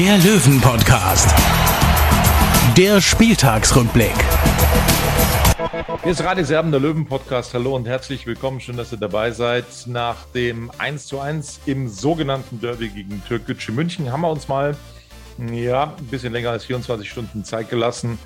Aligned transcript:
der 0.00 0.16
Löwen-Podcast. 0.16 1.28
Der 2.74 3.02
Spieltagsrückblick. 3.02 4.14
Hier 6.02 6.12
ist 6.12 6.24
Radio 6.24 6.42
Serben, 6.42 6.70
der 6.70 6.80
Löwen-Podcast. 6.80 7.52
Hallo 7.52 7.76
und 7.76 7.86
herzlich 7.86 8.26
willkommen. 8.26 8.60
Schön, 8.60 8.78
dass 8.78 8.92
ihr 8.92 8.98
dabei 8.98 9.30
seid. 9.32 9.66
Nach 9.84 10.24
dem 10.34 10.70
1 10.78 11.06
zu 11.06 11.20
1 11.20 11.60
im 11.66 11.86
sogenannten 11.86 12.62
Derby 12.62 12.88
gegen 12.88 13.22
Türkgücü 13.28 13.72
München 13.72 14.10
haben 14.10 14.22
wir 14.22 14.30
uns 14.30 14.48
mal 14.48 14.74
ja, 15.52 15.94
ein 15.98 16.06
bisschen 16.06 16.32
länger 16.32 16.48
als 16.48 16.64
24 16.64 17.10
Stunden 17.10 17.44
Zeit 17.44 17.68
gelassen, 17.68 18.18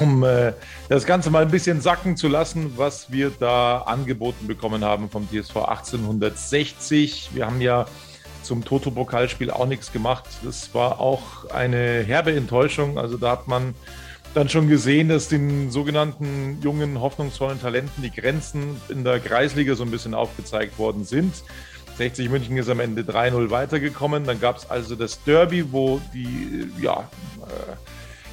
um 0.00 0.24
äh, 0.24 0.52
das 0.88 1.06
Ganze 1.06 1.30
mal 1.30 1.42
ein 1.42 1.50
bisschen 1.52 1.80
sacken 1.80 2.16
zu 2.16 2.26
lassen, 2.26 2.72
was 2.76 3.12
wir 3.12 3.30
da 3.30 3.82
angeboten 3.82 4.48
bekommen 4.48 4.84
haben 4.84 5.08
vom 5.08 5.28
TSV 5.28 5.58
1860. 5.58 7.30
Wir 7.34 7.46
haben 7.46 7.60
ja 7.60 7.86
zum 8.44 8.64
Toto-Pokalspiel 8.64 9.50
auch 9.50 9.66
nichts 9.66 9.92
gemacht. 9.92 10.24
Das 10.44 10.74
war 10.74 11.00
auch 11.00 11.50
eine 11.50 12.02
herbe 12.02 12.34
Enttäuschung. 12.34 12.98
Also 12.98 13.16
da 13.16 13.32
hat 13.32 13.48
man 13.48 13.74
dann 14.34 14.48
schon 14.48 14.68
gesehen, 14.68 15.08
dass 15.08 15.28
den 15.28 15.70
sogenannten 15.70 16.58
jungen, 16.62 17.00
hoffnungsvollen 17.00 17.60
Talenten 17.60 18.02
die 18.02 18.10
Grenzen 18.10 18.80
in 18.88 19.04
der 19.04 19.20
Kreisliga 19.20 19.74
so 19.74 19.84
ein 19.84 19.90
bisschen 19.90 20.14
aufgezeigt 20.14 20.78
worden 20.78 21.04
sind. 21.04 21.34
60 21.96 22.28
München 22.28 22.56
ist 22.56 22.68
am 22.68 22.80
Ende 22.80 23.02
3-0 23.02 23.50
weitergekommen. 23.50 24.24
Dann 24.24 24.40
gab 24.40 24.56
es 24.56 24.68
also 24.68 24.96
das 24.96 25.22
Derby, 25.22 25.72
wo 25.72 26.00
die 26.12 26.68
ja, 26.80 27.08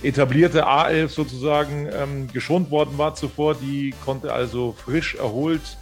äh, 0.02 0.08
etablierte 0.08 0.68
A11 0.68 1.10
sozusagen 1.10 1.88
ähm, 1.92 2.28
geschont 2.34 2.72
worden 2.72 2.98
war 2.98 3.14
zuvor. 3.14 3.56
Die 3.56 3.94
konnte 4.04 4.34
also 4.34 4.74
frisch 4.84 5.16
erholt 5.16 5.78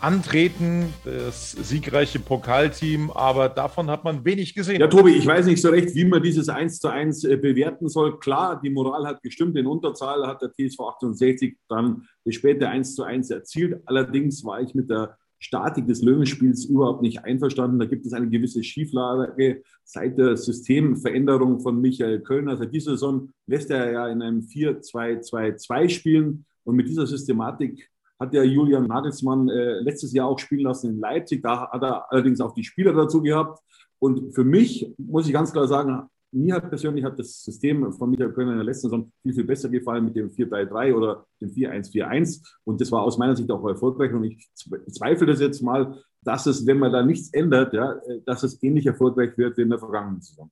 antreten, 0.00 0.92
das 1.04 1.52
siegreiche 1.52 2.18
Pokalteam, 2.18 3.10
aber 3.10 3.48
davon 3.48 3.90
hat 3.90 4.04
man 4.04 4.24
wenig 4.24 4.54
gesehen. 4.54 4.80
Ja, 4.80 4.88
Tobi, 4.88 5.12
ich 5.12 5.26
weiß 5.26 5.46
nicht 5.46 5.60
so 5.60 5.70
recht, 5.70 5.94
wie 5.94 6.04
man 6.04 6.22
dieses 6.22 6.48
1 6.48 6.78
zu 6.78 6.88
1 6.88 7.24
äh, 7.24 7.36
bewerten 7.36 7.88
soll. 7.88 8.18
Klar, 8.18 8.60
die 8.62 8.70
Moral 8.70 9.06
hat 9.06 9.22
gestimmt, 9.22 9.56
in 9.56 9.66
Unterzahl 9.66 10.26
hat 10.26 10.42
der 10.42 10.52
TSV 10.52 10.80
68 10.80 11.56
dann 11.68 12.02
das 12.24 12.34
späte 12.34 12.68
1 12.68 12.94
zu 12.94 13.02
1 13.02 13.30
erzielt. 13.30 13.80
Allerdings 13.86 14.44
war 14.44 14.60
ich 14.60 14.74
mit 14.74 14.90
der 14.90 15.16
Statik 15.38 15.86
des 15.86 16.02
Löwenspiels 16.02 16.64
überhaupt 16.64 17.02
nicht 17.02 17.24
einverstanden. 17.24 17.78
Da 17.78 17.84
gibt 17.84 18.06
es 18.06 18.12
eine 18.12 18.28
gewisse 18.28 18.64
Schieflage 18.64 19.62
seit 19.84 20.18
der 20.18 20.36
Systemveränderung 20.36 21.60
von 21.60 21.80
Michael 21.80 22.20
Kölner. 22.20 22.56
Seit 22.56 22.72
dieser 22.72 22.92
Saison 22.92 23.28
lässt 23.46 23.70
er 23.70 23.92
ja 23.92 24.08
in 24.08 24.22
einem 24.22 24.40
4-2-2-2 24.40 25.88
spielen 25.88 26.46
und 26.64 26.76
mit 26.76 26.88
dieser 26.88 27.06
Systematik 27.06 27.90
hat 28.18 28.32
der 28.32 28.44
Julian 28.44 28.86
Nagelsmann 28.86 29.48
äh, 29.48 29.80
letztes 29.80 30.12
Jahr 30.12 30.28
auch 30.28 30.38
spielen 30.38 30.62
lassen 30.62 30.90
in 30.90 31.00
Leipzig. 31.00 31.42
Da 31.42 31.70
hat 31.70 31.82
er 31.82 32.10
allerdings 32.10 32.40
auch 32.40 32.54
die 32.54 32.64
Spieler 32.64 32.92
dazu 32.92 33.22
gehabt. 33.22 33.60
Und 33.98 34.34
für 34.34 34.44
mich 34.44 34.92
muss 34.98 35.26
ich 35.26 35.32
ganz 35.32 35.52
klar 35.52 35.66
sagen, 35.66 36.08
mir 36.32 36.60
persönlich 36.60 37.04
hat 37.04 37.18
das 37.18 37.42
System 37.42 37.92
von 37.92 38.10
Michael 38.10 38.32
Kölner 38.32 38.52
in 38.52 38.58
der 38.58 38.66
letzten 38.66 38.88
Saison 38.88 39.12
viel, 39.22 39.32
viel 39.32 39.44
besser 39.44 39.68
gefallen 39.68 40.04
mit 40.04 40.16
dem 40.16 40.28
4-3-3 40.28 40.94
oder 40.94 41.24
dem 41.40 41.50
4-1-4-1. 41.50 42.42
Und 42.64 42.80
das 42.80 42.92
war 42.92 43.02
aus 43.02 43.16
meiner 43.16 43.36
Sicht 43.36 43.50
auch 43.50 43.66
erfolgreich. 43.66 44.12
Und 44.12 44.24
ich 44.24 44.48
zweifle 44.54 45.26
das 45.26 45.40
jetzt 45.40 45.62
mal, 45.62 45.98
dass 46.22 46.46
es, 46.46 46.66
wenn 46.66 46.78
man 46.78 46.92
da 46.92 47.02
nichts 47.02 47.32
ändert, 47.32 47.72
ja, 47.72 47.92
äh, 47.92 48.20
dass 48.24 48.42
es 48.42 48.62
ähnlich 48.62 48.86
erfolgreich 48.86 49.36
wird 49.38 49.56
wie 49.56 49.62
in 49.62 49.70
der 49.70 49.78
vergangenen 49.78 50.20
Saison. 50.20 50.50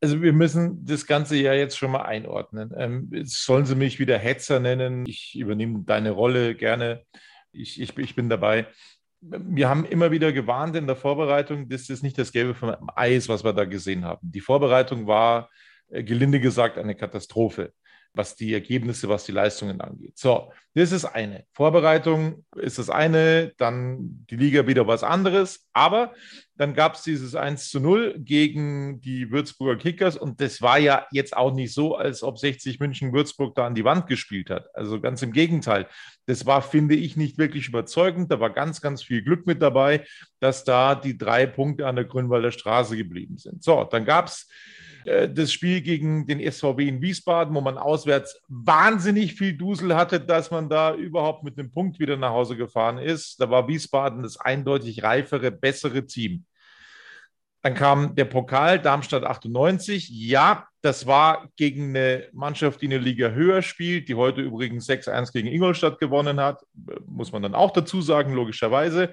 Also 0.00 0.22
wir 0.22 0.32
müssen 0.32 0.84
das 0.84 1.06
Ganze 1.06 1.36
ja 1.36 1.54
jetzt 1.54 1.76
schon 1.76 1.90
mal 1.90 2.02
einordnen. 2.02 2.72
Ähm, 2.76 3.10
sollen 3.24 3.66
Sie 3.66 3.74
mich 3.74 3.98
wieder 3.98 4.18
Hetzer 4.18 4.60
nennen? 4.60 5.04
Ich 5.06 5.36
übernehme 5.36 5.82
deine 5.84 6.12
Rolle 6.12 6.54
gerne. 6.54 7.02
Ich, 7.52 7.80
ich, 7.80 7.96
ich 7.98 8.14
bin 8.14 8.28
dabei. 8.28 8.66
Wir 9.20 9.68
haben 9.68 9.84
immer 9.84 10.12
wieder 10.12 10.32
gewarnt 10.32 10.76
in 10.76 10.86
der 10.86 10.94
Vorbereitung, 10.94 11.68
das 11.68 11.88
nicht 12.02 12.16
das 12.18 12.30
Gelbe 12.30 12.54
vom 12.54 12.76
Eis, 12.94 13.28
was 13.28 13.42
wir 13.42 13.52
da 13.52 13.64
gesehen 13.64 14.04
haben. 14.04 14.20
Die 14.30 14.40
Vorbereitung 14.40 15.08
war, 15.08 15.50
äh, 15.88 16.04
gelinde 16.04 16.38
gesagt, 16.38 16.78
eine 16.78 16.94
Katastrophe 16.94 17.72
was 18.14 18.34
die 18.36 18.52
Ergebnisse, 18.52 19.08
was 19.08 19.24
die 19.24 19.32
Leistungen 19.32 19.80
angeht. 19.80 20.18
So, 20.18 20.52
das 20.74 20.92
ist 20.92 21.04
eine. 21.04 21.44
Vorbereitung 21.52 22.44
ist 22.56 22.78
das 22.78 22.90
eine, 22.90 23.52
dann 23.58 24.26
die 24.30 24.36
Liga 24.36 24.66
wieder 24.66 24.86
was 24.86 25.02
anderes. 25.02 25.66
Aber 25.72 26.14
dann 26.56 26.74
gab 26.74 26.94
es 26.94 27.02
dieses 27.02 27.34
1 27.34 27.70
zu 27.70 27.80
0 27.80 28.16
gegen 28.18 29.00
die 29.00 29.30
Würzburger 29.30 29.76
Kickers 29.76 30.16
und 30.16 30.40
das 30.40 30.60
war 30.60 30.78
ja 30.78 31.06
jetzt 31.10 31.36
auch 31.36 31.52
nicht 31.52 31.72
so, 31.72 31.96
als 31.96 32.22
ob 32.22 32.38
60 32.38 32.80
München 32.80 33.12
Würzburg 33.12 33.54
da 33.54 33.66
an 33.66 33.74
die 33.74 33.84
Wand 33.84 34.06
gespielt 34.06 34.50
hat. 34.50 34.68
Also 34.74 35.00
ganz 35.00 35.22
im 35.22 35.32
Gegenteil. 35.32 35.86
Das 36.26 36.46
war, 36.46 36.62
finde 36.62 36.94
ich, 36.94 37.16
nicht 37.16 37.38
wirklich 37.38 37.68
überzeugend. 37.68 38.30
Da 38.30 38.40
war 38.40 38.50
ganz, 38.50 38.80
ganz 38.80 39.02
viel 39.02 39.22
Glück 39.22 39.46
mit 39.46 39.62
dabei, 39.62 40.04
dass 40.40 40.64
da 40.64 40.94
die 40.94 41.16
drei 41.16 41.46
Punkte 41.46 41.86
an 41.86 41.96
der 41.96 42.04
Grünwalder 42.04 42.52
Straße 42.52 42.96
geblieben 42.96 43.38
sind. 43.38 43.62
So, 43.62 43.84
dann 43.84 44.04
gab 44.04 44.26
es 44.26 44.48
äh, 45.04 45.28
das 45.28 45.52
Spiel 45.52 45.80
gegen 45.80 46.26
den 46.26 46.40
SVW 46.40 46.86
in 46.86 47.00
Wiesbaden, 47.00 47.54
wo 47.54 47.60
man 47.60 47.78
auswärts 47.78 48.40
wahnsinnig 48.48 49.34
viel 49.34 49.56
Dusel 49.56 49.94
hatte, 49.94 50.20
dass 50.20 50.50
man 50.50 50.68
da 50.68 50.94
überhaupt 50.94 51.44
mit 51.44 51.58
einem 51.58 51.70
Punkt 51.70 51.98
wieder 51.98 52.16
nach 52.16 52.30
Hause 52.30 52.56
gefahren 52.56 52.98
ist. 52.98 53.40
Da 53.40 53.50
war 53.50 53.68
Wiesbaden 53.68 54.22
das 54.22 54.38
eindeutig 54.38 55.02
reifere, 55.02 55.50
bessere 55.50 56.06
Team. 56.06 56.44
Dann 57.62 57.74
kam 57.74 58.14
der 58.14 58.24
Pokal 58.24 58.78
Darmstadt 58.78 59.24
98. 59.24 60.08
Ja, 60.10 60.68
das 60.80 61.06
war 61.06 61.48
gegen 61.56 61.88
eine 61.88 62.28
Mannschaft, 62.32 62.80
die 62.80 62.86
eine 62.86 62.98
Liga 62.98 63.30
höher 63.30 63.62
spielt, 63.62 64.08
die 64.08 64.14
heute 64.14 64.42
übrigens 64.42 64.88
6-1 64.88 65.32
gegen 65.32 65.48
Ingolstadt 65.48 65.98
gewonnen 65.98 66.40
hat. 66.40 66.64
Muss 67.06 67.32
man 67.32 67.42
dann 67.42 67.56
auch 67.56 67.72
dazu 67.72 68.00
sagen, 68.00 68.32
logischerweise. 68.32 69.10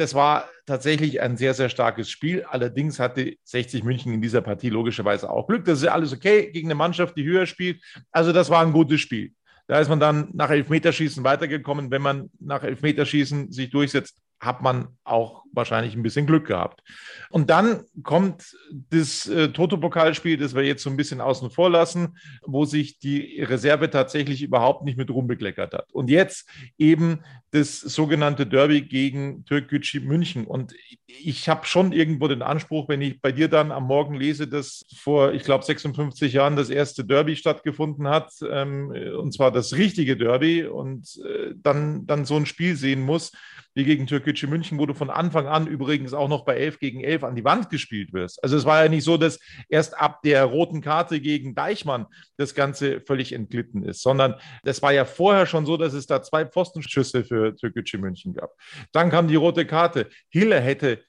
Das 0.00 0.14
war 0.14 0.48
tatsächlich 0.64 1.20
ein 1.20 1.36
sehr, 1.36 1.52
sehr 1.52 1.68
starkes 1.68 2.08
Spiel. 2.08 2.44
Allerdings 2.44 2.98
hatte 2.98 3.34
60 3.44 3.84
München 3.84 4.14
in 4.14 4.22
dieser 4.22 4.40
Partie 4.40 4.70
logischerweise 4.70 5.28
auch 5.28 5.46
Glück. 5.46 5.66
Das 5.66 5.82
ist 5.82 5.88
alles 5.88 6.14
okay 6.14 6.50
gegen 6.50 6.68
eine 6.68 6.74
Mannschaft, 6.74 7.18
die 7.18 7.24
höher 7.24 7.44
spielt. 7.44 7.82
Also 8.10 8.32
das 8.32 8.48
war 8.48 8.62
ein 8.62 8.72
gutes 8.72 9.02
Spiel. 9.02 9.34
Da 9.66 9.78
ist 9.78 9.90
man 9.90 10.00
dann 10.00 10.30
nach 10.32 10.48
Elfmeterschießen 10.48 11.22
weitergekommen. 11.22 11.90
Wenn 11.90 12.00
man 12.00 12.30
nach 12.40 12.62
Elfmeterschießen 12.62 13.52
sich 13.52 13.68
durchsetzt, 13.68 14.16
hat 14.40 14.62
man 14.62 14.88
auch 15.04 15.44
wahrscheinlich 15.52 15.94
ein 15.94 16.02
bisschen 16.02 16.26
Glück 16.26 16.46
gehabt. 16.46 16.82
Und 17.28 17.50
dann 17.50 17.84
kommt 18.02 18.56
das 18.90 19.26
äh, 19.26 19.48
Toto-Pokalspiel, 19.48 20.38
das 20.38 20.54
wir 20.54 20.62
jetzt 20.62 20.82
so 20.82 20.88
ein 20.90 20.96
bisschen 20.96 21.20
außen 21.20 21.50
vor 21.50 21.68
lassen, 21.68 22.16
wo 22.42 22.64
sich 22.64 22.98
die 22.98 23.42
Reserve 23.42 23.90
tatsächlich 23.90 24.42
überhaupt 24.42 24.84
nicht 24.84 24.96
mit 24.96 25.10
Ruhm 25.10 25.26
bekleckert 25.26 25.74
hat. 25.74 25.92
Und 25.92 26.08
jetzt 26.08 26.48
eben 26.78 27.20
das 27.50 27.80
sogenannte 27.80 28.46
Derby 28.46 28.82
gegen 28.82 29.44
Türkgücü 29.44 30.00
München. 30.00 30.46
Und 30.46 30.72
ich 31.06 31.48
habe 31.48 31.66
schon 31.66 31.92
irgendwo 31.92 32.28
den 32.28 32.42
Anspruch, 32.42 32.88
wenn 32.88 33.02
ich 33.02 33.20
bei 33.20 33.32
dir 33.32 33.48
dann 33.48 33.72
am 33.72 33.84
Morgen 33.84 34.14
lese, 34.14 34.46
dass 34.46 34.86
vor, 34.96 35.32
ich 35.32 35.42
glaube, 35.42 35.64
56 35.64 36.32
Jahren 36.32 36.56
das 36.56 36.70
erste 36.70 37.04
Derby 37.04 37.36
stattgefunden 37.36 38.08
hat, 38.08 38.32
ähm, 38.48 38.94
und 39.18 39.34
zwar 39.34 39.50
das 39.50 39.74
richtige 39.74 40.16
Derby, 40.16 40.64
und 40.64 41.20
äh, 41.26 41.52
dann, 41.56 42.06
dann 42.06 42.24
so 42.24 42.36
ein 42.36 42.46
Spiel 42.46 42.76
sehen 42.76 43.02
muss, 43.02 43.32
wie 43.74 43.84
gegen 43.84 44.06
Türkgücü 44.06 44.46
München, 44.46 44.78
wo 44.78 44.86
du 44.86 44.94
von 44.94 45.10
Anfang 45.10 45.46
an 45.46 45.66
übrigens 45.66 46.12
auch 46.12 46.28
noch 46.28 46.44
bei 46.44 46.56
11 46.56 46.78
gegen 46.78 47.00
11 47.02 47.24
an 47.24 47.36
die 47.36 47.44
Wand 47.44 47.70
gespielt 47.70 48.12
wirst. 48.12 48.42
Also 48.42 48.56
es 48.56 48.64
war 48.64 48.82
ja 48.82 48.88
nicht 48.88 49.04
so, 49.04 49.16
dass 49.16 49.38
erst 49.68 49.98
ab 49.98 50.22
der 50.22 50.44
roten 50.44 50.80
Karte 50.80 51.20
gegen 51.20 51.54
Deichmann 51.54 52.06
das 52.36 52.54
Ganze 52.54 53.00
völlig 53.00 53.32
entglitten 53.32 53.82
ist, 53.84 54.02
sondern 54.02 54.34
das 54.64 54.82
war 54.82 54.92
ja 54.92 55.04
vorher 55.04 55.46
schon 55.46 55.66
so, 55.66 55.76
dass 55.76 55.92
es 55.92 56.06
da 56.06 56.22
zwei 56.22 56.44
Pfostenschüsse 56.46 57.24
für 57.24 57.54
Türkgücü 57.54 57.98
München 57.98 58.34
gab. 58.34 58.50
Dann 58.92 59.10
kam 59.10 59.28
die 59.28 59.36
rote 59.36 59.66
Karte. 59.66 60.08
Hille 60.30 60.60
hätte 60.60 61.02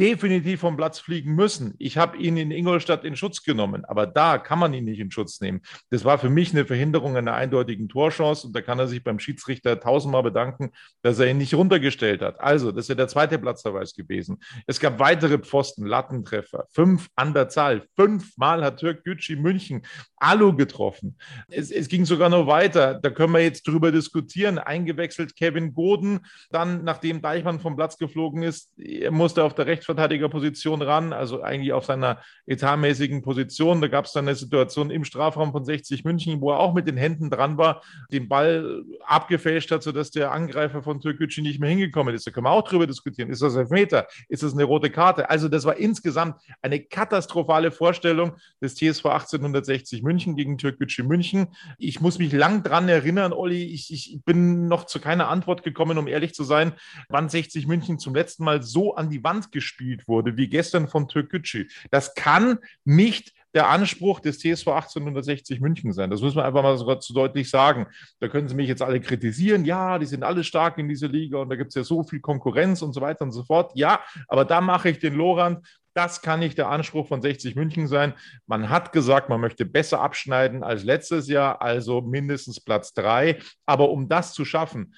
definitiv 0.00 0.60
vom 0.60 0.76
Platz 0.76 0.98
fliegen 0.98 1.34
müssen. 1.34 1.74
Ich 1.78 1.96
habe 1.96 2.16
ihn 2.16 2.36
in 2.36 2.50
Ingolstadt 2.50 3.04
in 3.04 3.14
Schutz 3.14 3.42
genommen, 3.42 3.84
aber 3.84 4.06
da 4.06 4.38
kann 4.38 4.58
man 4.58 4.74
ihn 4.74 4.84
nicht 4.84 4.98
in 4.98 5.10
Schutz 5.10 5.40
nehmen. 5.40 5.60
Das 5.90 6.04
war 6.04 6.18
für 6.18 6.30
mich 6.30 6.52
eine 6.52 6.66
Verhinderung 6.66 7.16
einer 7.16 7.34
eindeutigen 7.34 7.88
Torchance 7.88 8.46
und 8.46 8.56
da 8.56 8.60
kann 8.60 8.78
er 8.78 8.88
sich 8.88 9.04
beim 9.04 9.20
Schiedsrichter 9.20 9.78
tausendmal 9.78 10.24
bedanken, 10.24 10.72
dass 11.02 11.20
er 11.20 11.28
ihn 11.28 11.38
nicht 11.38 11.54
runtergestellt 11.54 12.22
hat. 12.22 12.40
Also, 12.40 12.72
das 12.72 12.88
ist 12.88 12.98
der 12.98 13.08
zweite 13.08 13.38
Platzverweis 13.38 13.94
gewesen. 13.94 14.38
Es 14.66 14.80
gab 14.80 14.98
weitere 14.98 15.38
Pfosten, 15.38 15.86
Lattentreffer, 15.86 16.66
fünf 16.70 17.08
an 17.14 17.32
der 17.32 17.48
Zahl. 17.48 17.84
Fünfmal 17.94 18.64
hat 18.64 18.80
Türk 18.80 19.04
Gücü 19.04 19.36
München 19.36 19.82
Alu 20.16 20.56
getroffen. 20.56 21.16
Es, 21.48 21.70
es 21.70 21.88
ging 21.88 22.04
sogar 22.04 22.30
noch 22.30 22.46
weiter. 22.46 22.94
Da 22.94 23.10
können 23.10 23.32
wir 23.32 23.42
jetzt 23.42 23.68
drüber 23.68 23.92
diskutieren. 23.92 24.58
Eingewechselt 24.58 25.36
Kevin 25.36 25.72
Goden, 25.72 26.20
dann, 26.50 26.82
nachdem 26.82 27.22
Deichmann 27.22 27.60
vom 27.60 27.76
Platz 27.76 27.96
geflogen 27.96 28.42
ist, 28.42 28.72
er 28.78 29.12
musste 29.12 29.44
auf 29.44 29.54
der 29.54 29.66
rechten 29.66 29.83
Rechtsverteidigerposition 29.84 30.82
ran, 30.82 31.12
also 31.12 31.42
eigentlich 31.42 31.72
auf 31.72 31.84
seiner 31.84 32.18
etatmäßigen 32.46 33.22
Position. 33.22 33.80
Da 33.80 33.88
gab 33.88 34.06
es 34.06 34.12
dann 34.12 34.26
eine 34.26 34.36
Situation 34.36 34.90
im 34.90 35.04
Strafraum 35.04 35.52
von 35.52 35.64
60 35.64 36.04
München, 36.04 36.40
wo 36.40 36.52
er 36.52 36.58
auch 36.58 36.74
mit 36.74 36.86
den 36.88 36.96
Händen 36.96 37.30
dran 37.30 37.58
war, 37.58 37.82
den 38.10 38.28
Ball 38.28 38.82
abgefälscht 39.06 39.70
hat, 39.70 39.82
sodass 39.82 40.10
der 40.10 40.32
Angreifer 40.32 40.82
von 40.82 41.00
Türkgücü 41.00 41.42
nicht 41.42 41.60
mehr 41.60 41.70
hingekommen 41.70 42.14
ist. 42.14 42.26
Da 42.26 42.30
können 42.30 42.46
wir 42.46 42.50
auch 42.50 42.66
drüber 42.66 42.86
diskutieren. 42.86 43.30
Ist 43.30 43.42
das 43.42 43.56
Elfmeter? 43.56 44.06
Ist 44.28 44.42
das 44.42 44.54
eine 44.54 44.64
rote 44.64 44.90
Karte? 44.90 45.28
Also 45.28 45.48
das 45.48 45.64
war 45.64 45.76
insgesamt 45.76 46.40
eine 46.62 46.80
katastrophale 46.80 47.70
Vorstellung 47.70 48.32
des 48.62 48.74
TSV 48.74 49.06
1860 49.06 50.02
München 50.02 50.36
gegen 50.36 50.58
Türkgücü 50.58 51.02
München. 51.02 51.48
Ich 51.78 52.00
muss 52.00 52.18
mich 52.18 52.32
lang 52.32 52.62
dran 52.62 52.88
erinnern, 52.88 53.32
Olli, 53.32 53.64
ich, 53.64 53.92
ich 53.92 54.20
bin 54.24 54.68
noch 54.68 54.84
zu 54.84 55.00
keiner 55.00 55.28
Antwort 55.28 55.62
gekommen, 55.62 55.98
um 55.98 56.08
ehrlich 56.08 56.34
zu 56.34 56.44
sein, 56.44 56.72
wann 57.08 57.28
60 57.28 57.66
München 57.66 57.98
zum 57.98 58.14
letzten 58.14 58.44
Mal 58.44 58.62
so 58.62 58.94
an 58.94 59.10
die 59.10 59.22
Wand 59.22 59.52
gespielt 59.52 59.73
wurde, 60.06 60.36
wie 60.36 60.48
gestern 60.48 60.88
von 60.88 61.08
Türkgücü. 61.08 61.66
Das 61.90 62.14
kann 62.14 62.58
nicht 62.84 63.32
der 63.54 63.68
Anspruch 63.68 64.20
des 64.20 64.38
TSV 64.38 64.66
1860 64.68 65.60
München 65.60 65.92
sein. 65.92 66.10
Das 66.10 66.20
muss 66.20 66.34
man 66.34 66.44
einfach 66.44 66.62
mal 66.62 66.76
so 66.76 67.14
deutlich 67.14 67.48
sagen. 67.48 67.86
Da 68.18 68.28
können 68.28 68.48
Sie 68.48 68.54
mich 68.56 68.68
jetzt 68.68 68.82
alle 68.82 69.00
kritisieren. 69.00 69.64
Ja, 69.64 69.98
die 69.98 70.06
sind 70.06 70.24
alle 70.24 70.42
stark 70.42 70.76
in 70.78 70.88
dieser 70.88 71.08
Liga 71.08 71.38
und 71.38 71.48
da 71.48 71.56
gibt 71.56 71.68
es 71.68 71.74
ja 71.76 71.84
so 71.84 72.02
viel 72.02 72.20
Konkurrenz 72.20 72.82
und 72.82 72.92
so 72.92 73.00
weiter 73.00 73.24
und 73.24 73.32
so 73.32 73.44
fort. 73.44 73.72
Ja, 73.76 74.00
aber 74.28 74.44
da 74.44 74.60
mache 74.60 74.90
ich 74.90 74.98
den 74.98 75.14
Lorand. 75.14 75.64
Das 75.94 76.22
kann 76.22 76.40
nicht 76.40 76.58
der 76.58 76.68
Anspruch 76.68 77.06
von 77.06 77.22
60 77.22 77.54
München 77.54 77.86
sein. 77.86 78.14
Man 78.46 78.68
hat 78.68 78.90
gesagt, 78.90 79.28
man 79.28 79.40
möchte 79.40 79.64
besser 79.64 80.00
abschneiden 80.00 80.64
als 80.64 80.82
letztes 80.82 81.28
Jahr, 81.28 81.62
also 81.62 82.00
mindestens 82.00 82.60
Platz 82.60 82.92
drei. 82.92 83.38
Aber 83.64 83.90
um 83.90 84.08
das 84.08 84.32
zu 84.32 84.44
schaffen, 84.44 84.94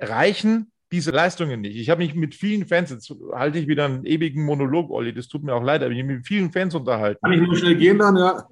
reichen 0.00 0.72
diese 0.94 1.10
Leistungen 1.10 1.60
nicht. 1.60 1.76
Ich 1.76 1.90
habe 1.90 2.04
mich 2.04 2.14
mit 2.14 2.36
vielen 2.36 2.66
Fans, 2.66 2.90
jetzt 2.90 3.12
halte 3.32 3.58
ich 3.58 3.66
wieder 3.66 3.84
einen 3.84 4.06
ewigen 4.06 4.44
Monolog, 4.44 4.90
Olli, 4.90 5.12
das 5.12 5.26
tut 5.26 5.42
mir 5.42 5.52
auch 5.52 5.62
leid, 5.62 5.82
aber 5.82 5.90
ich 5.90 5.98
habe 5.98 6.06
mich 6.06 6.18
mit 6.18 6.26
vielen 6.26 6.52
Fans 6.52 6.74
unterhalten. 6.74 7.20
Kann 7.20 7.32
ich 7.32 7.40
nur 7.40 7.56
schnell 7.56 7.74
gehen 7.74 7.98
dann, 7.98 8.16
ja? 8.16 8.46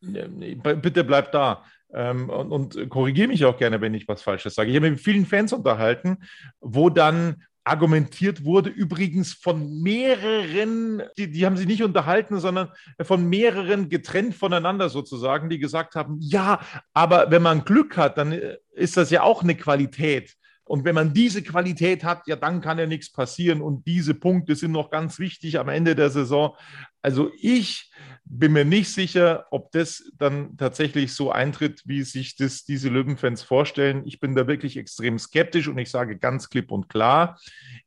Bitte 0.00 1.02
bleib 1.02 1.32
da. 1.32 1.64
Ähm, 1.92 2.30
und, 2.30 2.52
und 2.52 2.88
korrigiere 2.88 3.28
mich 3.28 3.44
auch 3.44 3.58
gerne, 3.58 3.80
wenn 3.80 3.94
ich 3.94 4.06
was 4.06 4.22
Falsches 4.22 4.54
sage. 4.54 4.70
Ich 4.70 4.76
habe 4.76 4.88
mich 4.88 4.98
mit 4.98 5.04
vielen 5.04 5.26
Fans 5.26 5.52
unterhalten, 5.52 6.18
wo 6.60 6.88
dann 6.88 7.42
argumentiert 7.64 8.44
wurde, 8.44 8.70
übrigens 8.70 9.34
von 9.34 9.82
mehreren, 9.82 11.02
die, 11.18 11.30
die 11.30 11.44
haben 11.44 11.56
sich 11.56 11.66
nicht 11.66 11.82
unterhalten, 11.82 12.38
sondern 12.38 12.70
von 13.00 13.28
mehreren 13.28 13.88
getrennt 13.88 14.34
voneinander 14.34 14.88
sozusagen, 14.88 15.48
die 15.48 15.58
gesagt 15.58 15.94
haben, 15.94 16.16
ja, 16.20 16.60
aber 16.92 17.30
wenn 17.30 17.42
man 17.42 17.64
Glück 17.64 17.96
hat, 17.96 18.18
dann 18.18 18.40
ist 18.72 18.96
das 18.96 19.10
ja 19.10 19.22
auch 19.22 19.42
eine 19.42 19.54
Qualität. 19.54 20.36
Und 20.72 20.86
wenn 20.86 20.94
man 20.94 21.12
diese 21.12 21.42
Qualität 21.42 22.02
hat, 22.02 22.26
ja, 22.26 22.34
dann 22.34 22.62
kann 22.62 22.78
ja 22.78 22.86
nichts 22.86 23.12
passieren. 23.12 23.60
Und 23.60 23.86
diese 23.86 24.14
Punkte 24.14 24.56
sind 24.56 24.72
noch 24.72 24.90
ganz 24.90 25.18
wichtig 25.18 25.58
am 25.58 25.68
Ende 25.68 25.94
der 25.94 26.08
Saison. 26.08 26.56
Also 27.02 27.30
ich 27.38 27.92
bin 28.24 28.54
mir 28.54 28.64
nicht 28.64 28.88
sicher, 28.88 29.44
ob 29.50 29.70
das 29.72 30.02
dann 30.16 30.56
tatsächlich 30.56 31.12
so 31.12 31.30
eintritt, 31.30 31.82
wie 31.84 32.04
sich 32.04 32.36
das 32.36 32.64
diese 32.64 32.88
Löwenfans 32.88 33.42
vorstellen. 33.42 34.04
Ich 34.06 34.18
bin 34.18 34.34
da 34.34 34.46
wirklich 34.46 34.78
extrem 34.78 35.18
skeptisch 35.18 35.68
und 35.68 35.76
ich 35.76 35.90
sage 35.90 36.16
ganz 36.16 36.48
klipp 36.48 36.72
und 36.72 36.88
klar, 36.88 37.38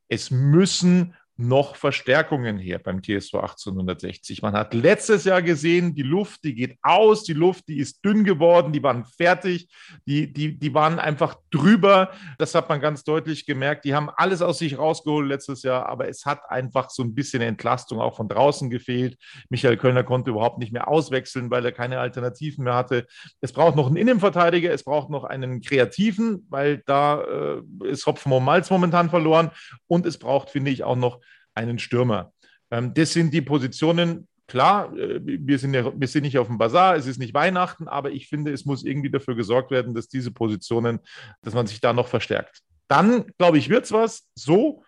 es 0.08 0.30
müssen 0.30 1.16
noch 1.38 1.76
Verstärkungen 1.76 2.58
her 2.58 2.80
beim 2.80 3.02
TSV 3.04 3.36
1860. 3.36 4.42
Man 4.42 4.54
hat 4.54 4.74
letztes 4.74 5.26
Jahr 5.26 5.42
gesehen, 5.42 5.94
die 5.94 6.02
Luft, 6.02 6.46
die 6.46 6.56
geht 6.56 6.78
aus, 6.82 7.24
die 7.24 7.34
Luft, 7.34 7.68
die 7.68 7.80
ist 7.80 8.04
dünn 8.06 8.24
geworden, 8.24 8.72
die 8.72 8.82
waren 8.82 9.04
fertig, 9.04 9.68
die, 10.06 10.32
die, 10.32 10.58
die 10.58 10.74
waren 10.74 10.98
einfach 10.98 11.36
drüber. 11.52 12.12
Das 12.38 12.56
hat 12.56 12.70
man 12.70 12.80
ganz 12.80 13.04
deutlich 13.04 13.46
gemerkt. 13.46 13.84
Die 13.84 13.94
haben 13.94 14.10
alles 14.16 14.42
aus 14.42 14.60
sich 14.60 14.78
rausgeholt 14.78 15.28
letztes 15.28 15.64
Jahr, 15.64 15.88
aber 15.88 16.08
es 16.08 16.26
hat 16.26 16.40
einfach 16.50 16.90
so 16.90 17.04
ein 17.04 17.14
bisschen 17.14 17.42
Entlastung 17.42 18.00
auch 18.00 18.16
von 18.16 18.30
draußen 18.30 18.70
gefehlt. 18.70 19.18
Michael 19.50 19.76
Kölner 19.76 20.04
konnte 20.04 20.32
überhaupt 20.32 20.60
nicht 20.60 20.72
mehr 20.72 20.88
auswechseln, 20.88 21.52
weil 21.52 21.66
er 21.66 21.74
keine 21.74 22.00
Alternativen 22.00 22.64
mehr 22.64 22.76
hatte. 22.76 23.08
Es 23.42 23.52
braucht 23.52 23.76
noch 23.76 23.88
einen 23.88 23.98
Innenverteidiger, 23.98 24.72
es 24.72 24.86
braucht 24.86 25.10
noch 25.10 25.26
einen 25.26 25.62
Kreativen, 25.62 26.46
weil 26.50 26.82
da 26.86 27.22
äh, 27.22 27.62
ist 27.90 28.06
Hopfen 28.06 28.32
und 28.32 28.46
Malz 28.46 28.70
momentan 28.70 29.10
verloren. 29.10 29.52
Und 29.88 30.06
es 30.06 30.18
braucht, 30.18 30.50
finde 30.50 30.72
ich, 30.72 30.86
auch 30.86 30.96
noch 30.96 31.25
einen 31.56 31.80
Stürmer. 31.80 32.34
Ähm, 32.72 32.94
das 32.94 33.14
sind 33.14 33.34
die 33.34 33.42
Positionen. 33.42 34.28
Klar, 34.48 34.96
äh, 34.96 35.20
wir, 35.24 35.58
sind 35.58 35.74
ja, 35.74 35.92
wir 36.00 36.08
sind 36.08 36.24
nicht 36.24 36.38
auf 36.38 36.48
dem 36.48 36.58
Bazar, 36.58 36.96
es 36.96 37.08
ist 37.08 37.18
nicht 37.18 37.34
Weihnachten, 37.34 37.88
aber 37.88 38.12
ich 38.12 38.28
finde, 38.28 38.52
es 38.52 38.66
muss 38.66 38.84
irgendwie 38.84 39.10
dafür 39.10 39.36
gesorgt 39.36 39.72
werden, 39.72 39.96
dass 39.96 40.08
diese 40.08 40.32
Positionen, 40.32 41.00
dass 41.42 41.54
man 41.54 41.66
sich 41.66 41.82
da 41.82 41.94
noch 41.94 42.08
verstärkt. 42.08 42.62
Dann, 42.88 43.32
glaube 43.38 43.58
ich, 43.58 43.70
wird 43.70 43.86
es 43.86 43.92
was. 43.92 44.28
So, 44.36 44.84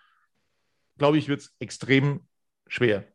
glaube 0.98 1.18
ich, 1.18 1.28
wird 1.28 1.42
es 1.42 1.56
extrem 1.60 2.28
schwer. 2.68 3.06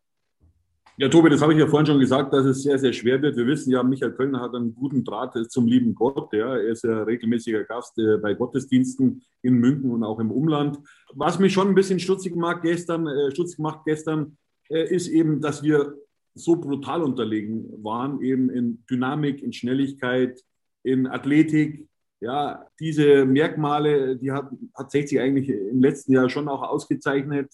Ja, 0.98 1.08
Tobi, 1.08 1.30
das 1.30 1.40
habe 1.40 1.54
ich 1.54 1.58
ja 1.58 1.66
vorhin 1.66 1.86
schon 1.86 1.98
gesagt, 1.98 2.34
dass 2.34 2.44
es 2.44 2.62
sehr, 2.62 2.78
sehr 2.78 2.92
schwer 2.92 3.20
wird. 3.22 3.36
Wir 3.36 3.46
wissen 3.46 3.70
ja, 3.70 3.82
Michael 3.82 4.12
Kölner 4.12 4.40
hat 4.40 4.54
einen 4.54 4.74
guten 4.74 5.04
Draht 5.04 5.34
zum 5.50 5.66
lieben 5.66 5.94
Gott. 5.94 6.30
Ja. 6.34 6.54
Er 6.54 6.68
ist 6.68 6.84
ja 6.84 7.02
regelmäßiger 7.04 7.64
Gast 7.64 7.98
äh, 7.98 8.18
bei 8.18 8.34
Gottesdiensten 8.34 9.22
in 9.40 9.54
München 9.54 9.90
und 9.90 10.04
auch 10.04 10.20
im 10.20 10.30
Umland. 10.30 10.78
Was 11.14 11.38
mich 11.38 11.54
schon 11.54 11.68
ein 11.68 11.74
bisschen 11.74 11.98
stutzig 11.98 12.36
macht 12.36 12.62
gestern, 12.62 13.06
äh, 13.06 13.30
stutzig 13.30 13.58
macht 13.58 13.86
gestern, 13.86 14.36
äh, 14.68 14.94
ist 14.94 15.08
eben, 15.08 15.40
dass 15.40 15.62
wir 15.62 15.94
so 16.34 16.56
brutal 16.56 17.02
unterlegen 17.02 17.82
waren, 17.82 18.20
eben 18.20 18.50
in 18.50 18.84
Dynamik, 18.90 19.42
in 19.42 19.54
Schnelligkeit, 19.54 20.42
in 20.82 21.06
Athletik. 21.06 21.88
Ja, 22.20 22.66
diese 22.78 23.24
Merkmale, 23.24 24.16
die 24.16 24.30
hat, 24.30 24.50
hat 24.74 24.90
60 24.90 25.18
eigentlich 25.20 25.48
im 25.48 25.80
letzten 25.80 26.12
Jahr 26.12 26.28
schon 26.28 26.48
auch 26.48 26.62
ausgezeichnet. 26.62 27.50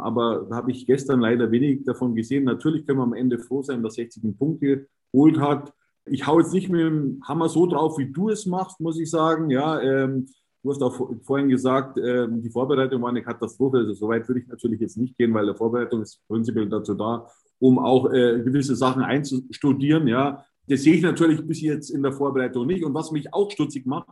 Aber 0.00 0.46
da 0.48 0.56
habe 0.56 0.70
ich 0.70 0.86
gestern 0.86 1.20
leider 1.20 1.50
wenig 1.50 1.84
davon 1.84 2.14
gesehen. 2.14 2.44
Natürlich 2.44 2.86
können 2.86 2.98
wir 2.98 3.04
am 3.04 3.14
Ende 3.14 3.38
froh 3.38 3.62
sein, 3.62 3.82
dass 3.82 3.94
60 3.94 4.24
einen 4.24 4.36
Punkt 4.36 4.60
geholt 4.60 5.38
hat. 5.38 5.72
Ich 6.06 6.26
hau 6.26 6.40
jetzt 6.40 6.52
nicht 6.52 6.68
mit 6.68 6.80
dem 6.80 7.22
Hammer 7.26 7.48
so 7.48 7.66
drauf, 7.66 7.98
wie 7.98 8.10
du 8.10 8.30
es 8.30 8.46
machst, 8.46 8.80
muss 8.80 8.98
ich 8.98 9.10
sagen. 9.10 9.50
Ja, 9.50 9.80
ähm, 9.80 10.26
du 10.62 10.70
hast 10.70 10.82
auch 10.82 11.10
vorhin 11.22 11.48
gesagt, 11.48 11.98
ähm, 11.98 12.42
die 12.42 12.50
Vorbereitung 12.50 13.02
war 13.02 13.10
eine 13.10 13.22
Katastrophe. 13.22 13.78
Also 13.78 13.92
so 13.94 14.08
weit 14.08 14.26
würde 14.28 14.40
ich 14.40 14.48
natürlich 14.48 14.80
jetzt 14.80 14.96
nicht 14.96 15.16
gehen, 15.16 15.34
weil 15.34 15.46
der 15.46 15.56
Vorbereitung 15.56 16.02
ist 16.02 16.20
prinzipiell 16.28 16.68
dazu 16.68 16.94
da, 16.94 17.26
um 17.58 17.78
auch 17.78 18.10
äh, 18.12 18.40
gewisse 18.42 18.76
Sachen 18.76 19.02
einzustudieren. 19.02 20.06
Ja, 20.06 20.44
das 20.66 20.82
sehe 20.82 20.94
ich 20.94 21.02
natürlich 21.02 21.46
bis 21.46 21.60
jetzt 21.60 21.90
in 21.90 22.02
der 22.02 22.12
Vorbereitung 22.12 22.66
nicht. 22.66 22.84
Und 22.84 22.94
was 22.94 23.10
mich 23.10 23.32
auch 23.32 23.50
stutzig 23.50 23.86
macht, 23.86 24.08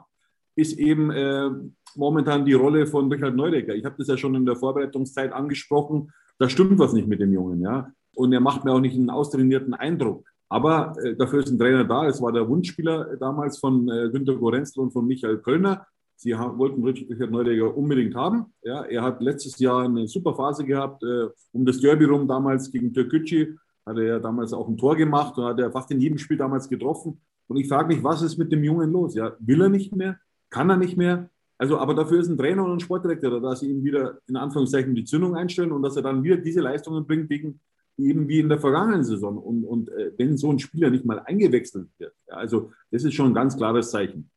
ist 0.54 0.78
eben 0.78 1.10
äh, 1.10 1.50
momentan 1.96 2.44
die 2.44 2.52
Rolle 2.52 2.86
von 2.86 3.10
Richard 3.10 3.36
Neudecker. 3.36 3.74
Ich 3.74 3.84
habe 3.84 3.96
das 3.98 4.08
ja 4.08 4.16
schon 4.16 4.34
in 4.34 4.46
der 4.46 4.56
Vorbereitungszeit 4.56 5.32
angesprochen. 5.32 6.12
Da 6.38 6.48
stimmt 6.48 6.78
was 6.78 6.92
nicht 6.92 7.08
mit 7.08 7.20
dem 7.20 7.32
Jungen, 7.32 7.60
ja. 7.60 7.90
Und 8.14 8.32
er 8.32 8.40
macht 8.40 8.64
mir 8.64 8.72
auch 8.72 8.80
nicht 8.80 8.96
einen 8.96 9.10
austrainierten 9.10 9.74
Eindruck. 9.74 10.26
Aber 10.48 10.94
äh, 11.02 11.16
dafür 11.16 11.40
ist 11.40 11.50
ein 11.50 11.58
Trainer 11.58 11.84
da. 11.84 12.06
Es 12.06 12.22
war 12.22 12.32
der 12.32 12.48
Wunschspieler 12.48 13.16
damals 13.16 13.58
von 13.58 13.88
äh, 13.88 14.10
Günter 14.10 14.36
Gorenzel 14.36 14.80
und 14.80 14.92
von 14.92 15.06
Michael 15.06 15.38
Kölner. 15.38 15.86
Sie 16.18 16.32
wollten 16.32 16.82
Richard 16.82 17.30
Neudecker 17.30 17.76
unbedingt 17.76 18.14
haben. 18.14 18.46
Ja, 18.62 18.84
er 18.84 19.02
hat 19.02 19.20
letztes 19.20 19.58
Jahr 19.58 19.84
eine 19.84 20.08
super 20.08 20.34
Phase 20.34 20.64
gehabt, 20.64 21.02
äh, 21.02 21.26
um 21.52 21.66
das 21.66 21.80
Derby 21.80 22.04
rum 22.04 22.26
damals 22.26 22.70
gegen 22.70 22.92
Türkgücü. 22.94 23.56
Hat 23.84 23.98
er 23.98 24.04
ja 24.04 24.18
damals 24.18 24.52
auch 24.52 24.66
ein 24.66 24.78
Tor 24.78 24.96
gemacht 24.96 25.36
und 25.36 25.44
hat 25.44 25.58
er 25.58 25.70
fast 25.70 25.90
in 25.90 26.00
jedem 26.00 26.18
Spiel 26.18 26.38
damals 26.38 26.68
getroffen. 26.68 27.20
Und 27.48 27.58
ich 27.58 27.68
frage 27.68 27.88
mich, 27.88 28.02
was 28.02 28.22
ist 28.22 28.38
mit 28.38 28.50
dem 28.50 28.64
Jungen 28.64 28.90
los? 28.90 29.14
Ja, 29.14 29.36
will 29.38 29.60
er 29.60 29.68
nicht 29.68 29.94
mehr? 29.94 30.18
Kann 30.50 30.70
er 30.70 30.76
nicht 30.76 30.96
mehr? 30.96 31.28
Also, 31.58 31.78
aber 31.78 31.94
dafür 31.94 32.20
ist 32.20 32.28
ein 32.28 32.36
Trainer 32.36 32.64
und 32.64 32.72
ein 32.72 32.80
Sportdirektor 32.80 33.30
da, 33.30 33.40
dass 33.40 33.60
sie 33.60 33.70
ihm 33.70 33.82
wieder 33.82 34.18
in 34.28 34.36
Anführungszeichen 34.36 34.94
die 34.94 35.04
Zündung 35.04 35.36
einstellen 35.36 35.72
und 35.72 35.82
dass 35.82 35.96
er 35.96 36.02
dann 36.02 36.22
wieder 36.22 36.36
diese 36.36 36.60
Leistungen 36.60 37.06
bringt, 37.06 37.28
gegen, 37.28 37.60
eben 37.96 38.28
wie 38.28 38.40
in 38.40 38.48
der 38.48 38.58
vergangenen 38.58 39.04
Saison. 39.04 39.38
Und, 39.38 39.64
und 39.64 39.88
äh, 39.88 40.12
wenn 40.18 40.36
so 40.36 40.52
ein 40.52 40.58
Spieler 40.58 40.90
nicht 40.90 41.04
mal 41.04 41.20
eingewechselt 41.20 41.88
wird, 41.98 42.14
ja, 42.28 42.36
also 42.36 42.72
das 42.90 43.04
ist 43.04 43.14
schon 43.14 43.30
ein 43.30 43.34
ganz 43.34 43.56
klares 43.56 43.90
Zeichen. 43.90 44.30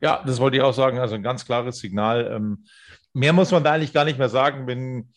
Ja, 0.00 0.22
das 0.26 0.40
wollte 0.40 0.56
ich 0.56 0.62
auch 0.62 0.74
sagen. 0.74 0.98
Also 0.98 1.14
ein 1.14 1.22
ganz 1.22 1.44
klares 1.44 1.78
Signal. 1.78 2.30
Ähm, 2.34 2.64
mehr 3.12 3.32
muss 3.32 3.52
man 3.52 3.62
da 3.62 3.72
eigentlich 3.72 3.92
gar 3.92 4.04
nicht 4.04 4.18
mehr 4.18 4.30
sagen, 4.30 4.66
wenn 4.66 5.10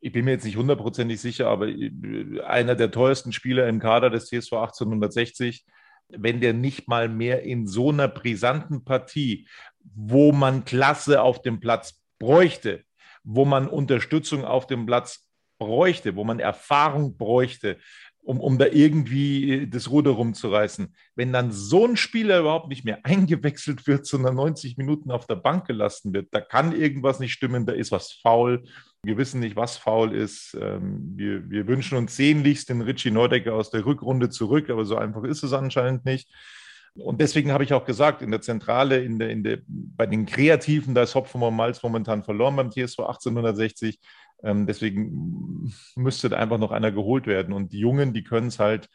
ich 0.00 0.12
bin 0.12 0.24
mir 0.24 0.32
jetzt 0.32 0.44
nicht 0.44 0.56
hundertprozentig 0.56 1.20
sicher, 1.20 1.48
aber 1.48 1.68
äh, 1.68 2.40
einer 2.46 2.76
der 2.76 2.92
teuersten 2.92 3.32
Spieler 3.32 3.68
im 3.68 3.80
Kader 3.80 4.08
des 4.08 4.26
TSV 4.26 4.52
1860 4.52 5.64
wenn 6.08 6.40
der 6.40 6.52
nicht 6.52 6.88
mal 6.88 7.08
mehr 7.08 7.42
in 7.42 7.66
so 7.66 7.90
einer 7.90 8.08
brisanten 8.08 8.84
Partie, 8.84 9.48
wo 9.94 10.32
man 10.32 10.64
Klasse 10.64 11.22
auf 11.22 11.42
dem 11.42 11.60
Platz 11.60 12.00
bräuchte, 12.18 12.84
wo 13.24 13.44
man 13.44 13.68
Unterstützung 13.68 14.44
auf 14.44 14.66
dem 14.66 14.86
Platz 14.86 15.26
bräuchte, 15.58 16.16
wo 16.16 16.24
man 16.24 16.38
Erfahrung 16.38 17.16
bräuchte, 17.16 17.78
um, 18.26 18.40
um 18.40 18.58
da 18.58 18.66
irgendwie 18.66 19.68
das 19.68 19.90
Ruder 19.90 20.10
rumzureißen. 20.10 20.94
Wenn 21.14 21.32
dann 21.32 21.52
so 21.52 21.86
ein 21.86 21.96
Spieler 21.96 22.40
überhaupt 22.40 22.68
nicht 22.68 22.84
mehr 22.84 23.00
eingewechselt 23.04 23.86
wird, 23.86 24.06
sondern 24.06 24.34
90 24.34 24.76
Minuten 24.76 25.10
auf 25.10 25.26
der 25.26 25.36
Bank 25.36 25.66
gelassen 25.66 26.12
wird, 26.12 26.28
da 26.32 26.40
kann 26.40 26.72
irgendwas 26.72 27.20
nicht 27.20 27.32
stimmen, 27.32 27.66
da 27.66 27.72
ist 27.72 27.92
was 27.92 28.12
faul. 28.12 28.64
Wir 29.06 29.16
wissen 29.16 29.40
nicht, 29.40 29.54
was 29.54 29.76
faul 29.76 30.12
ist. 30.12 30.56
Ähm, 30.60 31.12
wir, 31.14 31.48
wir 31.48 31.66
wünschen 31.68 31.96
uns 31.96 32.16
sehnlichst 32.16 32.68
den 32.68 32.80
Richie 32.80 33.12
Neudecker 33.12 33.54
aus 33.54 33.70
der 33.70 33.86
Rückrunde 33.86 34.30
zurück, 34.30 34.68
aber 34.68 34.84
so 34.84 34.96
einfach 34.96 35.22
ist 35.22 35.44
es 35.44 35.52
anscheinend 35.52 36.04
nicht. 36.04 36.28
Und 36.94 37.20
deswegen 37.20 37.52
habe 37.52 37.62
ich 37.62 37.72
auch 37.72 37.84
gesagt, 37.84 38.20
in 38.20 38.30
der 38.30 38.40
Zentrale, 38.40 39.02
in 39.02 39.18
der, 39.18 39.30
in 39.30 39.44
der, 39.44 39.58
bei 39.66 40.06
den 40.06 40.26
Kreativen, 40.26 40.94
da 40.94 41.02
ist 41.02 41.14
Hopfen 41.14 41.42
und 41.42 41.54
Malz 41.54 41.82
momentan 41.82 42.24
verloren 42.24 42.56
beim 42.56 42.70
TSV 42.70 43.00
1860. 43.00 44.00
Ähm, 44.42 44.66
deswegen 44.66 45.72
müsste 45.94 46.28
da 46.28 46.38
einfach 46.38 46.58
noch 46.58 46.72
einer 46.72 46.90
geholt 46.90 47.26
werden. 47.26 47.52
Und 47.54 47.72
die 47.72 47.78
Jungen, 47.78 48.12
die 48.12 48.24
können 48.24 48.48
es 48.48 48.58
halt 48.58 48.88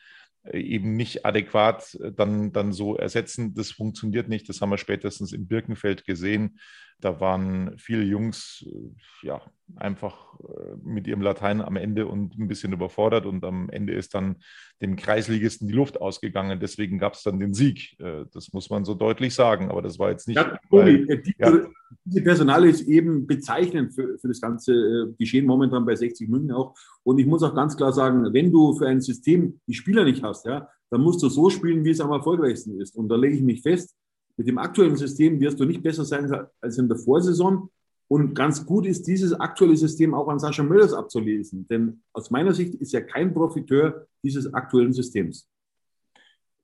eben 0.52 0.96
nicht 0.96 1.26
adäquat 1.26 1.96
äh, 1.96 2.12
dann, 2.12 2.52
dann 2.52 2.74
so 2.74 2.98
ersetzen. 2.98 3.54
Das 3.54 3.72
funktioniert 3.72 4.28
nicht. 4.28 4.50
Das 4.50 4.62
haben 4.62 4.72
wir 4.72 4.78
spätestens 4.78 5.34
in 5.34 5.48
Birkenfeld 5.48 6.06
gesehen. 6.06 6.60
Da 7.00 7.20
waren 7.20 7.78
viele 7.78 8.04
Jungs 8.04 8.66
äh, 8.68 9.28
ja 9.28 9.42
einfach 9.76 10.36
mit 10.84 11.08
ihrem 11.08 11.22
Latein 11.22 11.62
am 11.62 11.78
Ende 11.78 12.08
und 12.08 12.38
ein 12.38 12.48
bisschen 12.48 12.74
überfordert 12.74 13.26
und 13.26 13.46
am 13.46 13.70
Ende 13.70 13.94
ist 13.94 14.14
dann 14.14 14.38
dem 14.82 14.98
Kreisligisten 14.98 15.68
die 15.68 15.74
Luft 15.74 16.02
ausgegangen. 16.02 16.60
Deswegen 16.60 17.00
gab 17.00 17.14
es 17.14 17.24
dann 17.24 17.40
den 17.40 17.54
Sieg. 17.54 17.96
Das 18.34 18.52
muss 18.52 18.70
man 18.70 18.84
so 18.84 18.96
deutlich 18.96 19.34
sagen. 19.34 19.70
Aber 19.70 19.82
das 19.82 19.98
war 19.98 20.10
jetzt 20.10 20.28
nicht. 20.28 20.36
Ja, 20.36 20.58
Tobi, 20.70 21.08
die, 21.24 21.36
ja. 21.38 21.68
Diese 22.04 22.24
Personale 22.24 22.70
ist 22.70 22.82
eben 22.82 23.28
bezeichnend 23.28 23.94
für, 23.94 24.18
für 24.18 24.28
das 24.28 24.42
ganze 24.42 25.14
Geschehen 25.18 25.46
momentan 25.46 25.86
bei 25.86 25.96
60 25.96 26.30
München 26.30 26.52
auch. 26.52 26.76
Und 27.04 27.20
ich 27.20 27.26
muss 27.26 27.44
auch 27.44 27.54
ganz 27.54 27.78
klar 27.78 27.94
sagen, 27.94 28.34
wenn 28.34 28.52
du 28.52 28.74
für 28.74 28.88
ein 28.88 29.02
System 29.02 29.60
die 29.68 29.74
Spieler 29.74 30.04
nicht 30.04 30.24
hast, 30.24 30.46
ja, 30.46 30.68
dann 30.90 31.02
musst 31.02 31.22
du 31.22 31.30
so 31.30 31.50
spielen, 31.50 31.86
wie 31.86 31.92
es 31.92 32.02
am 32.02 32.12
erfolgreichsten 32.12 32.80
ist. 32.80 32.96
Und 32.96 33.10
da 33.10 33.16
lege 33.16 33.36
ich 33.36 33.42
mich 33.42 33.62
fest, 33.62 33.96
mit 34.38 34.48
dem 34.48 34.58
aktuellen 34.58 34.96
System 34.96 35.40
wirst 35.40 35.60
du 35.60 35.66
nicht 35.66 35.84
besser 35.84 36.06
sein 36.06 36.32
als 36.60 36.78
in 36.78 36.88
der 36.88 36.98
Vorsaison. 36.98 37.70
Und 38.08 38.34
ganz 38.34 38.66
gut 38.66 38.86
ist 38.86 39.08
dieses 39.08 39.34
aktuelle 39.34 39.78
System 39.78 40.14
auch 40.14 40.28
an 40.28 40.40
Sascha 40.40 40.64
Möllers 40.64 40.94
abzulesen. 40.94 41.68
Denn 41.70 42.02
aus 42.14 42.32
meiner 42.32 42.54
Sicht 42.54 42.76
ist 42.76 42.94
er 42.94 43.04
kein 43.04 43.34
Profiteur 43.34 44.08
dieses 44.24 44.54
aktuellen 44.54 44.94
Systems. 44.94 45.48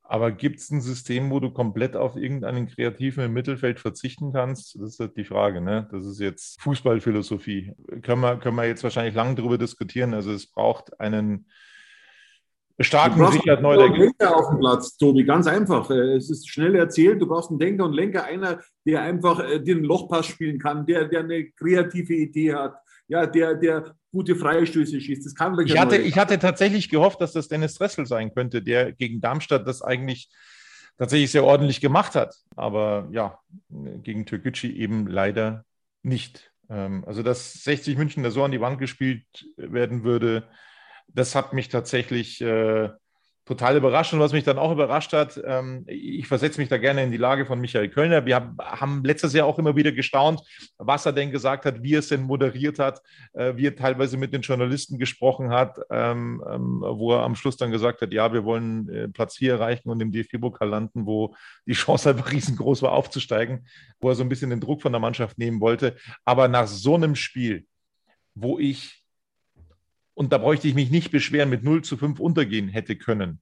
Aber 0.09 0.31
gibt 0.31 0.59
es 0.59 0.71
ein 0.71 0.79
System, 0.79 1.29
wo 1.31 1.39
du 1.39 1.51
komplett 1.51 1.97
auf 1.97 2.15
irgendeinen 2.15 2.67
Kreativen 2.67 3.25
im 3.25 3.33
Mittelfeld 3.33 3.79
verzichten 3.79 4.31
kannst? 4.31 4.75
Das 4.75 4.93
ist 4.93 4.99
halt 4.99 5.17
die 5.17 5.25
Frage. 5.25 5.59
Ne? 5.59 5.87
Das 5.91 6.05
ist 6.05 6.19
jetzt 6.19 6.61
Fußballphilosophie. 6.61 7.73
Können 8.03 8.21
wir, 8.21 8.37
können 8.37 8.55
wir 8.55 8.65
jetzt 8.65 8.83
wahrscheinlich 8.83 9.15
lange 9.15 9.35
darüber 9.35 9.57
diskutieren. 9.57 10.13
Also 10.13 10.31
es 10.31 10.47
braucht 10.49 10.97
einen 11.01 11.47
starken 12.79 13.21
Richard 13.21 13.61
Neudecker. 13.61 13.97
Lenker 13.97 14.35
auf 14.37 14.49
dem 14.49 14.59
Platz, 14.59 14.97
Tobi, 14.97 15.25
ganz 15.25 15.45
einfach. 15.47 15.89
Es 15.89 16.29
ist 16.29 16.49
schnell 16.49 16.75
erzählt, 16.75 17.21
du 17.21 17.27
brauchst 17.27 17.49
einen 17.49 17.59
Denker 17.59 17.85
und 17.85 17.93
Lenker, 17.93 18.23
einer, 18.23 18.61
der 18.85 19.01
einfach 19.01 19.39
äh, 19.39 19.59
den 19.59 19.83
Lochpass 19.83 20.27
spielen 20.27 20.59
kann, 20.59 20.85
der, 20.85 21.05
der 21.05 21.21
eine 21.21 21.51
kreative 21.51 22.13
Idee 22.13 22.53
hat, 22.53 22.77
ja, 23.07 23.25
der, 23.25 23.55
der 23.55 23.95
gute 24.11 24.35
Freistöße 24.35 24.99
schießt. 24.99 25.25
Das 25.25 25.35
kann 25.35 25.57
ich 25.65 25.77
hatte, 25.77 25.97
ich 25.97 26.17
hatte 26.17 26.39
tatsächlich 26.39 26.89
gehofft, 26.89 27.21
dass 27.21 27.33
das 27.33 27.47
Dennis 27.47 27.75
Dressel 27.75 28.05
sein 28.05 28.33
könnte, 28.33 28.61
der 28.61 28.93
gegen 28.93 29.21
Darmstadt 29.21 29.67
das 29.67 29.81
eigentlich 29.81 30.29
tatsächlich 30.97 31.31
sehr 31.31 31.43
ordentlich 31.43 31.81
gemacht 31.81 32.15
hat. 32.15 32.35
Aber 32.55 33.07
ja, 33.11 33.39
gegen 33.69 34.25
Türkgücü 34.25 34.71
eben 34.71 35.07
leider 35.07 35.65
nicht. 36.03 36.51
Ähm, 36.69 37.03
also, 37.05 37.23
dass 37.23 37.53
60 37.63 37.97
München 37.97 38.23
da 38.23 38.31
so 38.31 38.43
an 38.43 38.51
die 38.51 38.61
Wand 38.61 38.79
gespielt 38.79 39.25
werden 39.57 40.03
würde, 40.03 40.47
das 41.07 41.35
hat 41.35 41.53
mich 41.53 41.69
tatsächlich 41.69 42.41
äh, 42.41 42.89
total 43.47 43.77
überrascht. 43.77 44.13
Und 44.13 44.19
was 44.19 44.33
mich 44.33 44.43
dann 44.43 44.59
auch 44.59 44.71
überrascht 44.71 45.13
hat, 45.13 45.41
ähm, 45.45 45.83
ich 45.87 46.27
versetze 46.27 46.59
mich 46.59 46.69
da 46.69 46.77
gerne 46.77 47.03
in 47.03 47.11
die 47.11 47.17
Lage 47.17 47.45
von 47.45 47.59
Michael 47.59 47.89
Kölner. 47.89 48.25
Wir 48.25 48.35
haben, 48.35 48.57
haben, 48.59 49.03
letztes 49.03 49.33
Jahr 49.33 49.47
auch 49.47 49.57
immer 49.57 49.75
wieder 49.75 49.93
gestaunt, 49.93 50.41
was 50.77 51.05
er 51.05 51.13
denn 51.13 51.31
gesagt 51.31 51.65
hat, 51.65 51.81
wie 51.81 51.95
er 51.95 51.99
es 51.99 52.09
denn 52.09 52.23
moderiert 52.23 52.77
hat, 52.77 53.01
äh, 53.33 53.55
wie 53.55 53.67
er 53.67 53.75
teilweise 53.75 54.17
mit 54.17 54.33
den 54.33 54.41
Journalisten 54.41 54.99
gesprochen 54.99 55.49
hat, 55.49 55.79
ähm, 55.89 56.43
ähm, 56.47 56.81
wo 56.81 57.13
er 57.13 57.23
am 57.23 57.35
Schluss 57.35 57.57
dann 57.57 57.71
gesagt 57.71 58.01
hat, 58.01 58.11
ja, 58.11 58.33
wir 58.33 58.43
wollen 58.43 58.89
äh, 58.89 59.07
Platz 59.07 59.37
4 59.37 59.53
erreichen 59.53 59.89
und 59.89 60.01
im 60.01 60.11
DFB-Pokal 60.11 60.67
landen, 60.67 61.05
wo 61.05 61.33
die 61.65 61.73
Chance 61.73 62.09
einfach 62.09 62.31
riesengroß 62.31 62.81
war, 62.81 62.91
aufzusteigen, 62.91 63.65
wo 63.99 64.09
er 64.09 64.15
so 64.15 64.23
ein 64.23 64.29
bisschen 64.29 64.49
den 64.49 64.59
Druck 64.59 64.81
von 64.81 64.91
der 64.91 64.99
Mannschaft 64.99 65.37
nehmen 65.37 65.61
wollte. 65.61 65.95
Aber 66.25 66.49
nach 66.49 66.67
so 66.67 66.95
einem 66.95 67.15
Spiel, 67.15 67.65
wo 68.35 68.59
ich 68.59 69.06
und 70.17 70.33
da 70.33 70.39
bräuchte 70.39 70.67
ich 70.67 70.73
mich 70.73 70.89
nicht 70.89 71.11
beschweren, 71.11 71.51
mit 71.51 71.63
0 71.63 71.83
zu 71.83 71.95
5 71.95 72.19
untergehen 72.19 72.69
hätte 72.69 72.95
können. 72.95 73.39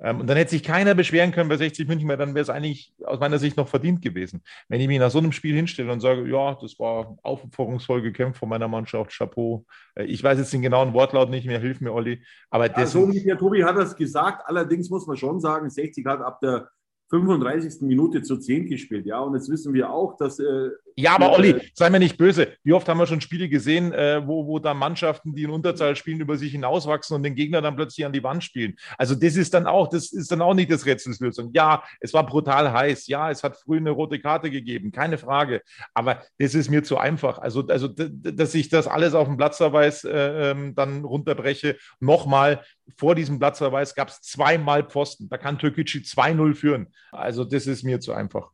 Ähm, 0.00 0.20
und 0.20 0.26
dann 0.26 0.36
hätte 0.36 0.50
sich 0.50 0.64
keiner 0.64 0.96
beschweren 0.96 1.30
können 1.30 1.48
bei 1.48 1.56
60 1.56 1.86
München, 1.86 2.08
weil 2.08 2.16
dann 2.16 2.34
wäre 2.34 2.42
es 2.42 2.50
eigentlich 2.50 2.92
aus 3.04 3.20
meiner 3.20 3.38
Sicht 3.38 3.56
noch 3.56 3.68
verdient 3.68 4.02
gewesen. 4.02 4.42
Wenn 4.68 4.80
ich 4.80 4.88
mich 4.88 4.98
nach 4.98 5.12
so 5.12 5.18
einem 5.18 5.30
Spiel 5.30 5.54
hinstelle 5.54 5.92
und 5.92 6.00
sage, 6.00 6.28
ja, 6.28 6.58
das 6.60 6.80
war 6.80 7.16
aufopferungsvoll 7.22 8.02
gekämpft 8.02 8.40
von 8.40 8.48
meiner 8.48 8.66
Mannschaft, 8.66 9.16
Chapeau. 9.16 9.64
Äh, 9.94 10.06
ich 10.06 10.22
weiß 10.22 10.38
jetzt 10.38 10.52
den 10.52 10.62
genauen 10.62 10.94
Wortlaut 10.94 11.30
nicht 11.30 11.46
mehr, 11.46 11.60
hilf 11.60 11.80
mir, 11.80 11.92
Olli. 11.92 12.24
Aber 12.50 12.76
ja, 12.76 12.86
so 12.86 13.02
ungefähr, 13.02 13.38
Tobi 13.38 13.62
hat 13.62 13.76
das 13.76 13.94
gesagt. 13.94 14.42
Allerdings 14.46 14.90
muss 14.90 15.06
man 15.06 15.16
schon 15.16 15.38
sagen, 15.38 15.70
60 15.70 16.04
hat 16.06 16.20
ab 16.22 16.40
der 16.40 16.68
35. 17.08 17.82
Minute 17.82 18.22
zu 18.22 18.36
10 18.36 18.66
gespielt, 18.66 19.06
ja. 19.06 19.20
Und 19.20 19.34
jetzt 19.34 19.48
wissen 19.48 19.72
wir 19.74 19.90
auch, 19.90 20.16
dass. 20.16 20.38
Äh, 20.38 20.70
ja, 20.96 21.14
aber 21.14 21.32
Olli, 21.32 21.50
äh, 21.50 21.60
sei 21.74 21.90
mir 21.90 21.98
nicht 21.98 22.16
böse. 22.16 22.48
Wie 22.64 22.72
oft 22.72 22.88
haben 22.88 22.98
wir 22.98 23.06
schon 23.06 23.20
Spiele 23.20 23.48
gesehen, 23.48 23.92
äh, 23.92 24.26
wo, 24.26 24.46
wo 24.46 24.58
da 24.58 24.74
Mannschaften, 24.74 25.34
die 25.34 25.44
in 25.44 25.50
Unterzahl 25.50 25.94
spielen, 25.94 26.20
über 26.20 26.36
sich 26.36 26.52
hinauswachsen 26.52 27.14
und 27.14 27.22
den 27.22 27.34
Gegner 27.34 27.62
dann 27.62 27.76
plötzlich 27.76 28.04
an 28.04 28.12
die 28.12 28.24
Wand 28.24 28.42
spielen? 28.42 28.76
Also, 28.98 29.14
das 29.14 29.36
ist 29.36 29.54
dann 29.54 29.66
auch, 29.66 29.88
das 29.88 30.12
ist 30.12 30.32
dann 30.32 30.42
auch 30.42 30.54
nicht 30.54 30.70
das 30.70 30.84
Rätselslösung. 30.84 31.50
Ja, 31.54 31.84
es 32.00 32.12
war 32.12 32.26
brutal 32.26 32.72
heiß. 32.72 33.06
Ja, 33.06 33.30
es 33.30 33.44
hat 33.44 33.56
früh 33.56 33.76
eine 33.76 33.90
rote 33.90 34.18
Karte 34.18 34.50
gegeben, 34.50 34.90
keine 34.90 35.18
Frage. 35.18 35.62
Aber 35.94 36.22
das 36.38 36.54
ist 36.54 36.70
mir 36.70 36.82
zu 36.82 36.98
einfach. 36.98 37.38
Also, 37.38 37.64
also 37.68 37.88
dass 37.88 38.54
ich 38.54 38.68
das 38.68 38.88
alles 38.88 39.14
auf 39.14 39.28
dem 39.28 39.36
Platzverweis 39.36 40.04
äh, 40.04 40.50
ähm, 40.50 40.74
dann 40.74 41.04
runterbreche. 41.04 41.76
Nochmal, 42.00 42.62
vor 42.96 43.14
diesem 43.14 43.38
Platzverweis 43.38 43.94
gab 43.94 44.08
es 44.08 44.20
zweimal 44.22 44.84
Pfosten. 44.88 45.28
Da 45.28 45.38
kann 45.38 45.58
Türkgücü 45.58 45.98
2-0 45.98 46.54
führen. 46.54 46.86
Also 47.10 47.44
das 47.44 47.66
ist 47.66 47.82
mir 47.82 48.00
zu 48.00 48.12
einfach. 48.12 48.50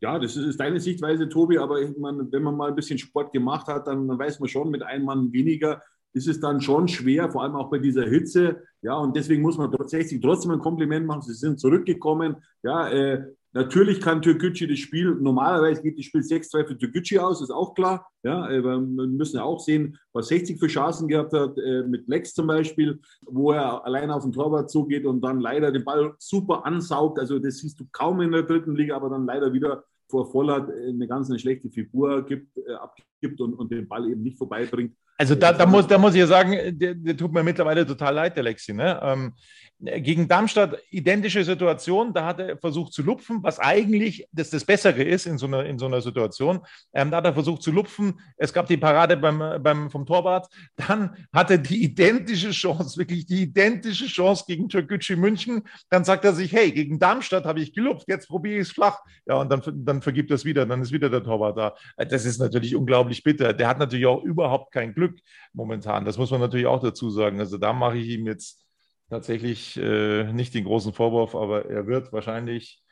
Ja, 0.00 0.18
das 0.18 0.36
ist 0.36 0.60
deine 0.60 0.78
Sichtweise, 0.78 1.28
Tobi, 1.28 1.58
aber 1.58 1.80
meine, 1.98 2.30
wenn 2.30 2.42
man 2.42 2.56
mal 2.56 2.68
ein 2.68 2.76
bisschen 2.76 2.98
Sport 2.98 3.32
gemacht 3.32 3.66
hat, 3.66 3.86
dann 3.86 4.06
weiß 4.06 4.40
man 4.40 4.48
schon, 4.48 4.70
mit 4.70 4.82
einem 4.82 5.06
Mann 5.06 5.32
weniger 5.32 5.80
ist 6.12 6.28
es 6.28 6.40
dann 6.40 6.62
schon 6.62 6.88
schwer, 6.88 7.30
vor 7.30 7.42
allem 7.42 7.56
auch 7.56 7.70
bei 7.70 7.78
dieser 7.78 8.08
Hitze. 8.08 8.62
Ja, 8.80 8.94
und 8.96 9.14
deswegen 9.14 9.42
muss 9.42 9.58
man 9.58 9.70
tatsächlich 9.70 10.20
trotzdem 10.22 10.52
ein 10.52 10.60
Kompliment 10.60 11.06
machen. 11.06 11.20
Sie 11.20 11.34
sind 11.34 11.60
zurückgekommen. 11.60 12.36
Ja, 12.62 12.88
äh, 12.88 13.22
Natürlich 13.56 14.02
kann 14.02 14.20
Türkgücü 14.20 14.68
das 14.68 14.78
Spiel, 14.78 15.14
normalerweise 15.14 15.80
geht 15.80 15.96
das 15.96 16.04
Spiel 16.04 16.20
6-2 16.20 16.66
für 16.66 16.76
Türkgücü 16.76 17.18
aus, 17.18 17.40
ist 17.40 17.50
auch 17.50 17.74
klar. 17.74 18.06
Ja, 18.22 18.50
äh, 18.50 18.62
wir 18.62 18.78
müssen 18.78 19.38
ja 19.38 19.44
auch 19.44 19.60
sehen, 19.60 19.98
was 20.12 20.28
60 20.28 20.60
für 20.60 20.66
Chancen 20.66 21.08
gehabt 21.08 21.32
hat, 21.32 21.56
äh, 21.56 21.82
mit 21.84 22.06
Lex 22.06 22.34
zum 22.34 22.48
Beispiel, 22.48 23.00
wo 23.22 23.52
er 23.52 23.82
alleine 23.86 24.14
auf 24.14 24.24
den 24.24 24.32
Torwart 24.32 24.70
zugeht 24.70 25.06
und 25.06 25.22
dann 25.22 25.40
leider 25.40 25.72
den 25.72 25.84
Ball 25.84 26.12
super 26.18 26.66
ansaugt. 26.66 27.18
Also 27.18 27.38
das 27.38 27.56
siehst 27.56 27.80
du 27.80 27.86
kaum 27.92 28.20
in 28.20 28.32
der 28.32 28.42
dritten 28.42 28.76
Liga, 28.76 28.94
aber 28.94 29.08
dann 29.08 29.24
leider 29.24 29.50
wieder 29.54 29.84
vor 30.10 30.30
Vollert 30.30 30.70
eine 30.70 31.08
ganz 31.08 31.30
eine 31.30 31.38
schlechte 31.38 31.70
Figur 31.70 32.26
gibt, 32.26 32.58
äh, 32.58 32.74
abgibt 32.74 33.40
und, 33.40 33.54
und 33.54 33.72
den 33.72 33.88
Ball 33.88 34.06
eben 34.06 34.22
nicht 34.22 34.36
vorbeibringt. 34.36 34.94
Also 35.18 35.34
da, 35.34 35.54
da, 35.54 35.64
muss, 35.64 35.86
da 35.86 35.96
muss 35.96 36.12
ich 36.12 36.20
ja 36.20 36.26
sagen, 36.26 36.78
der, 36.78 36.94
der 36.94 37.16
tut 37.16 37.32
mir 37.32 37.42
mittlerweile 37.42 37.86
total 37.86 38.14
leid, 38.14 38.36
der 38.36 38.42
Lexi. 38.42 38.74
Ne? 38.74 39.00
Ähm, 39.02 39.32
gegen 39.78 40.26
Darmstadt 40.26 40.78
identische 40.90 41.44
Situation, 41.44 42.14
da 42.14 42.24
hat 42.24 42.40
er 42.40 42.56
versucht 42.56 42.94
zu 42.94 43.02
lupfen, 43.02 43.42
was 43.42 43.58
eigentlich 43.58 44.26
das, 44.32 44.48
das 44.48 44.64
Bessere 44.64 45.02
ist 45.02 45.26
in 45.26 45.36
so 45.36 45.46
einer, 45.46 45.66
in 45.66 45.78
so 45.78 45.86
einer 45.86 46.00
Situation. 46.00 46.60
Ähm, 46.94 47.10
da 47.10 47.18
hat 47.18 47.26
er 47.26 47.34
versucht 47.34 47.62
zu 47.62 47.72
lupfen, 47.72 48.18
es 48.38 48.52
gab 48.52 48.66
die 48.68 48.78
Parade 48.78 49.16
beim, 49.18 49.62
beim, 49.62 49.90
vom 49.90 50.06
Torwart, 50.06 50.48
dann 50.76 51.14
hat 51.32 51.50
er 51.50 51.58
die 51.58 51.84
identische 51.84 52.52
Chance, 52.52 52.98
wirklich 52.98 53.26
die 53.26 53.42
identische 53.42 54.06
Chance 54.06 54.44
gegen 54.46 54.68
Türkgücü 54.68 55.16
München. 55.16 55.62
Dann 55.90 56.04
sagt 56.04 56.24
er 56.24 56.32
sich, 56.32 56.52
hey, 56.52 56.72
gegen 56.72 56.98
Darmstadt 56.98 57.44
habe 57.44 57.60
ich 57.60 57.74
gelupft, 57.74 58.08
jetzt 58.08 58.28
probiere 58.28 58.56
ich 58.56 58.68
es 58.68 58.72
flach. 58.72 59.00
Ja, 59.26 59.34
und 59.36 59.50
dann, 59.50 59.60
dann 59.84 60.00
vergibt 60.00 60.30
er 60.30 60.36
es 60.36 60.44
wieder, 60.44 60.64
dann 60.64 60.80
ist 60.80 60.92
wieder 60.92 61.10
der 61.10 61.22
Torwart 61.22 61.58
da. 61.58 61.74
Das 61.96 62.24
ist 62.24 62.38
natürlich 62.38 62.74
unglaublich 62.74 63.22
bitter. 63.22 63.52
Der 63.52 63.68
hat 63.68 63.78
natürlich 63.78 64.06
auch 64.06 64.22
überhaupt 64.22 64.72
kein 64.72 64.94
Glück 64.94 65.18
momentan. 65.52 66.04
Das 66.04 66.16
muss 66.16 66.30
man 66.30 66.40
natürlich 66.40 66.66
auch 66.66 66.80
dazu 66.80 67.10
sagen. 67.10 67.40
Also 67.40 67.58
da 67.58 67.72
mache 67.72 67.98
ich 67.98 68.08
ihm 68.08 68.26
jetzt 68.26 68.65
tatsächlich 69.08 69.76
äh, 69.76 70.32
nicht 70.32 70.54
den 70.54 70.64
großen 70.64 70.92
Vorwurf, 70.92 71.34
aber 71.34 71.66
er 71.66 71.86
wird 71.86 72.12
wahrscheinlich 72.12 72.82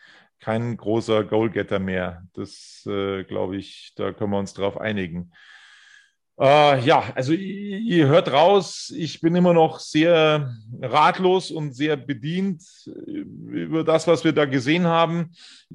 kein 0.41 0.77
großer 0.77 1.25
Goalgetter 1.25 1.79
mehr. 1.79 2.23
Das 2.35 2.85
äh, 2.87 3.25
glaube 3.25 3.57
ich, 3.57 3.93
da 3.97 4.13
können 4.13 4.33
wir 4.33 4.39
uns 4.39 4.55
drauf 4.55 4.79
einigen. 4.79 5.33
Äh, 6.37 6.81
ja, 6.81 7.13
also 7.15 7.33
ihr 7.33 8.09
hört 8.09 8.33
raus, 8.33 8.93
ich 8.97 9.21
bin 9.21 9.37
immer 9.37 9.55
noch 9.55 9.79
sehr 9.79 10.53
ratlos 10.83 11.53
und 11.53 11.75
sehr 11.75 11.97
bedient 11.97 12.61
äh, 12.87 13.11
über 13.11 13.85
das, 13.85 14.09
was 14.09 14.25
wir 14.25 14.33
da 14.33 14.45
gesehen 14.45 14.85
haben. 14.85 15.31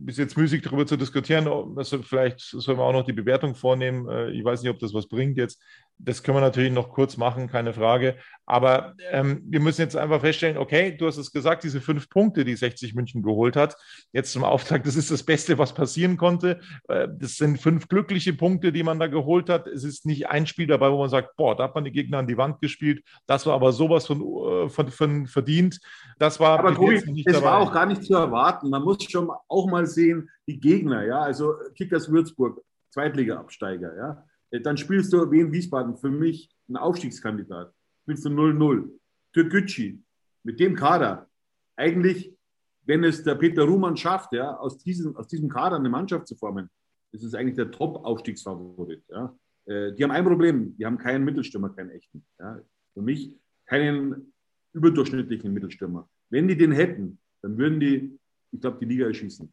Ist 0.06 0.18
jetzt 0.18 0.36
müßig 0.36 0.62
darüber 0.62 0.86
zu 0.86 0.98
diskutieren. 0.98 1.48
Also 1.78 2.04
vielleicht 2.04 2.42
sollen 2.42 2.78
wir 2.78 2.84
auch 2.84 2.92
noch 2.92 3.06
die 3.06 3.14
Bewertung 3.14 3.56
vornehmen. 3.56 4.10
Äh, 4.10 4.32
ich 4.32 4.44
weiß 4.44 4.62
nicht, 4.62 4.72
ob 4.72 4.80
das 4.80 4.94
was 4.94 5.08
bringt 5.08 5.38
jetzt. 5.38 5.62
Das 6.02 6.24
können 6.24 6.38
wir 6.38 6.42
natürlich 6.42 6.72
noch 6.72 6.90
kurz 6.90 7.18
machen, 7.18 7.50
keine 7.50 7.74
Frage. 7.74 8.16
Aber 8.46 8.96
ähm, 9.12 9.44
wir 9.44 9.60
müssen 9.60 9.82
jetzt 9.82 9.98
einfach 9.98 10.22
feststellen, 10.22 10.58
okay, 10.58 10.96
du 10.96 11.06
hast 11.06 11.18
es 11.18 11.32
gesagt, 11.32 11.64
diese 11.64 11.82
fünf 11.82 12.10
Punkte, 12.10 12.46
die 12.46 12.56
60 12.56 12.96
München 12.96 13.22
geholt 13.22 13.58
hat, 13.58 13.76
jetzt 14.14 14.32
zum 14.32 14.46
Auftakt, 14.46 14.88
das 14.88 14.96
ist 14.96 15.12
das 15.12 15.24
Beste, 15.24 15.58
was 15.58 15.74
passieren 15.74 16.16
konnte. 16.16 16.62
Äh, 16.88 17.10
das 17.12 17.36
sind 17.36 17.60
fünf 17.60 17.90
glückliche 17.90 18.34
Punkte, 18.34 18.72
die 18.72 18.82
man 18.82 18.98
da 18.98 19.08
geholt 19.08 19.50
hat. 19.50 19.68
Es 19.68 19.84
ist 19.84 20.06
nicht 20.06 20.30
ein 20.30 20.48
Spiel 20.48 20.68
dabei, 20.68 20.90
wo 20.90 20.98
man 21.00 21.10
sagt, 21.10 21.36
boah, 21.36 21.54
da 21.56 21.66
hat 21.66 21.76
man 21.76 21.84
die 21.84 21.92
Gegner 21.92 22.20
an 22.20 22.28
die 22.28 22.38
Wand 22.38 22.62
gespielt. 22.62 23.04
Das 23.28 23.46
war 23.46 23.54
aber 23.54 23.74
sowas 23.74 24.08
von, 24.08 24.22
äh, 24.22 24.70
von, 24.70 24.88
von 24.88 25.28
verdient. 25.28 25.80
Das 26.18 26.40
war 26.40 26.60
aber 26.60 26.74
Tobi, 26.74 27.24
das 27.26 27.44
war 27.44 27.58
auch 27.58 27.74
gar 27.74 27.86
nicht 27.86 28.06
zu 28.06 28.14
erwarten. 28.14 28.70
Man 28.70 28.84
muss 28.84 29.04
schon 29.04 29.30
auch 29.50 29.68
mal 29.68 29.86
sehen, 29.86 30.30
die 30.48 30.62
Gegner, 30.62 31.04
ja, 31.06 31.20
also 31.20 31.56
Kickers 31.76 32.10
Würzburg, 32.10 32.62
Zweitliga-Absteiger, 32.92 33.96
ja 33.98 34.24
dann 34.52 34.78
spielst 34.78 35.14
du 35.14 35.30
Wien 35.32 35.52
Wiesbaden 35.52 35.98
für 35.98 36.10
mich 36.10 36.50
ein 36.68 36.78
Aufstiegskandidat. 36.78 37.74
Spielst 38.04 38.26
du 38.26 38.30
0-0. 38.30 38.90
Türkgücü 39.34 40.00
mit 40.44 40.60
dem 40.60 40.76
Kader. 40.76 41.30
Eigentlich, 41.76 42.36
wenn 42.84 43.04
es 43.04 43.24
der 43.24 43.36
Peter 43.36 43.64
Ruhmann 43.64 43.96
schafft, 43.96 44.34
ja, 44.34 44.56
aus, 44.58 44.80
diesem, 44.80 45.16
aus 45.16 45.28
diesem 45.28 45.50
Kader 45.50 45.76
eine 45.76 45.90
Mannschaft 45.90 46.28
zu 46.28 46.36
formen, 46.36 46.70
ist 47.12 47.24
es 47.24 47.34
eigentlich 47.36 47.56
der 47.56 47.72
Top-Aufstiegsfavorit. 47.72 49.04
Ja. 49.10 49.36
Äh, 49.66 49.94
die 49.94 50.04
haben 50.04 50.12
ein 50.12 50.26
Problem, 50.26 50.76
die 50.78 50.86
haben 50.86 50.98
keinen 50.98 51.24
Mittelstürmer, 51.24 51.70
keinen 51.70 51.92
echten. 51.92 52.26
Ja. 52.40 52.60
Für 52.94 53.02
mich 53.02 53.36
keinen 53.66 54.34
überdurchschnittlichen 54.74 55.54
Mittelstürmer. 55.54 56.10
Wenn 56.30 56.48
die 56.48 56.58
den 56.58 56.72
hätten, 56.72 57.20
dann 57.42 57.58
würden 57.58 57.80
die, 57.80 58.20
ich 58.52 58.62
glaube, 58.62 58.78
die 58.80 58.86
Liga 58.86 59.08
erschießen. 59.08 59.52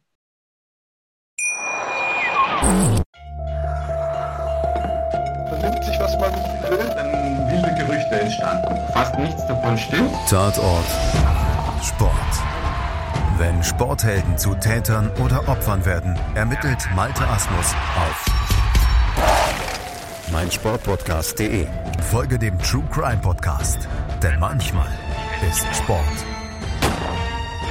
Gerüchte 8.17 8.19
entstanden. 8.19 8.93
Fast 8.93 9.17
nichts 9.19 9.47
davon 9.47 9.77
stimmt. 9.77 10.11
Tatort 10.29 10.85
Sport. 11.83 12.13
Wenn 13.37 13.63
Sporthelden 13.63 14.37
zu 14.37 14.55
Tätern 14.55 15.11
oder 15.23 15.47
Opfern 15.47 15.85
werden, 15.85 16.17
ermittelt 16.35 16.79
Malte 16.95 17.27
Asmus 17.27 17.73
auf 17.95 18.25
meinsportpodcast.de. 20.31 21.67
Folge 22.09 22.39
dem 22.39 22.57
True 22.59 22.83
Crime 22.91 23.21
Podcast, 23.21 23.87
denn 24.21 24.39
manchmal 24.39 24.89
ist 25.47 25.65
Sport 25.75 26.03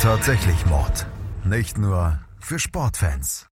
tatsächlich 0.00 0.66
Mord. 0.66 1.06
Nicht 1.44 1.78
nur 1.78 2.18
für 2.38 2.58
Sportfans. 2.58 3.48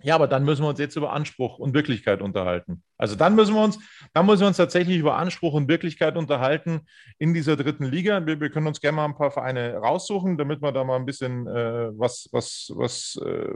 Ja, 0.00 0.14
aber 0.14 0.28
dann 0.28 0.44
müssen 0.44 0.62
wir 0.62 0.68
uns 0.68 0.78
jetzt 0.78 0.96
über 0.96 1.12
Anspruch 1.12 1.58
und 1.58 1.74
Wirklichkeit 1.74 2.22
unterhalten. 2.22 2.82
Also 2.98 3.14
dann 3.14 3.36
müssen 3.36 3.54
wir 3.54 3.62
uns, 3.62 3.78
dann 4.12 4.26
müssen 4.26 4.40
wir 4.40 4.48
uns 4.48 4.56
tatsächlich 4.56 4.98
über 4.98 5.16
Anspruch 5.16 5.54
und 5.54 5.68
Wirklichkeit 5.68 6.16
unterhalten 6.16 6.80
in 7.18 7.32
dieser 7.32 7.56
dritten 7.56 7.84
Liga. 7.84 8.26
Wir, 8.26 8.40
wir 8.40 8.50
können 8.50 8.66
uns 8.66 8.80
gerne 8.80 8.96
mal 8.96 9.04
ein 9.04 9.14
paar 9.14 9.30
Vereine 9.30 9.74
raussuchen, 9.74 10.36
damit 10.36 10.60
wir 10.60 10.72
da 10.72 10.82
mal 10.82 10.96
ein 10.96 11.06
bisschen 11.06 11.46
äh, 11.46 11.90
was, 11.96 12.28
was, 12.32 12.72
was 12.74 13.20
äh, 13.24 13.54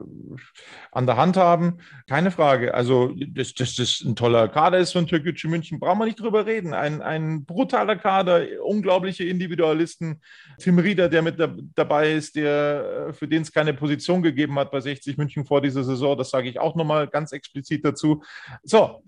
an 0.93 1.07
der 1.07 1.17
Hand 1.17 1.37
haben. 1.37 1.79
Keine 2.09 2.31
Frage. 2.31 2.73
Also, 2.73 3.13
dass 3.29 3.53
das, 3.55 3.75
das 3.75 4.01
ein 4.07 4.15
toller 4.15 4.49
Kader 4.49 4.79
ist 4.79 4.93
von 4.93 5.07
Türkgücü 5.09 5.49
München, 5.49 5.81
brauchen 5.81 5.99
wir 5.99 6.07
nicht 6.07 6.21
drüber 6.21 6.47
reden. 6.47 6.73
Ein, 6.73 7.03
ein 7.03 7.45
brutaler 7.45 7.97
Kader, 7.97 8.45
unglaubliche 8.65 9.25
Individualisten. 9.25 10.21
Tim 10.59 10.79
Rieder, 10.79 11.09
der 11.09 11.23
mit 11.23 11.41
da, 11.41 11.53
dabei 11.75 12.13
ist, 12.13 12.37
der 12.37 13.09
äh, 13.09 13.13
für 13.13 13.27
den 13.27 13.43
es 13.43 13.53
keine 13.53 13.75
Position 13.75 14.23
gegeben 14.23 14.57
hat 14.59 14.71
bei 14.71 14.81
60 14.81 15.17
München 15.19 15.45
vor 15.45 15.61
dieser 15.61 15.83
Saison. 15.83 16.17
Das 16.17 16.31
sage 16.31 16.49
ich 16.49 16.61
auch 16.61 16.77
nochmal 16.77 17.09
ganz 17.09 17.33
explizit 17.33 17.85
dazu. 17.85 18.23
So, 18.63 19.03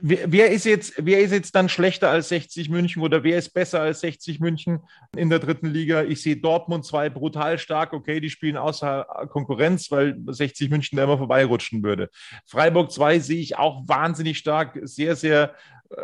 wer, 0.00 0.50
ist 0.50 0.64
jetzt, 0.64 0.94
wer 0.98 1.20
ist 1.20 1.32
jetzt 1.32 1.54
dann 1.54 1.68
schlechter 1.68 2.10
als 2.10 2.28
60 2.28 2.68
München 2.68 3.02
oder 3.02 3.24
wer 3.24 3.38
ist 3.38 3.50
besser 3.50 3.80
als 3.80 4.00
60 4.00 4.40
München 4.40 4.80
in 5.16 5.30
der 5.30 5.38
dritten 5.38 5.68
Liga? 5.68 6.02
Ich 6.02 6.22
sehe 6.22 6.36
Dortmund 6.36 6.84
2 6.84 7.10
brutal 7.10 7.58
stark. 7.58 7.92
Okay, 7.92 8.20
die 8.20 8.30
spielen 8.30 8.56
außer 8.56 9.06
Konkurrenz, 9.30 9.90
weil 9.90 10.16
60 10.26 10.70
München 10.70 10.96
da 10.96 11.04
immer 11.04 11.18
vorbeirutschen 11.18 11.82
würde. 11.82 12.10
Freiburg 12.46 12.90
2 12.90 13.18
sehe 13.20 13.40
ich 13.40 13.56
auch 13.56 13.86
wahnsinnig 13.86 14.38
stark, 14.38 14.78
sehr, 14.82 15.16
sehr 15.16 15.54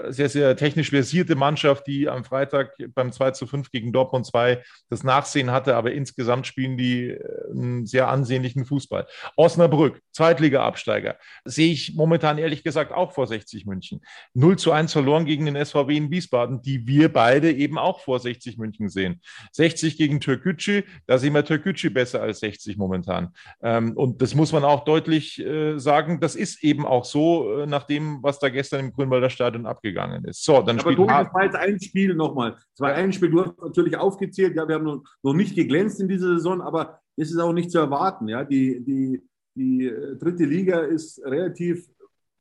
sehr, 0.08 0.28
sehr 0.28 0.56
technisch 0.56 0.90
versierte 0.90 1.34
Mannschaft, 1.34 1.86
die 1.86 2.08
am 2.08 2.24
Freitag 2.24 2.74
beim 2.94 3.12
2 3.12 3.32
zu 3.32 3.46
5 3.46 3.70
gegen 3.70 3.92
Dortmund 3.92 4.26
2 4.26 4.62
das 4.90 5.04
Nachsehen 5.04 5.50
hatte, 5.50 5.76
aber 5.76 5.92
insgesamt 5.92 6.46
spielen 6.46 6.76
die 6.76 7.08
äh, 7.08 7.50
einen 7.50 7.86
sehr 7.86 8.08
ansehnlichen 8.08 8.64
Fußball. 8.64 9.06
Osnabrück, 9.36 10.00
Zweitliga-Absteiger, 10.12 11.16
sehe 11.44 11.72
ich 11.72 11.94
momentan 11.94 12.38
ehrlich 12.38 12.64
gesagt 12.64 12.92
auch 12.92 13.12
vor 13.12 13.26
60 13.26 13.66
München. 13.66 14.00
0 14.34 14.58
zu 14.58 14.72
1 14.72 14.92
verloren 14.92 15.24
gegen 15.24 15.46
den 15.46 15.62
SVW 15.62 15.96
in 15.96 16.10
Wiesbaden, 16.10 16.62
die 16.62 16.86
wir 16.86 17.12
beide 17.12 17.52
eben 17.52 17.78
auch 17.78 18.00
vor 18.00 18.18
60 18.18 18.58
München 18.58 18.88
sehen. 18.88 19.20
60 19.52 19.96
gegen 19.96 20.20
Türkgücü, 20.20 20.82
da 21.06 21.18
sehen 21.18 21.34
wir 21.34 21.44
Türkgücü 21.44 21.90
besser 21.90 22.22
als 22.22 22.40
60 22.40 22.76
momentan. 22.76 23.30
Ähm, 23.62 23.96
und 23.96 24.22
das 24.22 24.34
muss 24.34 24.52
man 24.52 24.64
auch 24.64 24.84
deutlich 24.84 25.38
äh, 25.40 25.78
sagen, 25.78 26.20
das 26.20 26.34
ist 26.34 26.62
eben 26.62 26.86
auch 26.86 27.04
so, 27.04 27.66
nach 27.66 27.84
dem, 27.84 28.22
was 28.22 28.38
da 28.38 28.48
gestern 28.48 28.80
im 28.80 28.92
Grünwalder 28.92 29.30
Stadion 29.30 29.66
abgegangen 29.72 30.24
ist. 30.24 30.44
So, 30.44 30.62
dann 30.62 30.78
Aber 30.78 30.94
Tobi, 30.94 31.08
das 31.08 31.34
war 31.34 31.44
jetzt 31.44 31.56
ein 31.56 31.80
Spiel 31.80 32.14
nochmal. 32.14 32.56
Es 32.74 32.80
war 32.80 32.92
ein 32.92 33.12
Spiel, 33.12 33.30
du 33.30 33.44
hast 33.44 33.60
natürlich 33.60 33.96
aufgezählt, 33.96 34.54
ja, 34.54 34.66
wir 34.68 34.76
haben 34.76 34.84
noch, 34.84 35.02
noch 35.22 35.34
nicht 35.34 35.56
geglänzt 35.56 36.00
in 36.00 36.08
dieser 36.08 36.34
Saison, 36.34 36.60
aber 36.60 37.00
es 37.16 37.30
ist 37.30 37.38
auch 37.38 37.52
nicht 37.52 37.70
zu 37.70 37.78
erwarten. 37.78 38.28
Ja. 38.28 38.44
Die, 38.44 38.82
die, 38.84 39.22
die 39.54 39.86
äh, 39.86 40.16
dritte 40.16 40.44
Liga 40.44 40.80
ist 40.80 41.22
relativ 41.24 41.88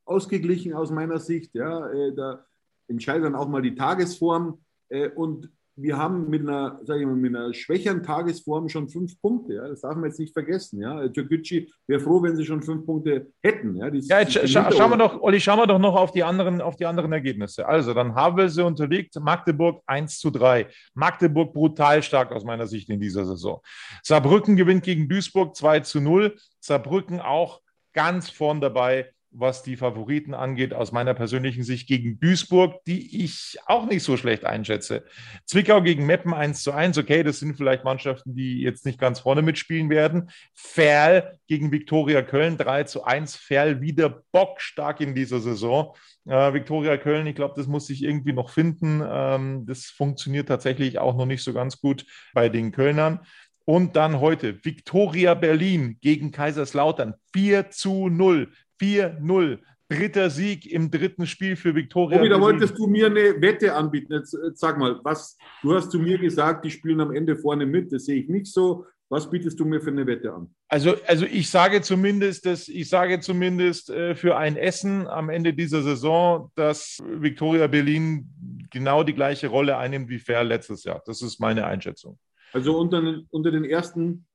ausgeglichen 0.05 0.73
aus 0.73 0.91
meiner 0.91 1.19
Sicht. 1.19 1.53
Ja. 1.55 1.89
Äh, 1.89 2.13
da 2.13 2.45
entscheidet 2.87 3.25
dann 3.25 3.35
auch 3.35 3.47
mal 3.47 3.61
die 3.61 3.75
Tagesform. 3.75 4.59
Äh, 4.89 5.09
und 5.09 5.49
wir 5.81 5.97
haben 5.97 6.29
mit 6.29 6.41
einer, 6.41 6.79
sage 6.83 7.01
ich 7.01 7.05
mal, 7.05 7.15
mit 7.15 7.35
einer 7.35 7.53
schwächeren 7.53 8.03
Tagesform 8.03 8.69
schon 8.69 8.89
fünf 8.89 9.19
Punkte. 9.21 9.53
Ja? 9.55 9.67
Das 9.67 9.81
darf 9.81 9.95
man 9.95 10.05
jetzt 10.05 10.19
nicht 10.19 10.33
vergessen. 10.33 10.81
Ja? 10.81 11.07
Türkgücü 11.07 11.67
wäre 11.87 11.99
froh, 11.99 12.21
wenn 12.21 12.35
sie 12.35 12.45
schon 12.45 12.61
fünf 12.61 12.85
Punkte 12.85 13.27
hätten. 13.41 13.75
Ja, 13.75 13.87
ja 13.87 14.19
jetzt 14.21 14.49
scha 14.49 14.71
schauen 14.71 14.91
wir 14.91 14.97
doch, 14.97 15.21
Olli, 15.21 15.39
schauen 15.39 15.59
wir 15.59 15.67
doch 15.67 15.79
noch 15.79 15.95
auf 15.95 16.11
die 16.11 16.23
anderen, 16.23 16.61
auf 16.61 16.75
die 16.75 16.85
anderen 16.85 17.11
Ergebnisse. 17.11 17.67
Also, 17.67 17.93
dann 17.93 18.15
Havelse 18.15 18.65
unterliegt 18.65 19.19
Magdeburg 19.19 19.81
1 19.85 20.19
zu 20.19 20.29
3. 20.29 20.67
Magdeburg 20.93 21.53
brutal 21.53 22.03
stark 22.03 22.31
aus 22.31 22.43
meiner 22.43 22.67
Sicht 22.67 22.89
in 22.89 22.99
dieser 22.99 23.25
Saison. 23.25 23.61
Saarbrücken 24.03 24.55
gewinnt 24.55 24.83
gegen 24.83 25.07
Duisburg 25.07 25.55
2 25.55 25.81
zu 25.81 26.01
0. 26.01 26.35
Saarbrücken 26.59 27.19
auch 27.19 27.61
ganz 27.93 28.29
vorn 28.29 28.61
dabei 28.61 29.11
was 29.31 29.63
die 29.63 29.77
Favoriten 29.77 30.33
angeht, 30.33 30.73
aus 30.73 30.91
meiner 30.91 31.13
persönlichen 31.13 31.63
Sicht 31.63 31.87
gegen 31.87 32.19
Duisburg, 32.19 32.83
die 32.85 33.23
ich 33.23 33.57
auch 33.65 33.85
nicht 33.85 34.03
so 34.03 34.17
schlecht 34.17 34.45
einschätze. 34.45 35.05
Zwickau 35.45 35.81
gegen 35.81 36.05
Meppen 36.05 36.33
1 36.33 36.63
zu 36.63 36.73
1, 36.73 36.97
okay, 36.97 37.23
das 37.23 37.39
sind 37.39 37.55
vielleicht 37.55 37.83
Mannschaften, 37.85 38.35
die 38.35 38.61
jetzt 38.61 38.85
nicht 38.85 38.99
ganz 38.99 39.21
vorne 39.21 39.41
mitspielen 39.41 39.89
werden. 39.89 40.29
Ferl 40.53 41.39
gegen 41.47 41.71
Viktoria 41.71 42.21
Köln 42.21 42.57
3 42.57 42.83
zu 42.83 43.03
1, 43.05 43.37
Ferl 43.37 43.81
wieder 43.81 44.23
bockstark 44.31 44.99
in 44.99 45.15
dieser 45.15 45.39
Saison. 45.39 45.95
Äh, 46.25 46.53
Viktoria 46.53 46.97
Köln, 46.97 47.25
ich 47.25 47.35
glaube, 47.35 47.53
das 47.55 47.67
muss 47.67 47.87
sich 47.87 48.03
irgendwie 48.03 48.33
noch 48.33 48.49
finden. 48.49 49.01
Ähm, 49.07 49.65
das 49.65 49.85
funktioniert 49.85 50.49
tatsächlich 50.49 50.99
auch 50.99 51.15
noch 51.15 51.25
nicht 51.25 51.43
so 51.43 51.53
ganz 51.53 51.79
gut 51.79 52.05
bei 52.33 52.49
den 52.49 52.71
Kölnern. 52.71 53.21
Und 53.63 53.95
dann 53.95 54.19
heute 54.19 54.65
Viktoria 54.65 55.33
Berlin 55.35 55.97
gegen 56.01 56.31
Kaiserslautern 56.31 57.13
4 57.31 57.69
zu 57.69 58.09
0. 58.09 58.51
4-0. 58.81 59.59
Dritter 59.89 60.29
Sieg 60.29 60.71
im 60.71 60.89
dritten 60.89 61.27
Spiel 61.27 61.57
für 61.57 61.75
Viktoria. 61.75 62.17
Obi, 62.17 62.29
da 62.29 62.39
wolltest 62.39 62.77
du 62.77 62.87
mir 62.87 63.07
eine 63.07 63.41
Wette 63.41 63.75
anbieten. 63.75 64.13
Jetzt, 64.13 64.33
jetzt, 64.33 64.59
sag 64.59 64.77
mal, 64.77 64.99
was, 65.03 65.37
du 65.61 65.73
hast 65.73 65.91
zu 65.91 65.99
mir 65.99 66.17
gesagt, 66.17 66.63
die 66.63 66.71
spielen 66.71 67.01
am 67.01 67.13
Ende 67.13 67.35
vorne 67.35 67.65
mit. 67.65 67.91
Das 67.91 68.05
sehe 68.05 68.21
ich 68.21 68.29
nicht 68.29 68.47
so. 68.47 68.85
Was 69.09 69.29
bietest 69.29 69.59
du 69.59 69.65
mir 69.65 69.81
für 69.81 69.89
eine 69.89 70.07
Wette 70.07 70.33
an? 70.33 70.55
Also, 70.69 70.95
also 71.05 71.25
ich 71.25 71.49
sage 71.49 71.81
zumindest, 71.81 72.45
dass, 72.45 72.69
ich 72.69 72.87
sage 72.87 73.19
zumindest 73.19 73.89
äh, 73.89 74.15
für 74.15 74.37
ein 74.37 74.55
Essen 74.55 75.05
am 75.05 75.29
Ende 75.29 75.53
dieser 75.53 75.81
Saison, 75.81 76.49
dass 76.55 77.03
Viktoria 77.05 77.67
Berlin 77.67 78.29
genau 78.71 79.03
die 79.03 79.13
gleiche 79.13 79.49
Rolle 79.49 79.75
einnimmt 79.75 80.07
wie 80.07 80.19
Fair 80.19 80.45
letztes 80.45 80.85
Jahr. 80.85 81.03
Das 81.05 81.21
ist 81.21 81.41
meine 81.41 81.65
Einschätzung. 81.65 82.17
Also 82.53 82.77
unter, 82.77 83.19
unter 83.31 83.51
den 83.51 83.65
ersten 83.65 84.25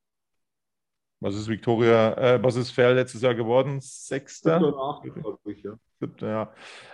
was 1.20 1.35
ist 1.35 1.48
Victoria, 1.48 2.12
äh, 2.35 2.42
was 2.42 2.57
ist 2.57 2.70
Fair 2.70 2.94
letztes 2.94 3.22
Jahr 3.22 3.35
geworden? 3.35 3.79
Sechster? 3.81 4.59
Siebter 4.59 4.74
oder 4.74 4.83
achter, 4.83 5.11
glaube 5.11 5.52
ich, 5.52 5.62
ja. 5.62 5.79
Siebter, 6.00 6.29
ja. 6.29 6.52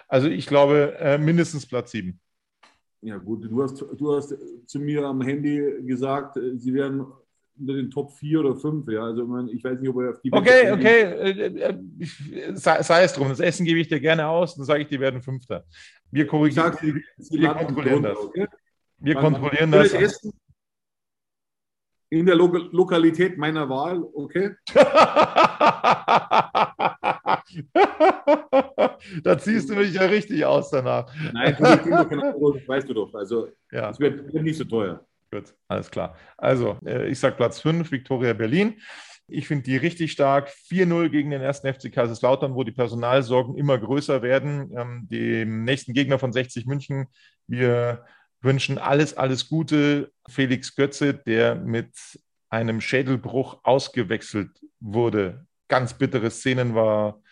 Also 0.09 0.29
ich 0.29 0.47
glaube 0.47 0.97
äh, 0.99 1.19
mindestens 1.19 1.67
Platz 1.67 1.91
sieben. 1.91 2.21
Ja 3.01 3.17
gut, 3.19 3.45
du 3.45 3.63
hast, 3.63 3.81
du 3.81 4.15
hast 4.15 4.37
zu 4.67 4.79
mir 4.79 5.05
am 5.05 5.21
Handy 5.23 5.83
gesagt, 5.83 6.37
äh, 6.37 6.57
sie 6.57 6.73
werden 6.73 7.05
unter 7.59 7.75
den 7.75 7.91
Top 7.91 8.13
4 8.13 8.41
oder 8.41 8.57
5. 8.57 8.89
Ja. 8.89 9.05
Also 9.05 9.47
ich 9.49 9.63
weiß 9.63 9.81
nicht, 9.81 9.89
ob 9.89 10.01
er 10.01 10.11
auf 10.11 10.21
die 10.21 10.33
Okay, 10.33 10.73
okay. 10.73 11.03
Äh, 11.03 11.47
äh, 11.59 12.57
sei, 12.57 12.83
sei, 12.83 13.03
es 13.05 13.13
drum. 13.13 13.29
Das 13.29 13.41
Essen 13.41 13.65
gebe 13.65 13.81
ich 13.81 13.89
dir 13.89 14.01
gerne 14.01 14.27
aus, 14.29 14.55
dann 14.55 14.65
sage 14.65 14.83
ich, 14.83 14.89
die 14.89 15.01
werden 15.01 15.21
Fünfter. 15.21 15.65
Wir 16.11 16.27
korrigieren. 16.27 16.77
Sie, 16.81 17.03
sie 17.19 17.41
wir 17.41 17.55
kontrollieren 17.55 18.03
das. 18.03 18.19
Okay? 18.19 18.47
Wir 18.99 19.15
kontrollieren 19.17 19.73
das. 19.73 19.93
Essen, 19.93 20.33
in 22.13 22.27
der 22.27 22.35
Lo 22.35 22.47
Lokalität 22.73 23.39
meiner 23.39 23.67
Wahl, 23.71 24.03
okay? 24.13 24.51
da 29.25 29.39
ziehst 29.39 29.71
du 29.71 29.77
mich 29.77 29.95
ja 29.95 30.03
richtig 30.03 30.45
aus 30.45 30.71
danach. 30.71 31.11
Nein, 31.33 31.57
das 31.59 31.87
weißt 32.69 32.89
du 32.91 32.95
doch. 32.95 33.15
Also, 33.15 33.49
ja. 33.71 33.89
es 33.89 33.99
wird, 33.99 34.31
wird 34.31 34.45
nicht 34.45 34.59
so 34.59 34.65
teuer. 34.65 35.03
Gut, 35.31 35.55
alles 35.69 35.91
klar. 35.91 36.15
Also, 36.37 36.77
äh, 36.85 37.09
ich 37.09 37.19
sage 37.19 37.37
Platz 37.37 37.61
5, 37.61 37.91
Viktoria 37.91 38.35
Berlin. 38.35 38.75
Ich 39.27 39.49
finde 39.49 39.65
die 39.65 39.79
richtig 39.79 40.13
stark. 40.13 40.51
4-0 40.71 41.09
gegen 41.09 41.31
den 41.31 41.41
ersten 41.41 41.73
FC 41.73 41.91
Kaiserslautern, 41.91 42.55
wo 42.55 42.63
die 42.63 42.73
Personalsorgen 42.73 43.57
immer 43.57 43.79
größer 43.79 44.21
werden. 44.21 44.71
Ähm, 44.77 45.09
dem 45.11 45.65
nächsten 45.65 45.95
Gegner 45.95 46.19
von 46.19 46.35
60 46.35 46.67
München. 46.67 47.07
Wir 47.47 48.05
wünschen 48.43 48.79
alles, 48.79 49.15
alles 49.15 49.49
Gute. 49.49 50.13
Felix 50.29 50.75
Götze, 50.75 51.15
der 51.15 51.55
mit 51.55 51.95
einem 52.51 52.81
Schädelbruch 52.81 53.61
ausgewechselt 53.63 54.51
wurde. 54.81 55.47
Ganz 55.69 55.95
bittere 55.95 56.31
Szenen 56.31 56.75
war 56.75 57.23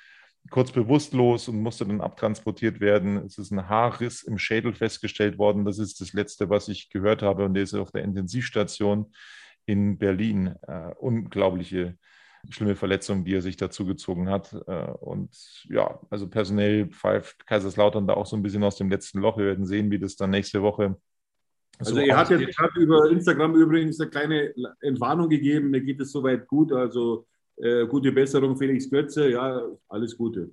kurz 0.48 0.72
bewusstlos 0.72 1.48
und 1.48 1.60
musste 1.62 1.84
dann 1.84 2.00
abtransportiert 2.00 2.80
werden. 2.80 3.18
Es 3.18 3.36
ist 3.36 3.50
ein 3.50 3.68
Haarriss 3.68 4.22
im 4.22 4.38
Schädel 4.38 4.72
festgestellt 4.72 5.36
worden. 5.36 5.64
Das 5.64 5.78
ist 5.78 6.00
das 6.00 6.12
Letzte, 6.14 6.48
was 6.48 6.68
ich 6.68 6.88
gehört 6.88 7.22
habe. 7.22 7.44
Und 7.44 7.54
der 7.54 7.64
ist 7.64 7.74
auf 7.74 7.92
der 7.92 8.02
Intensivstation 8.02 9.12
in 9.66 9.98
Berlin. 9.98 10.54
Äh, 10.66 10.94
unglaubliche, 10.98 11.98
schlimme 12.48 12.76
Verletzung, 12.76 13.24
die 13.24 13.34
er 13.34 13.42
sich 13.42 13.56
dazu 13.56 13.84
gezogen 13.84 14.30
hat. 14.30 14.52
Äh, 14.66 14.90
und 15.00 15.30
ja, 15.68 16.00
also 16.10 16.28
personell 16.28 16.86
pfeift 16.86 17.46
Kaiserslautern 17.46 18.06
da 18.06 18.14
auch 18.14 18.26
so 18.26 18.36
ein 18.36 18.42
bisschen 18.42 18.64
aus 18.64 18.76
dem 18.76 18.90
letzten 18.90 19.20
Loch. 19.20 19.36
Wir 19.36 19.46
werden 19.46 19.66
sehen, 19.66 19.90
wie 19.90 19.98
das 19.98 20.16
dann 20.16 20.30
nächste 20.30 20.62
Woche 20.62 20.96
also 21.80 21.94
so 21.94 22.00
er 22.00 22.16
hat 22.16 22.30
jetzt 22.30 22.56
gerade 22.56 22.78
über 22.78 23.10
Instagram 23.10 23.54
übrigens 23.54 23.98
eine 23.98 24.10
kleine 24.10 24.54
Entwarnung 24.82 25.30
gegeben, 25.30 25.70
mir 25.70 25.80
geht 25.80 25.98
es 26.00 26.12
soweit 26.12 26.46
gut. 26.46 26.72
Also 26.72 27.26
äh, 27.56 27.86
gute 27.86 28.12
Besserung, 28.12 28.56
Felix 28.56 28.90
Götze, 28.90 29.30
ja, 29.30 29.62
alles 29.88 30.16
Gute. 30.16 30.50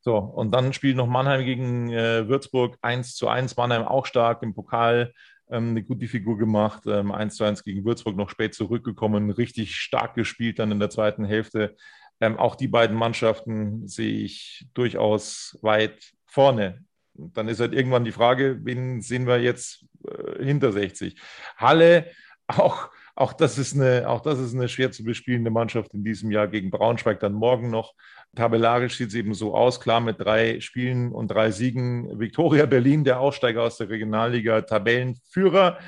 So, 0.00 0.16
und 0.16 0.54
dann 0.54 0.72
spielt 0.72 0.96
noch 0.96 1.08
Mannheim 1.08 1.44
gegen 1.44 1.92
äh, 1.92 2.28
Würzburg 2.28 2.78
1 2.80 3.16
zu 3.16 3.26
1. 3.26 3.56
Mannheim 3.56 3.82
auch 3.82 4.06
stark 4.06 4.44
im 4.44 4.54
Pokal, 4.54 5.12
ähm, 5.50 5.70
eine 5.70 5.82
gute 5.82 6.08
Figur 6.08 6.38
gemacht. 6.38 6.84
Ähm, 6.86 7.12
1 7.12 7.36
zu 7.36 7.44
1 7.44 7.64
gegen 7.64 7.84
Würzburg 7.84 8.16
noch 8.16 8.30
spät 8.30 8.54
zurückgekommen, 8.54 9.30
richtig 9.30 9.76
stark 9.76 10.14
gespielt 10.14 10.58
dann 10.58 10.72
in 10.72 10.80
der 10.80 10.90
zweiten 10.90 11.24
Hälfte. 11.24 11.76
Ähm, 12.20 12.38
auch 12.38 12.56
die 12.56 12.68
beiden 12.68 12.96
Mannschaften 12.96 13.86
sehe 13.86 14.24
ich 14.24 14.66
durchaus 14.74 15.58
weit 15.62 16.12
vorne 16.24 16.84
dann 17.18 17.48
ist 17.48 17.60
halt 17.60 17.72
irgendwann 17.72 18.04
die 18.04 18.12
Frage, 18.12 18.58
wen 18.64 19.00
sehen 19.00 19.26
wir 19.26 19.40
jetzt 19.40 19.86
äh, 20.06 20.44
hinter 20.44 20.72
60? 20.72 21.16
Halle, 21.56 22.10
auch, 22.46 22.90
auch, 23.16 23.32
das 23.32 23.56
ist 23.56 23.74
eine, 23.74 24.08
auch 24.08 24.20
das 24.20 24.38
ist 24.38 24.54
eine 24.54 24.68
schwer 24.68 24.92
zu 24.92 25.02
bespielende 25.02 25.50
Mannschaft 25.50 25.94
in 25.94 26.04
diesem 26.04 26.30
Jahr 26.30 26.48
gegen 26.48 26.70
Braunschweig, 26.70 27.18
dann 27.18 27.32
morgen 27.32 27.70
noch. 27.70 27.94
Tabellarisch 28.34 28.98
sieht 28.98 29.08
es 29.08 29.14
eben 29.14 29.32
so 29.32 29.54
aus, 29.54 29.80
klar 29.80 30.00
mit 30.00 30.20
drei 30.20 30.60
Spielen 30.60 31.12
und 31.12 31.28
drei 31.28 31.50
Siegen. 31.50 32.20
Viktoria 32.20 32.66
Berlin, 32.66 33.04
der 33.04 33.20
Aufsteiger 33.20 33.62
aus 33.62 33.78
der 33.78 33.88
Regionalliga, 33.88 34.60
Tabellenführer. 34.60 35.78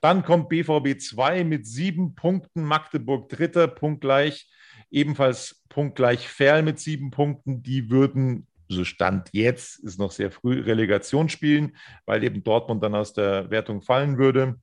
Dann 0.00 0.22
kommt 0.22 0.48
BVB 0.48 1.00
2 1.00 1.42
mit 1.42 1.66
sieben 1.66 2.14
Punkten, 2.14 2.62
Magdeburg 2.62 3.28
dritter, 3.28 3.66
punktgleich. 3.66 4.48
Ebenfalls 4.88 5.64
punktgleich 5.68 6.28
Ferl 6.28 6.62
mit 6.62 6.78
sieben 6.78 7.10
Punkten. 7.10 7.64
Die 7.64 7.90
würden 7.90 8.46
so 8.68 8.84
Stand 8.84 9.28
jetzt 9.32 9.78
ist 9.80 9.98
noch 9.98 10.10
sehr 10.10 10.30
früh 10.30 10.60
Relegation 10.60 11.28
spielen, 11.28 11.76
weil 12.04 12.24
eben 12.24 12.42
Dortmund 12.42 12.82
dann 12.82 12.94
aus 12.94 13.12
der 13.12 13.50
Wertung 13.50 13.82
fallen 13.82 14.18
würde. 14.18 14.60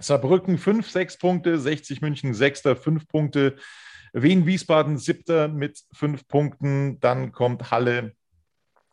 Saarbrücken 0.00 0.58
5, 0.58 0.88
6 0.88 1.18
Punkte, 1.18 1.58
60 1.58 2.00
München 2.00 2.34
6. 2.34 2.62
5 2.62 3.08
Punkte, 3.08 3.56
Wien 4.12 4.46
Wiesbaden 4.46 4.98
7. 4.98 5.54
mit 5.54 5.80
5 5.92 6.26
Punkten, 6.28 7.00
dann 7.00 7.32
kommt 7.32 7.70
Halle 7.70 8.14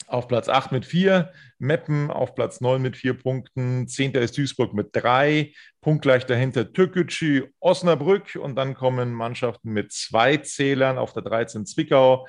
auf 0.07 0.27
Platz 0.27 0.49
8 0.49 0.71
mit 0.71 0.85
4, 0.85 1.31
Meppen 1.57 2.11
auf 2.11 2.35
Platz 2.35 2.61
9 2.61 2.81
mit 2.81 2.97
4 2.97 3.15
Punkten, 3.15 3.87
10. 3.87 4.13
ist 4.13 4.37
Duisburg 4.37 4.73
mit 4.73 4.89
3, 4.93 5.53
punktgleich 5.81 6.25
dahinter 6.25 6.71
Türkgücü, 6.71 7.47
Osnabrück 7.59 8.35
und 8.35 8.55
dann 8.55 8.73
kommen 8.73 9.13
Mannschaften 9.13 9.71
mit 9.71 9.91
zwei 9.91 10.37
Zählern 10.37 10.97
auf 10.97 11.13
der 11.13 11.23
13 11.23 11.65
Zwickau 11.65 12.27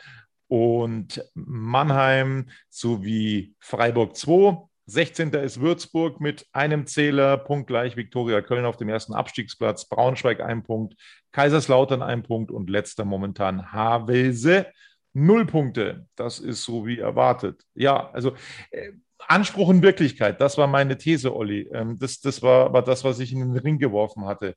und 0.48 1.24
Mannheim 1.34 2.48
sowie 2.68 3.54
Freiburg 3.60 4.16
2. 4.16 4.68
16. 4.86 5.30
ist 5.32 5.60
Würzburg 5.60 6.20
mit 6.20 6.46
einem 6.52 6.86
Zähler, 6.86 7.36
punktgleich 7.38 7.96
Viktoria 7.96 8.40
Köln 8.40 8.64
auf 8.64 8.76
dem 8.76 8.88
ersten 8.88 9.14
Abstiegsplatz, 9.14 9.88
Braunschweig 9.88 10.40
ein 10.40 10.62
Punkt, 10.62 10.94
Kaiserslautern 11.32 12.02
ein 12.02 12.22
Punkt 12.22 12.50
und 12.52 12.70
letzter 12.70 13.04
momentan 13.04 13.72
Havelse 13.72 14.66
null 15.12 15.46
Punkte. 15.46 16.06
Das 16.14 16.38
ist 16.38 16.62
so 16.62 16.86
wie 16.86 17.00
erwartet. 17.00 17.62
Ja, 17.74 18.10
also 18.12 18.34
äh, 18.70 18.92
Anspruch 19.26 19.68
und 19.68 19.82
Wirklichkeit, 19.82 20.40
das 20.40 20.56
war 20.56 20.68
meine 20.68 20.96
These, 20.96 21.34
Olli. 21.34 21.68
Ähm, 21.72 21.98
das, 21.98 22.20
das 22.20 22.42
war, 22.42 22.72
war 22.72 22.82
das, 22.82 23.02
was 23.02 23.18
ich 23.18 23.32
in 23.32 23.40
den 23.40 23.56
Ring 23.56 23.78
geworfen 23.78 24.24
hatte 24.24 24.54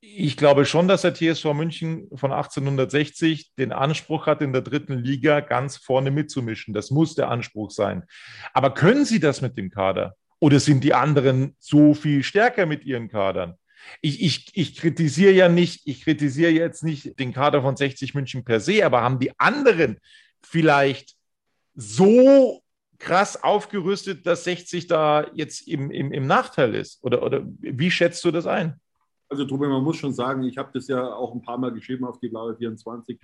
ich 0.00 0.36
glaube 0.36 0.64
schon, 0.64 0.88
dass 0.88 1.02
der 1.02 1.14
TSV 1.14 1.52
München 1.52 2.08
von 2.14 2.32
1860 2.32 3.54
den 3.56 3.72
Anspruch 3.72 4.26
hat, 4.26 4.40
in 4.40 4.52
der 4.52 4.62
dritten 4.62 4.98
Liga 4.98 5.40
ganz 5.40 5.76
vorne 5.76 6.10
mitzumischen. 6.10 6.72
Das 6.72 6.90
muss 6.90 7.14
der 7.14 7.28
Anspruch 7.28 7.70
sein. 7.70 8.04
Aber 8.54 8.72
können 8.72 9.04
Sie 9.04 9.20
das 9.20 9.42
mit 9.42 9.58
dem 9.58 9.70
Kader? 9.70 10.16
Oder 10.38 10.58
sind 10.58 10.84
die 10.84 10.94
anderen 10.94 11.54
so 11.58 11.92
viel 11.92 12.22
stärker 12.22 12.64
mit 12.64 12.84
ihren 12.84 13.08
Kadern? 13.08 13.56
Ich, 14.00 14.22
ich, 14.22 14.50
ich 14.54 14.76
kritisiere 14.76 15.32
ja 15.32 15.48
nicht, 15.48 15.82
ich 15.84 16.02
kritisiere 16.02 16.50
jetzt 16.50 16.82
nicht 16.82 17.18
den 17.18 17.32
Kader 17.32 17.60
von 17.60 17.76
60 17.76 18.14
München 18.14 18.44
per 18.44 18.60
se, 18.60 18.84
aber 18.84 19.02
haben 19.02 19.18
die 19.18 19.38
anderen 19.38 19.98
vielleicht 20.42 21.14
so 21.74 22.62
krass 22.98 23.42
aufgerüstet, 23.42 24.26
dass 24.26 24.44
60 24.44 24.86
da 24.86 25.26
jetzt 25.34 25.68
im, 25.68 25.90
im, 25.90 26.12
im 26.12 26.26
Nachteil 26.26 26.74
ist? 26.74 27.02
Oder, 27.02 27.22
oder 27.22 27.42
wie 27.44 27.90
schätzt 27.90 28.24
du 28.24 28.30
das 28.30 28.46
ein? 28.46 28.80
Also 29.30 29.44
Tobi, 29.44 29.68
man 29.68 29.84
muss 29.84 29.96
schon 29.96 30.12
sagen, 30.12 30.42
ich 30.42 30.58
habe 30.58 30.70
das 30.74 30.88
ja 30.88 31.14
auch 31.14 31.32
ein 31.32 31.40
paar 31.40 31.56
Mal 31.56 31.72
geschrieben 31.72 32.04
auf 32.04 32.18
die 32.18 32.28
blaue 32.28 32.56
24. 32.56 33.18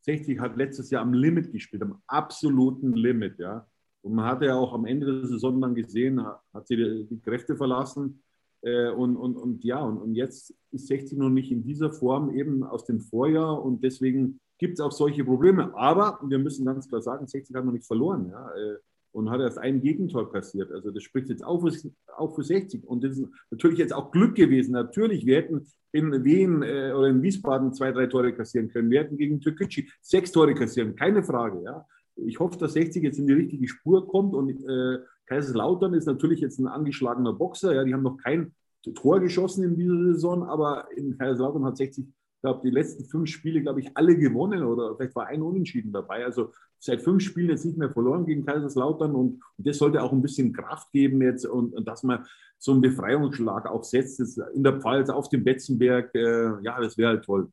60 0.00 0.40
hat 0.40 0.56
letztes 0.56 0.90
Jahr 0.90 1.02
am 1.02 1.14
Limit 1.14 1.52
gespielt, 1.52 1.82
am 1.82 2.02
absoluten 2.08 2.92
Limit, 2.94 3.38
ja. 3.38 3.64
Und 4.02 4.14
man 4.14 4.24
hatte 4.24 4.46
ja 4.46 4.56
auch 4.56 4.72
am 4.72 4.84
Ende 4.84 5.20
der 5.20 5.28
Saison 5.28 5.60
dann 5.60 5.76
gesehen, 5.76 6.20
hat 6.52 6.66
sie 6.66 7.06
die, 7.08 7.20
Kräfte 7.20 7.54
verlassen. 7.54 8.20
Äh, 8.62 8.90
und, 8.90 9.16
und, 9.16 9.36
und 9.36 9.62
ja, 9.62 9.80
und, 9.80 9.98
und 9.98 10.16
jetzt 10.16 10.52
ist 10.72 10.88
60 10.88 11.16
noch 11.18 11.30
nicht 11.30 11.52
in 11.52 11.62
dieser 11.62 11.92
Form 11.92 12.34
eben 12.34 12.64
aus 12.64 12.84
dem 12.84 13.00
Vorjahr 13.00 13.62
und 13.62 13.84
deswegen 13.84 14.40
gibt 14.58 14.74
es 14.74 14.80
auch 14.80 14.90
solche 14.90 15.24
Probleme. 15.24 15.72
Aber 15.76 16.18
wir 16.24 16.40
müssen 16.40 16.66
ganz 16.66 16.88
klar 16.88 17.02
sagen, 17.02 17.28
60 17.28 17.54
hat 17.54 17.64
noch 17.64 17.72
nicht 17.72 17.86
verloren. 17.86 18.28
Ja. 18.30 18.50
Äh, 18.50 18.78
und 19.12 19.30
hat 19.30 19.40
erst 19.40 19.58
ein 19.58 19.80
Gegentor 19.80 20.32
kassiert. 20.32 20.72
Also 20.72 20.90
das 20.90 21.02
spricht 21.02 21.28
jetzt 21.28 21.44
auch 21.44 21.60
für, 21.60 21.72
auch 22.16 22.34
für 22.34 22.42
60. 22.42 22.84
Und 22.84 23.04
das 23.04 23.18
ist 23.18 23.28
natürlich 23.50 23.78
jetzt 23.78 23.94
auch 23.94 24.10
Glück 24.10 24.34
gewesen. 24.34 24.72
Natürlich, 24.72 25.26
wir 25.26 25.36
hätten 25.36 25.66
in 25.92 26.24
Wien 26.24 26.62
äh, 26.62 26.92
oder 26.92 27.08
in 27.08 27.22
Wiesbaden 27.22 27.72
zwei, 27.74 27.92
drei 27.92 28.06
Tore 28.06 28.32
kassieren 28.32 28.68
können. 28.70 28.90
Wir 28.90 29.00
hätten 29.00 29.18
gegen 29.18 29.40
Türkgücü 29.40 29.86
sechs 30.00 30.32
Tore 30.32 30.54
kassieren, 30.54 30.96
keine 30.96 31.22
Frage. 31.22 31.62
Ja. 31.62 31.86
Ich 32.16 32.40
hoffe, 32.40 32.58
dass 32.58 32.72
60 32.72 33.02
jetzt 33.02 33.18
in 33.18 33.26
die 33.26 33.34
richtige 33.34 33.68
Spur 33.68 34.08
kommt. 34.08 34.34
Und 34.34 34.50
äh, 34.50 34.98
Kaiserslautern 35.26 35.94
ist 35.94 36.06
natürlich 36.06 36.40
jetzt 36.40 36.58
ein 36.58 36.66
angeschlagener 36.66 37.34
Boxer. 37.34 37.74
Ja. 37.74 37.84
Die 37.84 37.92
haben 37.92 38.02
noch 38.02 38.16
kein 38.16 38.54
Tor 38.94 39.20
geschossen 39.20 39.62
in 39.62 39.76
dieser 39.76 39.96
Saison, 39.96 40.42
aber 40.42 40.88
in 40.96 41.16
Kaiserslautern 41.16 41.64
hat 41.64 41.76
60 41.76 42.06
ich 42.06 42.21
glaube, 42.42 42.60
die 42.62 42.70
letzten 42.70 43.04
fünf 43.04 43.30
Spiele, 43.30 43.62
glaube 43.62 43.80
ich, 43.80 43.96
alle 43.96 44.16
gewonnen 44.16 44.62
oder 44.62 44.94
vielleicht 44.96 45.16
war 45.16 45.26
ein 45.28 45.42
Unentschieden 45.42 45.92
dabei. 45.92 46.24
Also 46.24 46.52
seit 46.78 47.00
fünf 47.00 47.22
Spielen 47.22 47.50
jetzt 47.50 47.64
nicht 47.64 47.78
mehr 47.78 47.90
verloren 47.90 48.26
gegen 48.26 48.44
Kaiserslautern 48.44 49.14
und, 49.14 49.40
und 49.56 49.66
das 49.66 49.78
sollte 49.78 50.02
auch 50.02 50.12
ein 50.12 50.22
bisschen 50.22 50.52
Kraft 50.52 50.92
geben 50.92 51.22
jetzt 51.22 51.46
und, 51.46 51.74
und 51.74 51.88
dass 51.88 52.02
man 52.02 52.26
so 52.58 52.72
einen 52.72 52.80
Befreiungsschlag 52.80 53.66
auch 53.66 53.84
setzt 53.84 54.20
in 54.54 54.62
der 54.62 54.80
Pfalz 54.80 55.08
auf 55.08 55.28
dem 55.28 55.44
Betzenberg. 55.44 56.14
Äh, 56.14 56.62
ja, 56.62 56.80
das 56.80 56.98
wäre 56.98 57.10
halt 57.10 57.24
toll. 57.24 57.50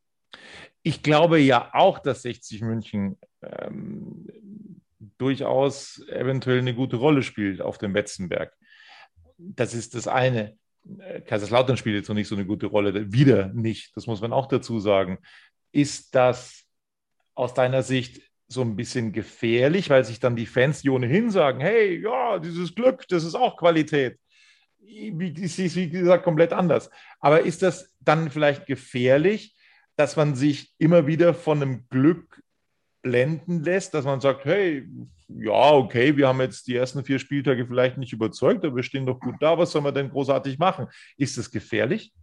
Ich 0.84 1.04
glaube 1.04 1.40
ja 1.40 1.70
auch, 1.74 2.00
dass 2.00 2.24
60 2.24 2.62
München 2.62 3.18
ähm, 3.42 4.28
durchaus 5.18 6.04
eventuell 6.10 6.60
eine 6.60 6.74
gute 6.74 6.96
Rolle 6.98 7.24
spielt 7.24 7.62
auf 7.62 7.78
dem 7.78 7.94
Betzenberg. 7.94 8.56
Das 9.38 9.74
ist 9.74 9.96
das 9.96 10.08
eine. 10.08 10.58
Kaiserslautern 11.26 11.78
spielt 11.78 11.96
jetzt 11.96 12.08
noch 12.10 12.16
nicht 12.16 12.28
so 12.28 12.36
eine 12.36 12.46
gute 12.46 12.68
Rolle, 12.68 13.12
wieder 13.12 13.48
nicht, 13.54 13.96
das 13.96 14.08
muss 14.08 14.22
man 14.22 14.34
auch 14.34 14.48
dazu 14.48 14.80
sagen. 14.80 15.20
Ist 15.72 16.16
das 16.16 16.66
aus 17.36 17.54
deiner 17.54 17.84
Sicht 17.84 18.22
so 18.48 18.62
ein 18.62 18.76
bisschen 18.76 19.12
gefährlich, 19.12 19.90
weil 19.90 20.04
sich 20.04 20.20
dann 20.20 20.36
die 20.36 20.48
Fans, 20.48 20.82
die 20.82 20.90
ohnehin 20.90 21.30
sagen, 21.30 21.60
hey, 21.60 22.02
ja, 22.02 22.40
dieses 22.40 22.74
Glück, 22.74 23.08
das 23.08 23.24
ist 23.24 23.36
auch 23.36 23.58
Qualität. 23.58 24.20
Wie, 24.80 25.14
wie 25.20 25.90
gesagt, 25.90 26.24
komplett 26.24 26.52
anders. 26.52 26.90
Aber 27.20 27.42
ist 27.42 27.62
das 27.62 27.94
dann 28.00 28.32
vielleicht 28.32 28.66
gefährlich, 28.66 29.56
dass 29.96 30.16
man 30.16 30.34
sich 30.34 30.74
immer 30.80 31.06
wieder 31.06 31.34
von 31.34 31.62
einem 31.62 31.88
Glück 31.90 32.42
blenden 33.02 33.64
lässt, 33.64 33.94
dass 33.94 34.06
man 34.06 34.20
sagt, 34.20 34.46
hey, 34.46 34.88
ja, 35.28 35.74
okay, 35.74 36.16
wir 36.18 36.28
haben 36.28 36.42
jetzt 36.42 36.68
die 36.68 36.76
ersten 36.76 37.04
vier 37.04 37.20
Spieltage 37.20 37.66
vielleicht 37.66 37.98
nicht 37.98 38.14
überzeugt, 38.14 38.66
aber 38.66 38.76
wir 38.76 38.84
stehen 38.84 39.06
doch 39.06 39.20
gut 39.20 39.36
da, 39.40 39.58
was 39.58 39.72
soll 39.72 39.82
man 39.82 39.94
denn 39.94 40.10
großartig 40.10 40.58
machen? 40.58 40.88
Ist 41.18 41.38
das 41.38 41.52
gefährlich? 41.52 42.14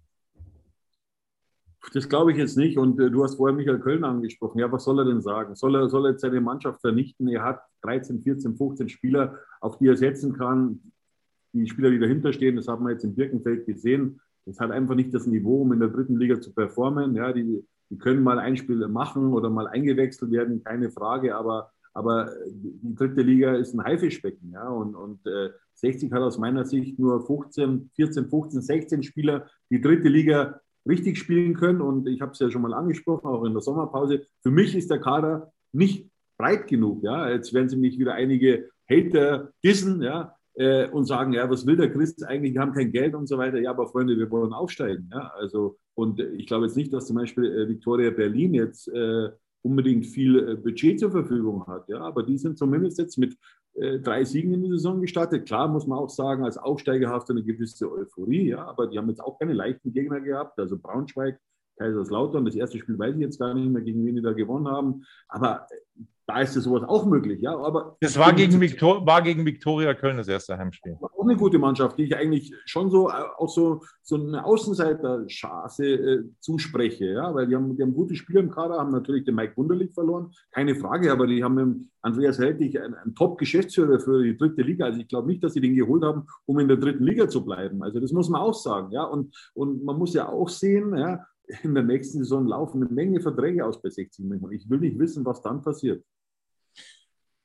Das 1.92 2.08
glaube 2.08 2.32
ich 2.32 2.38
jetzt 2.38 2.56
nicht. 2.56 2.78
Und 2.78 2.98
äh, 3.00 3.10
du 3.10 3.22
hast 3.22 3.36
vorher 3.36 3.56
Michael 3.56 3.78
Köln 3.78 4.04
angesprochen. 4.04 4.58
Ja, 4.58 4.70
was 4.70 4.84
soll 4.84 4.98
er 4.98 5.04
denn 5.04 5.22
sagen? 5.22 5.54
Soll 5.54 5.76
er, 5.76 5.88
soll 5.88 6.06
er 6.06 6.10
jetzt 6.12 6.22
seine 6.22 6.40
Mannschaft 6.40 6.80
vernichten? 6.80 7.28
Er 7.28 7.44
hat 7.44 7.60
13, 7.82 8.22
14, 8.22 8.56
15 8.56 8.88
Spieler, 8.88 9.38
auf 9.60 9.78
die 9.78 9.86
er 9.86 9.96
setzen 9.96 10.36
kann. 10.36 10.80
Die 11.52 11.68
Spieler, 11.68 11.90
die 11.90 12.00
dahinter 12.00 12.32
stehen, 12.32 12.56
das 12.56 12.66
haben 12.66 12.84
wir 12.84 12.92
jetzt 12.92 13.04
im 13.04 13.14
Birkenfeld 13.14 13.66
gesehen. 13.66 14.20
Das 14.46 14.58
hat 14.58 14.70
einfach 14.70 14.94
nicht 14.94 15.14
das 15.14 15.26
Niveau, 15.26 15.62
um 15.62 15.72
in 15.72 15.80
der 15.80 15.88
dritten 15.88 16.18
Liga 16.18 16.40
zu 16.40 16.52
performen. 16.52 17.14
Ja, 17.14 17.32
die, 17.32 17.64
die 17.90 17.98
können 17.98 18.22
mal 18.22 18.38
ein 18.38 18.56
Spiel 18.56 18.86
machen 18.88 19.32
oder 19.32 19.50
mal 19.50 19.66
eingewechselt 19.66 20.30
werden, 20.30 20.62
keine 20.64 20.90
Frage. 20.90 21.36
Aber, 21.36 21.70
aber 21.94 22.30
die 22.48 22.94
dritte 22.94 23.22
Liga 23.22 23.54
ist 23.54 23.74
ein 23.74 23.84
Haifischbecken. 23.84 24.52
Ja, 24.52 24.68
und, 24.68 24.94
und 24.94 25.26
äh, 25.26 25.50
60 25.74 26.12
hat 26.12 26.22
aus 26.22 26.38
meiner 26.38 26.64
Sicht 26.64 26.98
nur 26.98 27.24
15, 27.24 27.90
14, 27.94 28.28
15, 28.28 28.62
16 28.62 29.02
Spieler, 29.02 29.46
die 29.70 29.80
dritte 29.80 30.08
Liga 30.08 30.60
richtig 30.88 31.18
spielen 31.18 31.54
können. 31.54 31.80
Und 31.80 32.08
ich 32.08 32.20
habe 32.20 32.32
es 32.32 32.38
ja 32.38 32.50
schon 32.50 32.62
mal 32.62 32.74
angesprochen, 32.74 33.26
auch 33.26 33.44
in 33.44 33.52
der 33.52 33.62
Sommerpause. 33.62 34.26
Für 34.42 34.50
mich 34.50 34.74
ist 34.74 34.90
der 34.90 35.00
Kader 35.00 35.52
nicht 35.72 36.10
breit 36.38 36.66
genug. 36.66 37.02
Ja? 37.02 37.30
Jetzt 37.30 37.52
werden 37.52 37.68
sie 37.68 37.76
mich 37.76 37.98
wieder 37.98 38.14
einige 38.14 38.70
Hater 38.88 39.52
dissen 39.62 40.02
ja? 40.02 40.34
Äh, 40.54 40.88
und 40.88 41.04
sagen, 41.04 41.32
ja, 41.32 41.48
was 41.50 41.66
will 41.66 41.76
der 41.76 41.92
Christ 41.92 42.24
eigentlich? 42.24 42.54
Wir 42.54 42.60
haben 42.60 42.72
kein 42.72 42.92
Geld 42.92 43.14
und 43.14 43.26
so 43.26 43.36
weiter. 43.38 43.58
Ja, 43.58 43.70
aber 43.70 43.88
Freunde, 43.88 44.16
wir 44.16 44.30
wollen 44.30 44.52
aufsteigen. 44.52 45.10
Ja? 45.12 45.32
Also, 45.36 45.76
und 45.96 46.20
ich 46.20 46.46
glaube 46.46 46.66
jetzt 46.66 46.76
nicht, 46.76 46.92
dass 46.92 47.06
zum 47.06 47.16
Beispiel 47.16 47.44
äh, 47.46 47.68
Victoria 47.68 48.10
Berlin 48.10 48.52
jetzt 48.52 48.86
äh, 48.88 49.30
unbedingt 49.62 50.06
viel 50.06 50.48
äh, 50.50 50.54
Budget 50.54 51.00
zur 51.00 51.10
Verfügung 51.10 51.66
hat. 51.66 51.88
Ja, 51.88 52.00
aber 52.00 52.22
die 52.22 52.36
sind 52.36 52.58
zumindest 52.58 52.98
jetzt 52.98 53.16
mit 53.16 53.34
äh, 53.74 53.98
drei 53.98 54.22
Siegen 54.22 54.52
in 54.52 54.62
die 54.62 54.70
Saison 54.70 55.00
gestartet. 55.00 55.46
Klar 55.46 55.68
muss 55.68 55.86
man 55.86 55.98
auch 55.98 56.10
sagen, 56.10 56.44
als 56.44 56.58
Aufsteiger 56.58 57.08
hast 57.08 57.30
du 57.30 57.32
eine 57.32 57.42
gewisse 57.42 57.90
Euphorie, 57.90 58.48
ja, 58.48 58.64
aber 58.66 58.88
die 58.88 58.98
haben 58.98 59.08
jetzt 59.08 59.20
auch 59.20 59.38
keine 59.38 59.54
leichten 59.54 59.92
Gegner 59.94 60.20
gehabt. 60.20 60.58
Also 60.58 60.78
Braunschweig, 60.78 61.40
Kaiserslautern, 61.76 62.44
das 62.44 62.54
erste 62.54 62.78
Spiel 62.78 62.98
weiß 62.98 63.14
ich 63.14 63.20
jetzt 63.20 63.38
gar 63.38 63.54
nicht 63.54 63.70
mehr, 63.70 63.82
gegen 63.82 64.04
wen 64.04 64.16
die 64.16 64.22
da 64.22 64.32
gewonnen 64.32 64.68
haben. 64.68 65.04
Aber 65.28 65.66
äh, 65.70 66.02
da 66.26 66.40
ist 66.40 66.56
es 66.56 66.64
sowas 66.64 66.82
auch 66.82 67.06
möglich, 67.06 67.40
ja. 67.40 67.56
Aber 67.56 67.96
das 68.00 68.18
war 68.18 68.32
gegen, 68.32 68.60
Victor, 68.60 69.06
war 69.06 69.22
gegen 69.22 69.46
Viktoria 69.46 69.94
Köln 69.94 70.16
das 70.16 70.26
erste 70.26 70.58
Heimspiel. 70.58 70.96
Auch 71.00 71.22
eine 71.22 71.36
gute 71.36 71.58
Mannschaft, 71.58 71.98
die 71.98 72.04
ich 72.04 72.16
eigentlich 72.16 72.52
schon 72.64 72.90
so 72.90 73.08
äh, 73.08 73.12
auch 73.38 73.48
so, 73.48 73.82
so 74.02 74.16
eine 74.16 74.44
Außenseiter-Chance 74.44 75.86
äh, 75.86 76.24
zuspreche, 76.40 77.12
ja, 77.12 77.32
weil 77.32 77.46
die 77.46 77.54
haben, 77.54 77.76
die 77.76 77.82
haben 77.82 77.94
gute 77.94 78.16
Spieler 78.16 78.40
im 78.40 78.50
Kader, 78.50 78.78
haben 78.78 78.90
natürlich 78.90 79.24
den 79.24 79.36
Mike 79.36 79.56
Wunderlich 79.56 79.94
verloren, 79.94 80.32
keine 80.50 80.74
Frage, 80.74 81.12
aber 81.12 81.28
die 81.28 81.44
haben 81.44 81.54
mit 81.54 81.88
Andreas 82.02 82.38
Heldig 82.38 82.80
einen, 82.80 82.94
einen 82.94 83.14
Top-Geschäftsführer 83.14 84.00
für 84.00 84.24
die 84.24 84.36
dritte 84.36 84.62
Liga. 84.62 84.86
Also 84.86 85.00
ich 85.00 85.08
glaube 85.08 85.28
nicht, 85.28 85.44
dass 85.44 85.52
sie 85.52 85.60
den 85.60 85.76
geholt 85.76 86.02
haben, 86.02 86.26
um 86.44 86.58
in 86.58 86.66
der 86.66 86.76
dritten 86.76 87.04
Liga 87.04 87.28
zu 87.28 87.44
bleiben. 87.44 87.82
Also 87.84 88.00
das 88.00 88.10
muss 88.10 88.28
man 88.28 88.40
auch 88.40 88.54
sagen, 88.54 88.90
ja. 88.90 89.04
Und, 89.04 89.32
und 89.54 89.84
man 89.84 89.96
muss 89.96 90.12
ja 90.12 90.28
auch 90.28 90.48
sehen, 90.48 90.96
ja, 90.96 91.24
in 91.62 91.74
der 91.74 91.84
nächsten 91.84 92.18
Saison 92.18 92.46
laufen 92.46 92.82
eine 92.82 92.92
Menge 92.92 93.20
Verträge 93.20 93.64
aus 93.64 93.80
bei 93.80 93.90
60 93.90 94.24
München. 94.24 94.52
Ich 94.52 94.68
will 94.68 94.80
nicht 94.80 94.98
wissen, 94.98 95.24
was 95.24 95.42
dann 95.42 95.62
passiert. 95.62 96.04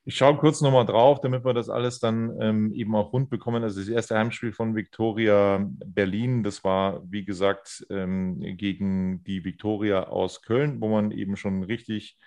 Ich 0.04 0.18
schaue 0.18 0.38
kurz 0.38 0.62
nochmal 0.62 0.88
drauf, 0.88 1.22
damit 1.22 1.46
wir 1.46 1.54
das 1.54 1.70
alles 1.70 2.00
dann 2.00 2.36
ähm, 2.42 2.74
eben 2.74 2.96
auch 2.96 3.14
rund 3.14 3.30
bekommen. 3.30 3.62
Also 3.62 3.80
das 3.80 3.88
erste 3.88 4.18
Heimspiel 4.18 4.52
von 4.52 4.76
Viktoria 4.76 5.64
Berlin, 5.86 6.42
das 6.42 6.64
war, 6.64 7.04
wie 7.12 7.24
gesagt, 7.24 7.86
ähm, 7.92 8.40
gegen 8.58 9.24
die 9.24 9.46
Viktoria 9.46 10.06
aus 10.06 10.42
Köln, 10.42 10.82
wo 10.82 10.90
man 10.90 11.12
eben 11.12 11.36
schon 11.38 11.62
richtig 11.62 12.18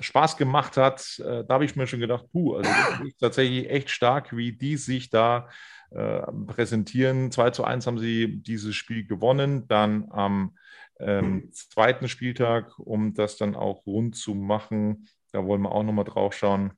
Spaß 0.00 0.38
gemacht 0.38 0.78
hat. 0.78 1.18
Äh, 1.18 1.44
da 1.44 1.54
habe 1.54 1.66
ich 1.66 1.76
mir 1.76 1.86
schon 1.86 2.00
gedacht, 2.00 2.24
puh, 2.32 2.56
also 2.56 2.70
das 2.70 3.16
tatsächlich 3.20 3.68
echt 3.68 3.90
stark, 3.90 4.34
wie 4.34 4.52
die 4.52 4.78
sich 4.78 5.10
da 5.10 5.50
äh, 5.90 6.22
präsentieren. 6.46 7.30
2 7.30 7.50
zu 7.50 7.62
1 7.62 7.86
haben 7.86 7.98
sie 7.98 8.40
dieses 8.40 8.74
Spiel 8.74 9.06
gewonnen. 9.06 9.68
Dann 9.68 10.06
am 10.10 10.32
ähm, 10.32 10.58
zweiten 11.52 12.08
Spieltag, 12.08 12.78
um 12.78 13.14
das 13.14 13.36
dann 13.36 13.54
auch 13.54 13.86
rund 13.86 14.16
zu 14.16 14.34
machen, 14.34 15.08
da 15.32 15.44
wollen 15.44 15.62
wir 15.62 15.72
auch 15.72 15.84
nochmal 15.84 16.04
drauf 16.04 16.34
schauen 16.34 16.72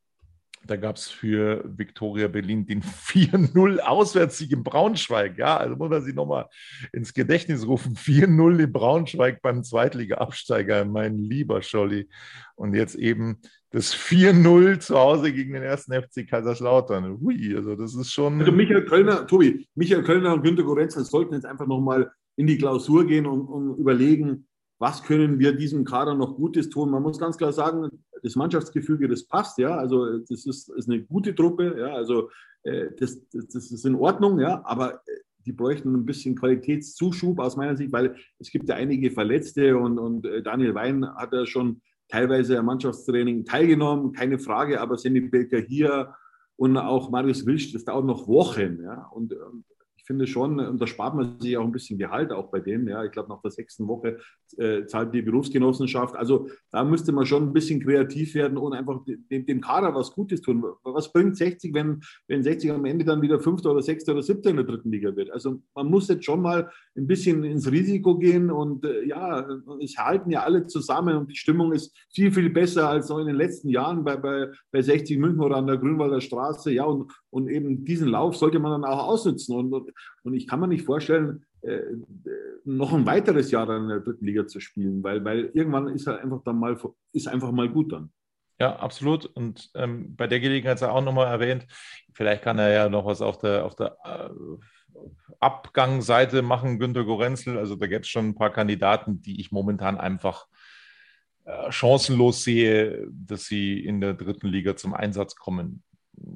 da 0.66 0.76
gab 0.76 0.96
es 0.96 1.08
für 1.08 1.64
Viktoria 1.66 2.28
Berlin 2.28 2.66
den 2.66 2.82
4-0 2.82 3.78
Auswärtssieg 3.78 4.52
in 4.52 4.62
Braunschweig. 4.62 5.38
Ja, 5.38 5.56
also 5.56 5.76
muss 5.76 5.90
man 5.90 6.02
sich 6.02 6.14
nochmal 6.14 6.46
ins 6.92 7.14
Gedächtnis 7.14 7.66
rufen. 7.66 7.96
4-0 7.96 8.64
in 8.64 8.72
Braunschweig 8.72 9.40
beim 9.42 9.62
Zweitliga-Absteiger, 9.62 10.84
mein 10.84 11.18
lieber 11.18 11.62
Scholli. 11.62 12.08
Und 12.56 12.74
jetzt 12.74 12.94
eben 12.94 13.38
das 13.70 13.94
4-0 13.94 14.80
zu 14.80 14.98
Hause 14.98 15.32
gegen 15.32 15.54
den 15.54 15.62
ersten 15.62 15.92
FC 15.92 16.28
Kaiserslautern. 16.28 17.18
Hui, 17.20 17.54
also 17.56 17.76
das 17.76 17.94
ist 17.94 18.12
schon. 18.12 18.40
Also 18.40 18.52
Michael 18.52 18.84
Kölner, 18.84 19.26
Tobi, 19.26 19.66
Michael 19.74 20.02
Kölner 20.02 20.34
und 20.34 20.42
Günter 20.42 20.64
Gorenzel 20.64 21.04
sollten 21.04 21.34
jetzt 21.34 21.46
einfach 21.46 21.66
nochmal 21.66 22.10
in 22.40 22.46
die 22.46 22.56
Klausur 22.56 23.06
gehen 23.06 23.26
und, 23.26 23.42
und 23.42 23.76
überlegen, 23.76 24.46
was 24.78 25.02
können 25.02 25.38
wir 25.38 25.52
diesem 25.52 25.84
Kader 25.84 26.14
noch 26.14 26.36
Gutes 26.36 26.70
tun? 26.70 26.90
Man 26.90 27.02
muss 27.02 27.18
ganz 27.18 27.36
klar 27.36 27.52
sagen, 27.52 27.90
das 28.22 28.34
Mannschaftsgefüge, 28.34 29.08
das 29.08 29.24
passt, 29.24 29.58
ja. 29.58 29.76
Also 29.76 30.18
das 30.20 30.46
ist, 30.46 30.70
ist 30.70 30.88
eine 30.88 31.02
gute 31.02 31.34
Truppe, 31.34 31.76
ja. 31.78 31.94
Also 31.94 32.30
äh, 32.62 32.86
das, 32.98 33.20
das, 33.28 33.48
das, 33.48 33.70
ist 33.70 33.84
in 33.84 33.94
Ordnung, 33.94 34.40
ja. 34.40 34.62
Aber 34.64 34.94
äh, 34.94 35.18
die 35.44 35.52
bräuchten 35.52 35.94
ein 35.94 36.06
bisschen 36.06 36.34
Qualitätszuschub 36.34 37.38
aus 37.40 37.58
meiner 37.58 37.76
Sicht, 37.76 37.92
weil 37.92 38.16
es 38.38 38.50
gibt 38.50 38.70
ja 38.70 38.74
einige 38.76 39.10
Verletzte 39.10 39.76
und, 39.76 39.98
und 39.98 40.24
äh, 40.24 40.42
Daniel 40.42 40.74
Wein 40.74 41.06
hat 41.16 41.34
ja 41.34 41.44
schon 41.44 41.82
teilweise 42.08 42.58
am 42.58 42.64
Mannschaftstraining 42.66 43.44
teilgenommen, 43.44 44.12
keine 44.12 44.38
Frage, 44.38 44.80
aber 44.80 44.96
Sandy 44.96 45.20
Belker 45.20 45.58
hier 45.58 46.14
und 46.56 46.78
auch 46.78 47.10
Marius 47.10 47.44
Wilsch, 47.44 47.74
das 47.74 47.84
dauert 47.84 48.06
noch 48.06 48.26
Wochen, 48.26 48.80
ja. 48.82 49.10
Und, 49.12 49.34
und 49.34 49.64
finde 50.10 50.26
schon, 50.26 50.58
und 50.58 50.82
da 50.82 50.88
spart 50.88 51.14
man 51.14 51.38
sich 51.38 51.56
auch 51.56 51.62
ein 51.62 51.70
bisschen 51.70 51.96
Gehalt 51.96 52.32
auch 52.32 52.50
bei 52.50 52.58
denen. 52.58 52.88
Ja, 52.88 53.04
ich 53.04 53.12
glaube, 53.12 53.28
nach 53.28 53.40
der 53.42 53.52
sechsten 53.52 53.86
Woche 53.86 54.18
äh, 54.58 54.84
zahlt 54.86 55.14
die 55.14 55.22
Berufsgenossenschaft. 55.22 56.16
Also 56.16 56.48
da 56.72 56.82
müsste 56.82 57.12
man 57.12 57.26
schon 57.26 57.44
ein 57.44 57.52
bisschen 57.52 57.80
kreativ 57.80 58.34
werden 58.34 58.58
und 58.58 58.72
einfach 58.72 59.04
dem, 59.06 59.46
dem 59.46 59.60
Kader 59.60 59.94
was 59.94 60.10
Gutes 60.10 60.40
tun. 60.40 60.64
Was 60.82 61.12
bringt 61.12 61.36
60, 61.36 61.72
wenn, 61.74 62.00
wenn 62.26 62.42
60 62.42 62.72
am 62.72 62.84
Ende 62.86 63.04
dann 63.04 63.22
wieder 63.22 63.38
Fünfter 63.38 63.70
oder 63.70 63.82
Sechster 63.82 64.10
oder 64.10 64.24
Siebter 64.24 64.50
in 64.50 64.56
der 64.56 64.64
dritten 64.64 64.90
Liga 64.90 65.14
wird? 65.14 65.30
Also 65.30 65.62
man 65.76 65.86
muss 65.86 66.08
jetzt 66.08 66.24
schon 66.24 66.42
mal 66.42 66.68
ein 66.96 67.06
bisschen 67.06 67.44
ins 67.44 67.70
Risiko 67.70 68.18
gehen 68.18 68.50
und 68.50 68.84
äh, 68.84 69.04
ja, 69.04 69.46
es 69.80 69.96
halten 69.96 70.32
ja 70.32 70.42
alle 70.42 70.66
zusammen 70.66 71.18
und 71.18 71.30
die 71.30 71.36
Stimmung 71.36 71.70
ist 71.70 71.96
viel, 72.12 72.32
viel 72.32 72.50
besser 72.50 72.88
als 72.88 73.08
noch 73.10 73.20
in 73.20 73.28
den 73.28 73.36
letzten 73.36 73.68
Jahren 73.68 74.02
bei, 74.02 74.16
bei, 74.16 74.48
bei 74.72 74.82
60 74.82 75.18
München 75.18 75.40
oder 75.40 75.58
an 75.58 75.68
der 75.68 75.76
Grünwalder 75.76 76.20
Straße. 76.20 76.72
Ja, 76.72 76.82
und, 76.82 77.12
und 77.30 77.48
eben 77.48 77.84
diesen 77.84 78.08
Lauf 78.08 78.36
sollte 78.36 78.58
man 78.58 78.72
dann 78.72 78.90
auch 78.90 79.06
ausnutzen. 79.06 79.54
Und, 79.54 79.92
und 80.22 80.34
ich 80.34 80.46
kann 80.46 80.60
mir 80.60 80.68
nicht 80.68 80.84
vorstellen, 80.84 81.44
äh, 81.62 81.80
noch 82.64 82.92
ein 82.92 83.06
weiteres 83.06 83.50
Jahr 83.50 83.68
in 83.76 83.88
der 83.88 84.00
dritten 84.00 84.24
Liga 84.24 84.46
zu 84.46 84.60
spielen, 84.60 85.02
weil, 85.02 85.24
weil 85.24 85.50
irgendwann 85.54 85.88
ist 85.88 86.06
er 86.06 86.20
einfach 86.20 86.42
dann 86.44 86.58
mal, 86.58 86.78
ist 87.12 87.28
einfach 87.28 87.52
mal 87.52 87.68
gut 87.68 87.92
dann. 87.92 88.10
Ja, 88.58 88.76
absolut. 88.76 89.24
Und 89.24 89.70
ähm, 89.74 90.14
bei 90.16 90.26
der 90.26 90.40
Gelegenheit 90.40 90.78
sei 90.78 90.88
auch 90.88 91.02
nochmal 91.02 91.28
erwähnt, 91.28 91.66
vielleicht 92.12 92.42
kann 92.42 92.58
er 92.58 92.70
ja 92.70 92.88
noch 92.90 93.06
was 93.06 93.22
auf 93.22 93.38
der, 93.38 93.64
auf 93.64 93.74
der 93.74 93.96
äh, 94.04 94.30
Abgangsseite 95.38 96.42
machen, 96.42 96.78
Günter 96.78 97.04
Gorenzel. 97.04 97.56
Also 97.56 97.76
da 97.76 97.86
gibt 97.86 98.04
es 98.04 98.10
schon 98.10 98.28
ein 98.28 98.34
paar 98.34 98.52
Kandidaten, 98.52 99.22
die 99.22 99.40
ich 99.40 99.50
momentan 99.50 99.96
einfach 99.96 100.46
äh, 101.44 101.72
chancenlos 101.72 102.44
sehe, 102.44 103.08
dass 103.10 103.46
sie 103.46 103.80
in 103.80 104.02
der 104.02 104.12
dritten 104.12 104.48
Liga 104.48 104.76
zum 104.76 104.92
Einsatz 104.92 105.36
kommen 105.36 105.82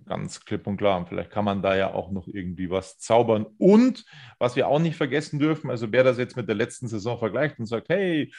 ganz 0.06 0.44
klipp 0.44 0.66
und 0.66 0.76
klar. 0.76 0.98
Und 0.98 1.08
vielleicht 1.08 1.30
kann 1.30 1.44
man 1.44 1.62
da 1.62 1.76
ja 1.76 1.92
auch 1.92 2.10
noch 2.10 2.26
irgendwie 2.28 2.70
was 2.70 2.98
zaubern. 2.98 3.46
Und 3.58 4.04
was 4.38 4.56
wir 4.56 4.68
auch 4.68 4.78
nicht 4.78 4.96
vergessen 4.96 5.38
dürfen, 5.38 5.70
also 5.70 5.92
wer 5.92 6.04
das 6.04 6.18
jetzt 6.18 6.36
mit 6.36 6.48
der 6.48 6.54
letzten 6.54 6.88
Saison 6.88 7.18
vergleicht 7.18 7.58
und 7.58 7.66
sagt, 7.66 7.88
hey, 7.88 8.32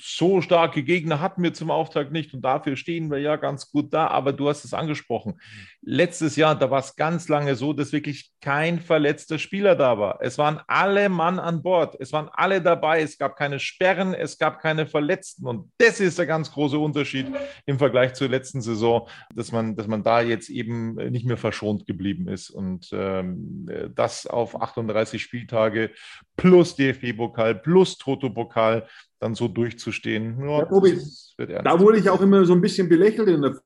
so 0.00 0.40
starke 0.40 0.82
Gegner 0.82 1.20
hatten 1.20 1.42
wir 1.42 1.54
zum 1.54 1.70
Auftakt 1.70 2.12
nicht 2.12 2.34
und 2.34 2.42
dafür 2.42 2.76
stehen 2.76 3.10
wir 3.10 3.18
ja 3.18 3.36
ganz 3.36 3.70
gut 3.70 3.92
da. 3.92 4.08
Aber 4.08 4.32
du 4.32 4.48
hast 4.48 4.64
es 4.64 4.74
angesprochen. 4.74 5.40
Letztes 5.82 6.36
Jahr, 6.36 6.54
da 6.54 6.70
war 6.70 6.80
es 6.80 6.96
ganz 6.96 7.28
lange 7.28 7.54
so, 7.54 7.72
dass 7.72 7.92
wirklich 7.92 8.32
kein 8.40 8.80
verletzter 8.80 9.38
Spieler 9.38 9.76
da 9.76 9.98
war. 9.98 10.18
Es 10.20 10.38
waren 10.38 10.60
alle 10.66 11.08
Mann 11.08 11.38
an 11.38 11.62
Bord. 11.62 11.96
Es 11.98 12.12
waren 12.12 12.28
alle 12.32 12.60
dabei. 12.60 13.02
Es 13.02 13.18
gab 13.18 13.36
keine 13.36 13.58
Sperren, 13.58 14.14
es 14.14 14.38
gab 14.38 14.60
keine 14.60 14.86
Verletzten. 14.86 15.46
Und 15.46 15.70
das 15.78 16.00
ist 16.00 16.18
der 16.18 16.26
ganz 16.26 16.52
große 16.52 16.78
Unterschied 16.78 17.26
im 17.66 17.78
Vergleich 17.78 18.14
zur 18.14 18.28
letzten 18.28 18.60
Saison, 18.60 19.08
dass 19.34 19.52
man 19.52 19.69
dass 19.76 19.86
man 19.86 20.02
da 20.02 20.20
jetzt 20.20 20.50
eben 20.50 20.94
nicht 20.94 21.26
mehr 21.26 21.36
verschont 21.36 21.86
geblieben 21.86 22.28
ist. 22.28 22.50
Und 22.50 22.90
ähm, 22.92 23.68
das 23.94 24.26
auf 24.26 24.60
38 24.60 25.22
Spieltage 25.22 25.90
plus 26.36 26.76
DFB-Pokal 26.76 27.56
plus 27.56 27.98
Toto-Pokal 27.98 28.86
dann 29.18 29.34
so 29.34 29.48
durchzustehen. 29.48 30.48
Ja, 30.48 30.64
Tobi, 30.64 30.98
da 31.38 31.78
wurde 31.78 31.98
ich 31.98 32.08
auch 32.08 32.20
immer 32.20 32.44
so 32.44 32.54
ein 32.54 32.60
bisschen 32.60 32.88
belächelt 32.88 33.28
in 33.28 33.42
der 33.42 33.60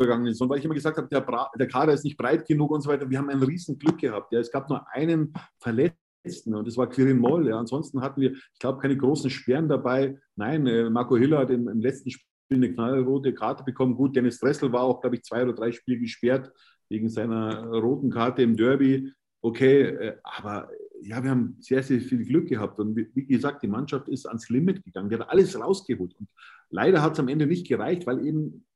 vergangenen 0.00 0.32
Saison, 0.32 0.48
weil 0.48 0.58
ich 0.58 0.64
immer 0.64 0.74
gesagt 0.74 0.96
habe, 0.96 1.08
der, 1.08 1.26
der 1.58 1.68
Kader 1.68 1.92
ist 1.92 2.04
nicht 2.04 2.16
breit 2.16 2.46
genug 2.46 2.70
und 2.70 2.80
so 2.80 2.88
weiter. 2.88 3.08
Wir 3.10 3.18
haben 3.18 3.28
ein 3.28 3.42
Riesenglück 3.42 3.98
gehabt. 3.98 4.32
Ja. 4.32 4.40
Es 4.40 4.50
gab 4.50 4.68
nur 4.70 4.86
einen 4.92 5.32
Verletzten 5.58 6.54
und 6.54 6.66
das 6.66 6.76
war 6.76 6.88
Quirin 6.88 7.18
Moll. 7.18 7.48
Ja. 7.48 7.58
Ansonsten 7.58 8.00
hatten 8.00 8.20
wir, 8.20 8.32
ich 8.32 8.58
glaube, 8.58 8.80
keine 8.80 8.96
großen 8.96 9.30
Sperren 9.30 9.68
dabei. 9.68 10.18
Nein, 10.36 10.66
äh, 10.66 10.88
Marco 10.88 11.16
Hiller 11.16 11.38
hat 11.38 11.50
im, 11.50 11.68
im 11.68 11.80
letzten 11.80 12.10
Spiel 12.10 12.29
eine 12.50 12.72
knallrote 12.72 13.32
Karte 13.32 13.64
bekommen. 13.64 13.94
Gut, 13.94 14.16
Dennis 14.16 14.38
Dressel 14.38 14.72
war 14.72 14.82
auch, 14.82 15.00
glaube 15.00 15.16
ich, 15.16 15.22
zwei 15.22 15.42
oder 15.42 15.52
drei 15.52 15.72
Spiele 15.72 15.98
gesperrt 15.98 16.52
wegen 16.88 17.08
seiner 17.08 17.66
roten 17.68 18.10
Karte 18.10 18.42
im 18.42 18.56
Derby. 18.56 19.12
Okay, 19.40 19.82
äh, 19.82 20.16
aber 20.22 20.68
ja, 21.02 21.22
wir 21.22 21.30
haben 21.30 21.56
sehr, 21.60 21.82
sehr 21.82 22.00
viel 22.00 22.24
Glück 22.24 22.48
gehabt. 22.48 22.78
Und 22.78 22.96
wie, 22.96 23.26
gesagt, 23.26 23.62
die 23.62 23.68
Mannschaft 23.68 24.08
ist 24.08 24.26
ans 24.26 24.48
Limit 24.48 24.84
gegangen. 24.84 25.08
Die 25.08 25.16
hat 25.16 25.28
alles 25.30 25.58
rausgeholt. 25.58 26.14
Und 26.18 26.28
leider 26.68 27.00
hat 27.02 27.14
es 27.14 27.20
am 27.20 27.28
Ende 27.28 27.46
nicht 27.46 27.66
gereicht, 27.66 28.06
weil 28.06 28.26
eben 28.26 28.66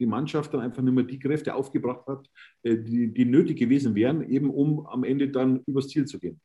die 0.00 0.06
Mannschaft 0.06 0.54
dann 0.54 0.60
einfach 0.60 0.82
nicht 0.82 0.94
mehr 0.94 1.04
die 1.04 1.18
Kräfte 1.18 1.54
aufgebracht 1.54 2.06
hat, 2.06 2.28
äh, 2.62 2.76
die, 2.76 3.12
die 3.12 3.24
nötig 3.24 3.58
gewesen 3.58 3.94
wären, 3.94 4.22
eben 4.28 4.50
um 4.50 4.86
am 4.86 5.04
Ende 5.04 5.28
dann 5.28 5.62
übers 5.66 5.88
Ziel 5.88 6.06
zu 6.06 6.18
gehen. 6.18 6.40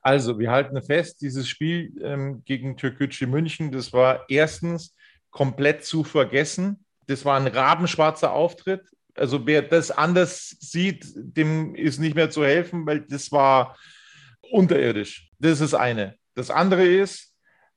Also, 0.00 0.38
wir 0.38 0.50
halten 0.50 0.80
fest, 0.82 1.20
dieses 1.20 1.48
Spiel 1.48 1.92
ähm, 2.00 2.42
gegen 2.44 2.76
Türkgücü 2.76 3.26
München, 3.26 3.72
das 3.72 3.92
war 3.92 4.24
erstens 4.28 4.95
komplett 5.36 5.84
zu 5.84 6.02
vergessen. 6.02 6.86
Das 7.08 7.26
war 7.26 7.38
ein 7.38 7.46
rabenschwarzer 7.46 8.32
Auftritt. 8.32 8.80
Also, 9.14 9.46
wer 9.46 9.60
das 9.60 9.90
anders 9.90 10.56
sieht, 10.60 11.04
dem 11.14 11.74
ist 11.74 11.98
nicht 11.98 12.16
mehr 12.16 12.30
zu 12.30 12.42
helfen, 12.42 12.86
weil 12.86 13.02
das 13.02 13.30
war 13.32 13.76
unterirdisch. 14.50 15.30
Das 15.38 15.52
ist 15.52 15.60
das 15.60 15.74
eine. 15.74 16.16
Das 16.34 16.50
andere 16.50 16.86
ist, 16.86 17.34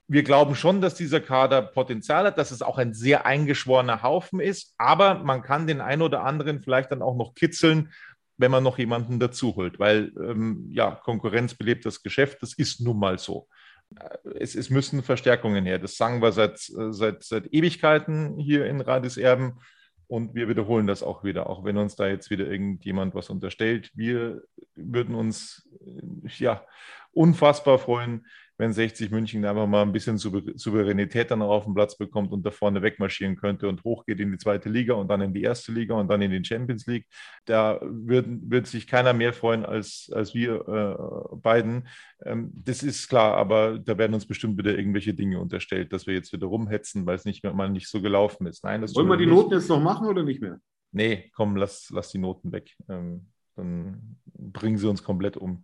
wir 0.08 0.24
glauben 0.24 0.56
schon, 0.56 0.80
dass 0.80 0.96
dieser 0.96 1.20
Kader 1.20 1.62
Potenzial 1.62 2.26
hat, 2.26 2.38
dass 2.38 2.52
es 2.52 2.62
auch 2.62 2.78
ein 2.78 2.94
sehr 2.94 3.26
eingeschworener 3.26 4.04
Haufen 4.04 4.40
ist, 4.40 4.74
aber 4.78 5.16
man 5.16 5.42
kann 5.42 5.68
den 5.68 5.82
einen 5.82 6.02
oder 6.02 6.24
anderen 6.24 6.64
vielleicht 6.64 6.92
dann 6.92 7.02
auch 7.02 7.18
noch 7.18 7.36
kitzeln, 7.36 7.92
wenn 8.38 8.52
man 8.52 8.64
noch 8.64 8.78
jemanden 8.78 9.20
dazu 9.20 9.58
holt, 9.58 9.80
weil 9.80 10.14
ähm, 10.18 10.70
ja, 10.72 10.92
Konkurrenz 10.92 11.56
belebt 11.56 11.86
das 11.86 12.04
Geschäft, 12.04 12.42
das 12.42 12.54
ist 12.54 12.80
nun 12.80 12.98
mal 12.98 13.20
so. 13.20 13.50
Äh, 13.98 14.30
es, 14.40 14.56
es, 14.56 14.70
müssen 14.70 15.04
Verstärkungen 15.04 15.66
her. 15.66 15.80
Das 15.80 15.98
sagen 15.98 16.22
wir 16.22 16.32
seit, 16.32 16.56
äh, 16.70 16.92
seit, 16.92 17.24
seit 17.24 17.54
Ewigkeiten 17.54 18.38
hier 18.38 18.66
in 18.66 18.82
Radis 18.82 19.18
Erben 19.18 19.60
und 20.08 20.34
wir 20.34 20.50
wiederholen 20.50 20.88
das 20.88 21.04
auch 21.04 21.24
wieder, 21.24 21.50
auch 21.50 21.64
wenn 21.64 21.78
uns 21.78 21.96
da 21.96 22.08
jetzt 22.08 22.30
wieder 22.30 22.48
irgendjemand 22.48 23.14
was 23.14 23.30
unterstellt. 23.30 23.92
Wir 23.94 24.42
würden 24.76 25.16
uns 25.16 25.68
äh, 25.86 26.30
ja 26.38 26.66
unfassbar 27.12 27.80
freuen, 27.80 28.26
wenn 28.60 28.74
60 28.74 29.10
München 29.10 29.46
einfach 29.46 29.68
mal 29.68 29.84
ein 29.84 29.94
bisschen 29.94 30.18
Souveränität 30.18 31.32
dann 31.32 31.42
auf 31.42 31.64
den 31.64 31.74
Platz 31.74 31.98
bekommt 31.98 32.34
und 32.34 32.46
da 32.46 32.52
vorne 32.52 32.82
wegmarschieren 32.82 33.38
könnte 33.38 33.70
und 33.70 33.86
hochgeht 33.86 34.20
in 34.20 34.34
die 34.34 34.38
zweite 34.38 34.68
Liga 34.68 34.96
und 34.96 35.08
dann 35.08 35.22
in 35.22 35.34
die 35.34 35.44
erste 35.44 35.72
Liga 35.72 35.96
und 35.96 36.10
dann 36.10 36.22
in 36.22 36.30
die 36.30 36.44
Champions 36.44 36.86
League. 36.86 37.08
Da 37.46 37.80
wird, 37.82 38.28
wird 38.28 38.68
sich 38.68 38.86
keiner 38.86 39.14
mehr 39.14 39.32
freuen 39.32 39.66
als, 39.66 40.12
als 40.14 40.36
wir 40.36 40.68
äh, 40.68 41.36
beiden. 41.38 41.88
Ähm, 42.26 42.52
das 42.54 42.84
ist 42.84 43.08
klar, 43.08 43.38
aber 43.38 43.80
da 43.80 43.98
werden 43.98 44.14
uns 44.14 44.26
bestimmt 44.26 44.58
wieder 44.58 44.78
irgendwelche 44.78 45.14
Dinge 45.14 45.40
unterstellt, 45.40 45.94
dass 45.94 46.06
wir 46.06 46.14
jetzt 46.14 46.34
wieder 46.34 46.48
rumhetzen, 46.48 47.06
weil 47.06 47.16
es 47.16 47.24
nicht 47.24 47.44
mehr 47.44 47.54
mal 47.54 47.70
nicht 47.70 47.88
so 47.88 48.02
gelaufen 48.02 48.46
ist. 48.46 48.66
Nein, 48.66 48.82
das 48.82 48.94
Wollen 48.94 49.08
wir 49.08 49.16
die 49.16 49.26
nicht. 49.26 49.36
Noten 49.36 49.54
jetzt 49.54 49.70
noch 49.70 49.82
machen 49.82 50.06
oder 50.06 50.24
nicht 50.24 50.42
mehr? 50.42 50.60
Nee, 50.92 51.32
komm, 51.34 51.56
lass, 51.56 51.90
lass 51.92 52.12
die 52.12 52.18
Noten 52.18 52.52
weg. 52.52 52.76
Ähm, 52.90 53.28
dann 53.56 54.18
bringen 54.26 54.78
sie 54.78 54.90
uns 54.90 55.02
komplett 55.02 55.38
um. 55.38 55.64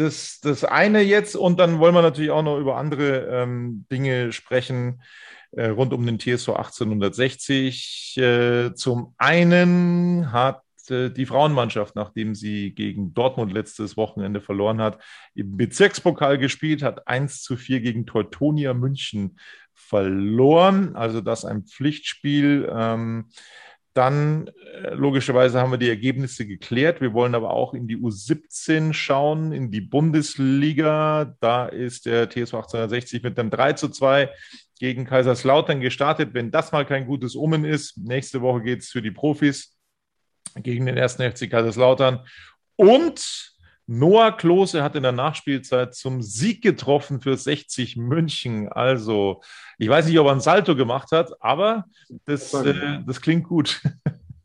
Das, 0.00 0.40
das 0.40 0.64
eine 0.64 1.00
jetzt 1.02 1.36
und 1.36 1.60
dann 1.60 1.78
wollen 1.78 1.94
wir 1.94 2.02
natürlich 2.02 2.30
auch 2.30 2.42
noch 2.42 2.58
über 2.58 2.76
andere 2.76 3.26
ähm, 3.26 3.86
Dinge 3.90 4.32
sprechen 4.32 5.02
äh, 5.52 5.66
rund 5.66 5.92
um 5.92 6.06
den 6.06 6.18
TSV 6.18 6.50
1860. 6.50 8.16
Äh, 8.18 8.74
zum 8.74 9.14
einen 9.18 10.32
hat 10.32 10.62
äh, 10.88 11.10
die 11.10 11.26
Frauenmannschaft, 11.26 11.96
nachdem 11.96 12.34
sie 12.34 12.72
gegen 12.72 13.14
Dortmund 13.14 13.52
letztes 13.52 13.96
Wochenende 13.96 14.40
verloren 14.40 14.80
hat, 14.80 15.02
im 15.34 15.56
Bezirkspokal 15.56 16.38
gespielt, 16.38 16.82
hat 16.82 17.06
1 17.08 17.42
zu 17.42 17.56
4 17.56 17.80
gegen 17.80 18.06
Teutonia 18.06 18.74
München 18.74 19.38
verloren. 19.74 20.94
Also 20.94 21.20
das 21.20 21.44
ein 21.44 21.64
Pflichtspiel. 21.64 22.70
Ähm, 22.72 23.26
dann 23.92 24.48
äh, 24.48 24.94
logischerweise 24.94 25.60
haben 25.60 25.72
wir 25.72 25.78
die 25.78 25.88
Ergebnisse 25.88 26.46
geklärt. 26.46 27.00
Wir 27.00 27.12
wollen 27.12 27.34
aber 27.34 27.50
auch 27.50 27.74
in 27.74 27.88
die 27.88 27.96
U17 27.96 28.92
schauen, 28.92 29.52
in 29.52 29.70
die 29.70 29.80
Bundesliga. 29.80 31.36
Da 31.40 31.66
ist 31.66 32.06
der 32.06 32.28
TSV 32.28 32.54
1860 32.54 33.22
mit 33.22 33.38
einem 33.38 33.50
3 33.50 33.72
zu 33.72 33.88
2 33.88 34.30
gegen 34.78 35.04
Kaiserslautern 35.04 35.80
gestartet. 35.80 36.34
Wenn 36.34 36.50
das 36.50 36.72
mal 36.72 36.86
kein 36.86 37.06
gutes 37.06 37.34
Omen 37.34 37.64
ist, 37.64 37.98
nächste 37.98 38.40
Woche 38.40 38.62
geht 38.62 38.80
es 38.80 38.90
für 38.90 39.02
die 39.02 39.10
Profis 39.10 39.76
gegen 40.56 40.86
den 40.86 40.96
ersten 40.96 41.28
FC 41.30 41.50
Kaiserslautern. 41.50 42.24
Und 42.76 43.49
Noah 43.92 44.30
Klose 44.30 44.84
hat 44.84 44.94
in 44.94 45.02
der 45.02 45.10
Nachspielzeit 45.10 45.96
zum 45.96 46.22
Sieg 46.22 46.62
getroffen 46.62 47.20
für 47.20 47.36
60 47.36 47.96
München. 47.96 48.68
Also, 48.68 49.42
ich 49.78 49.88
weiß 49.88 50.06
nicht, 50.06 50.16
ob 50.20 50.28
er 50.28 50.32
ein 50.32 50.40
Salto 50.40 50.76
gemacht 50.76 51.10
hat, 51.10 51.32
aber 51.40 51.86
das, 52.24 52.54
äh, 52.54 53.00
das 53.04 53.20
klingt 53.20 53.48
gut. 53.48 53.82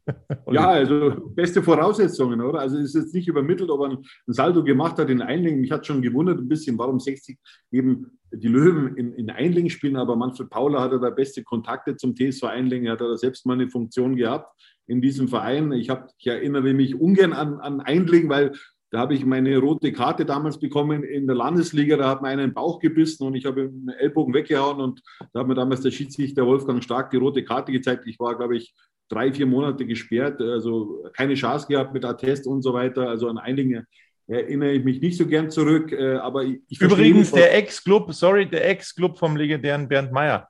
ja, 0.52 0.70
also 0.70 1.30
beste 1.36 1.62
Voraussetzungen, 1.62 2.42
oder? 2.42 2.60
Also 2.60 2.80
es 2.80 2.86
ist 2.86 2.96
jetzt 2.96 3.14
nicht 3.14 3.28
übermittelt, 3.28 3.70
ob 3.70 3.82
er 3.82 3.90
ein 3.92 4.04
Salto 4.26 4.64
gemacht 4.64 4.98
hat 4.98 5.12
in 5.12 5.22
Einlingen. 5.22 5.62
Mich 5.62 5.72
hat 5.72 5.86
schon 5.86 6.02
gewundert 6.02 6.40
ein 6.40 6.48
bisschen, 6.48 6.80
warum 6.80 7.00
60 7.00 7.38
eben 7.72 8.18
die 8.32 8.48
Löwen 8.48 8.98
in, 8.98 9.14
in 9.14 9.30
Einlingen 9.30 9.70
spielen, 9.70 9.96
aber 9.96 10.16
Manfred 10.16 10.50
Paula 10.50 10.82
hatte 10.82 11.00
da 11.00 11.12
beste 11.12 11.44
Kontakte 11.44 11.96
zum 11.98 12.16
TSV 12.16 12.46
Einlingen, 12.46 12.88
er 12.88 12.94
hat 12.94 13.02
da 13.02 13.16
selbst 13.16 13.46
mal 13.46 13.54
eine 13.54 13.70
Funktion 13.70 14.16
gehabt 14.16 14.52
in 14.88 15.02
diesem 15.02 15.28
Verein. 15.28 15.72
Ich, 15.72 15.90
hab, 15.90 16.10
ich 16.18 16.28
erinnere 16.28 16.74
mich 16.74 16.96
ungern 16.96 17.34
an, 17.34 17.60
an 17.60 17.82
Einlingen, 17.82 18.30
weil 18.30 18.54
da 18.92 19.00
habe 19.00 19.14
ich 19.14 19.26
meine 19.26 19.58
rote 19.58 19.92
Karte 19.92 20.26
damals 20.26 20.60
bekommen 20.60 21.04
in 21.04 21.28
der 21.28 21.36
Landesliga. 21.36 21.98
Da 21.98 22.10
hat 22.10 22.22
mir 22.22 22.30
einen 22.30 22.54
Bauch 22.54 22.80
gebissen 22.80 23.26
und 23.26 23.36
ich 23.36 23.46
habe 23.46 23.62
einen 23.62 23.90
Ellbogen 23.90 24.34
weggehauen. 24.34 24.80
Und 24.80 25.02
da 25.34 25.42
hat 25.42 25.48
mir 25.48 25.56
damals 25.56 25.82
der 25.82 25.92
Schiedsrichter 25.92 26.46
Wolfgang 26.46 26.84
Stark 26.84 27.12
die 27.12 27.18
rote 27.18 27.44
Karte 27.44 27.72
gezeigt. 27.72 28.06
Ich 28.08 28.20
war, 28.20 28.38
glaube 28.38 28.58
ich, 28.58 28.74
drei, 29.10 29.34
vier 29.34 29.48
Monate 29.48 29.86
gesperrt. 29.86 30.40
Also 30.40 31.04
keine 31.14 31.34
Chance 31.34 31.68
gehabt 31.68 31.94
mit 31.94 32.06
Attest 32.06 32.48
und 32.48 32.62
so 32.62 32.74
weiter. 32.74 33.10
Also 33.10 33.28
an 33.28 33.38
einige 33.38 33.86
erinnere 34.28 34.72
ich 34.74 34.84
mich 34.84 35.02
nicht 35.02 35.18
so 35.18 35.26
gern 35.26 35.50
zurück. 35.50 35.92
Äh, 35.92 36.16
aber 36.16 36.44
ich 36.44 36.80
Übrigens 36.80 37.32
der 37.32 37.56
Ex-Club, 37.56 38.14
sorry, 38.14 38.50
der 38.50 38.70
Ex-Club 38.70 39.18
vom 39.18 39.36
legendären 39.36 39.88
Bernd 39.88 40.12
Meyer. 40.12 40.48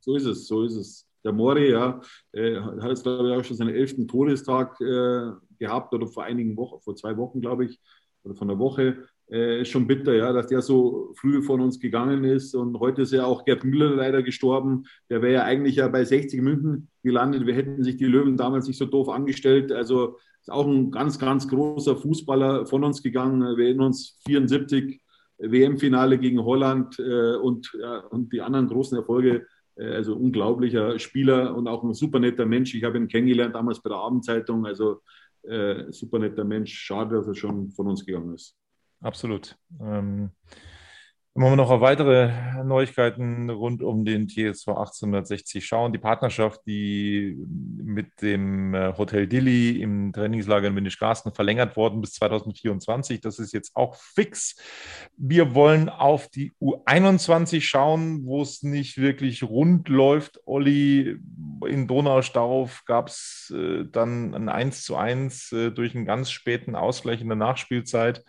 So 0.00 0.16
ist 0.16 0.24
es, 0.24 0.46
so 0.46 0.64
ist 0.64 0.76
es. 0.76 1.06
Der 1.24 1.32
Mori, 1.32 1.70
ja, 1.70 2.00
äh, 2.32 2.60
hat 2.60 2.88
jetzt, 2.88 3.04
glaube 3.04 3.28
ich, 3.28 3.36
auch 3.36 3.44
schon 3.44 3.56
seinen 3.56 3.74
elften 3.74 4.08
Todestag 4.08 4.80
äh, 4.80 5.30
gehabt 5.58 5.94
oder 5.94 6.06
vor 6.06 6.24
einigen 6.24 6.56
Wochen, 6.56 6.80
vor 6.80 6.96
zwei 6.96 7.16
Wochen, 7.16 7.40
glaube 7.40 7.64
ich, 7.66 7.78
oder 8.24 8.34
von 8.34 8.48
der 8.48 8.58
Woche. 8.58 9.04
Äh, 9.30 9.62
ist 9.62 9.68
schon 9.68 9.86
bitter, 9.86 10.14
ja, 10.14 10.32
dass 10.32 10.48
der 10.48 10.60
so 10.60 11.12
früh 11.16 11.42
von 11.42 11.60
uns 11.60 11.80
gegangen 11.80 12.24
ist. 12.24 12.54
Und 12.54 12.78
heute 12.80 13.02
ist 13.02 13.12
ja 13.12 13.24
auch 13.24 13.44
Gerd 13.44 13.64
Müller 13.64 13.94
leider 13.94 14.22
gestorben. 14.22 14.84
Der 15.08 15.22
wäre 15.22 15.32
ja 15.32 15.44
eigentlich 15.44 15.76
ja 15.76 15.88
bei 15.88 16.04
60 16.04 16.42
München 16.42 16.88
gelandet. 17.02 17.46
Wir 17.46 17.54
hätten 17.54 17.82
sich 17.82 17.96
die 17.96 18.06
Löwen 18.06 18.36
damals 18.36 18.66
nicht 18.66 18.78
so 18.78 18.86
doof 18.86 19.08
angestellt. 19.08 19.72
Also 19.72 20.18
ist 20.40 20.50
auch 20.50 20.66
ein 20.66 20.90
ganz, 20.90 21.18
ganz 21.18 21.48
großer 21.48 21.96
Fußballer 21.96 22.66
von 22.66 22.84
uns 22.84 23.02
gegangen. 23.02 23.56
Wir 23.56 23.66
erinnern 23.66 23.86
uns 23.86 24.18
74 24.26 25.00
WM-Finale 25.38 26.18
gegen 26.18 26.44
Holland 26.44 26.98
äh, 26.98 27.36
und, 27.36 27.72
ja, 27.80 28.00
und 28.08 28.32
die 28.32 28.42
anderen 28.42 28.68
großen 28.68 28.98
Erfolge 28.98 29.46
also 29.76 30.16
unglaublicher 30.16 30.98
Spieler 30.98 31.54
und 31.54 31.68
auch 31.68 31.82
ein 31.82 31.94
super 31.94 32.18
netter 32.18 32.46
Mensch. 32.46 32.74
Ich 32.74 32.84
habe 32.84 32.98
ihn 32.98 33.08
kennengelernt 33.08 33.54
damals 33.54 33.80
bei 33.80 33.90
der 33.90 33.98
Abendzeitung. 33.98 34.66
Also 34.66 35.00
äh, 35.42 35.90
super 35.90 36.18
netter 36.18 36.44
Mensch. 36.44 36.72
Schade, 36.72 37.16
dass 37.16 37.26
er 37.26 37.34
schon 37.34 37.70
von 37.70 37.88
uns 37.88 38.04
gegangen 38.04 38.34
ist. 38.34 38.56
Absolut. 39.00 39.56
Ähm, 39.80 40.30
wenn 41.34 41.44
wir 41.44 41.56
noch 41.56 41.70
auf 41.70 41.80
weitere 41.80 42.30
Neuigkeiten 42.62 43.48
rund 43.48 43.82
um 43.82 44.04
den 44.04 44.28
TSV 44.28 44.68
1860 44.68 45.64
schauen, 45.64 45.90
die 45.90 45.98
Partnerschaft, 45.98 46.60
die 46.66 47.38
mit 47.48 48.20
dem 48.20 48.74
äh, 48.74 48.92
Hotel 48.98 49.26
Dilly 49.26 49.80
im 49.80 50.12
Trainingslager 50.12 50.68
in 50.68 50.76
Windischgarsten 50.76 51.32
verlängert 51.32 51.74
worden 51.74 52.02
bis 52.02 52.12
2024, 52.12 53.22
das 53.22 53.38
ist 53.38 53.54
jetzt 53.54 53.74
auch 53.74 53.94
fix. 53.94 54.56
Wir 55.16 55.54
wollen 55.54 55.88
auf 55.88 56.28
die 56.28 56.52
U21 56.60 57.62
schauen, 57.62 58.26
wo 58.26 58.42
es 58.42 58.62
nicht 58.62 58.98
wirklich 58.98 59.42
rund 59.42 59.88
läuft. 59.88 60.38
Olli, 60.44 61.16
in 61.66 61.88
Donaustauf 61.88 62.84
gab 62.84 63.08
es 63.08 63.50
äh, 63.56 63.86
dann 63.90 64.34
ein 64.34 64.50
1 64.50 64.84
zu 64.84 64.96
1 64.96 65.52
äh, 65.52 65.70
durch 65.70 65.96
einen 65.96 66.04
ganz 66.04 66.30
späten 66.30 66.76
Ausgleich 66.76 67.22
in 67.22 67.28
der 67.28 67.36
Nachspielzeit 67.36 68.22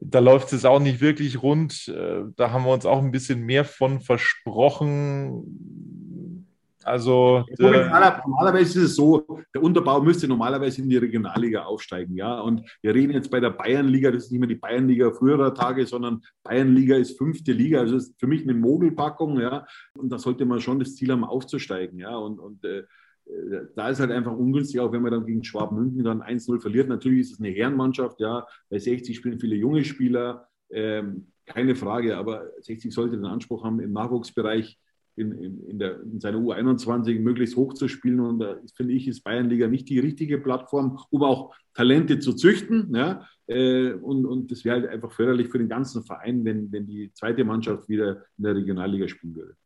da 0.00 0.20
läuft 0.20 0.52
es 0.52 0.64
auch 0.64 0.80
nicht 0.80 1.00
wirklich 1.00 1.42
rund. 1.42 1.88
Äh, 1.88 2.24
da 2.36 2.50
haben 2.50 2.64
wir 2.64 2.72
uns 2.72 2.86
auch 2.86 3.02
ein 3.02 3.10
bisschen 3.10 3.40
mehr 3.40 3.64
von 3.64 4.00
versprochen. 4.00 5.44
Also 6.84 7.44
Normaler, 7.58 8.22
normalerweise 8.26 8.80
ist 8.80 8.90
es 8.90 8.96
so, 8.96 9.42
der 9.54 9.62
Unterbau 9.62 10.00
müsste 10.00 10.26
normalerweise 10.26 10.80
in 10.80 10.88
die 10.88 10.96
Regionalliga 10.96 11.64
aufsteigen, 11.64 12.16
ja. 12.16 12.40
Und 12.40 12.62
wir 12.80 12.94
reden 12.94 13.12
jetzt 13.12 13.30
bei 13.30 13.40
der 13.40 13.50
Bayernliga, 13.50 14.10
das 14.10 14.24
ist 14.24 14.32
nicht 14.32 14.40
mehr 14.40 14.48
die 14.48 14.54
Bayernliga 14.54 15.10
früherer 15.10 15.52
Tage, 15.52 15.84
sondern 15.84 16.22
Bayernliga 16.42 16.96
ist 16.96 17.18
fünfte 17.18 17.52
Liga. 17.52 17.80
Also 17.80 17.96
ist 17.96 18.18
für 18.18 18.26
mich 18.26 18.42
eine 18.42 18.54
Mogelpackung, 18.54 19.38
ja. 19.38 19.66
Und 19.98 20.10
da 20.10 20.18
sollte 20.18 20.46
man 20.46 20.60
schon 20.60 20.78
das 20.78 20.94
Ziel 20.94 21.12
haben, 21.12 21.24
aufzusteigen, 21.24 21.98
ja. 21.98 22.16
Und, 22.16 22.38
und 22.38 22.64
äh, 22.64 22.84
da 23.74 23.88
ist 23.88 24.00
halt 24.00 24.10
einfach 24.10 24.36
ungünstig, 24.36 24.80
auch 24.80 24.92
wenn 24.92 25.02
man 25.02 25.12
dann 25.12 25.26
gegen 25.26 25.44
Schwab-München 25.44 26.04
dann 26.04 26.22
1-0 26.22 26.60
verliert. 26.60 26.88
Natürlich 26.88 27.20
ist 27.20 27.32
es 27.32 27.40
eine 27.40 27.50
Herrenmannschaft, 27.50 28.20
ja. 28.20 28.46
Bei 28.70 28.78
60 28.78 29.16
spielen 29.16 29.38
viele 29.38 29.56
junge 29.56 29.84
Spieler, 29.84 30.48
ähm, 30.70 31.26
keine 31.46 31.74
Frage, 31.74 32.16
aber 32.16 32.50
60 32.60 32.92
sollte 32.92 33.16
den 33.16 33.24
Anspruch 33.24 33.64
haben, 33.64 33.80
im 33.80 33.92
Nachwuchsbereich 33.92 34.78
in, 35.16 35.32
in, 35.32 35.64
in, 35.64 35.78
der, 35.78 36.00
in 36.02 36.20
seiner 36.20 36.38
U21 36.38 37.18
möglichst 37.20 37.56
hoch 37.56 37.74
zu 37.74 37.88
spielen. 37.88 38.20
Und 38.20 38.38
da 38.38 38.56
finde 38.74 38.94
ich, 38.94 39.08
ist 39.08 39.24
Bayernliga 39.24 39.66
nicht 39.66 39.88
die 39.88 39.98
richtige 39.98 40.38
Plattform, 40.38 40.98
um 41.10 41.22
auch 41.22 41.54
Talente 41.74 42.18
zu 42.20 42.34
züchten. 42.34 42.94
Ja? 42.94 43.26
Äh, 43.46 43.92
und, 43.92 44.26
und 44.26 44.50
das 44.50 44.64
wäre 44.64 44.80
halt 44.80 44.90
einfach 44.90 45.10
förderlich 45.10 45.48
für 45.48 45.58
den 45.58 45.68
ganzen 45.68 46.04
Verein, 46.04 46.44
wenn, 46.44 46.70
wenn 46.70 46.86
die 46.86 47.10
zweite 47.12 47.44
Mannschaft 47.44 47.88
wieder 47.88 48.24
in 48.36 48.44
der 48.44 48.54
Regionalliga 48.54 49.08
spielen 49.08 49.34
würde. 49.34 49.56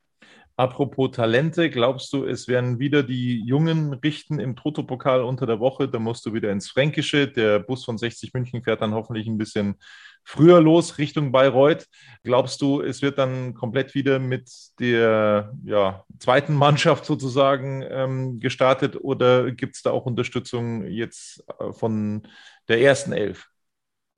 Apropos 0.63 1.11
Talente, 1.11 1.71
glaubst 1.71 2.13
du, 2.13 2.25
es 2.25 2.47
werden 2.47 2.79
wieder 2.79 3.03
die 3.03 3.45
Jungen 3.45 3.95
richten 3.95 4.39
im 4.39 4.55
Toto-Pokal 4.55 5.25
unter 5.25 5.45
der 5.45 5.59
Woche? 5.59 5.89
Da 5.89 5.99
musst 5.99 6.25
du 6.25 6.35
wieder 6.35 6.53
ins 6.53 6.71
Fränkische. 6.71 7.27
Der 7.27 7.59
Bus 7.59 7.85
von 7.85 7.99
60 7.99 8.33
München 8.33 8.63
fährt 8.63 8.81
dann 8.81 8.95
hoffentlich 8.95 9.27
ein 9.27 9.39
bisschen 9.39 9.75
früher 10.23 10.61
los 10.61 10.99
Richtung 10.99 11.33
Bayreuth. 11.33 11.89
Glaubst 12.23 12.63
du, 12.63 12.81
es 12.81 13.03
wird 13.03 13.19
dann 13.19 13.55
komplett 13.55 13.97
wieder 13.97 14.21
mit 14.21 14.53
der 14.79 15.53
ja, 15.65 16.05
zweiten 16.21 16.55
Mannschaft 16.55 17.07
sozusagen 17.07 17.85
ähm, 17.91 18.39
gestartet 18.39 18.97
oder 19.01 19.51
gibt 19.51 19.75
es 19.75 19.83
da 19.83 19.91
auch 19.91 20.07
Unterstützung 20.07 20.87
jetzt 20.87 21.43
äh, 21.59 21.73
von 21.73 22.23
der 22.69 22.81
ersten 22.81 23.11
Elf? 23.11 23.49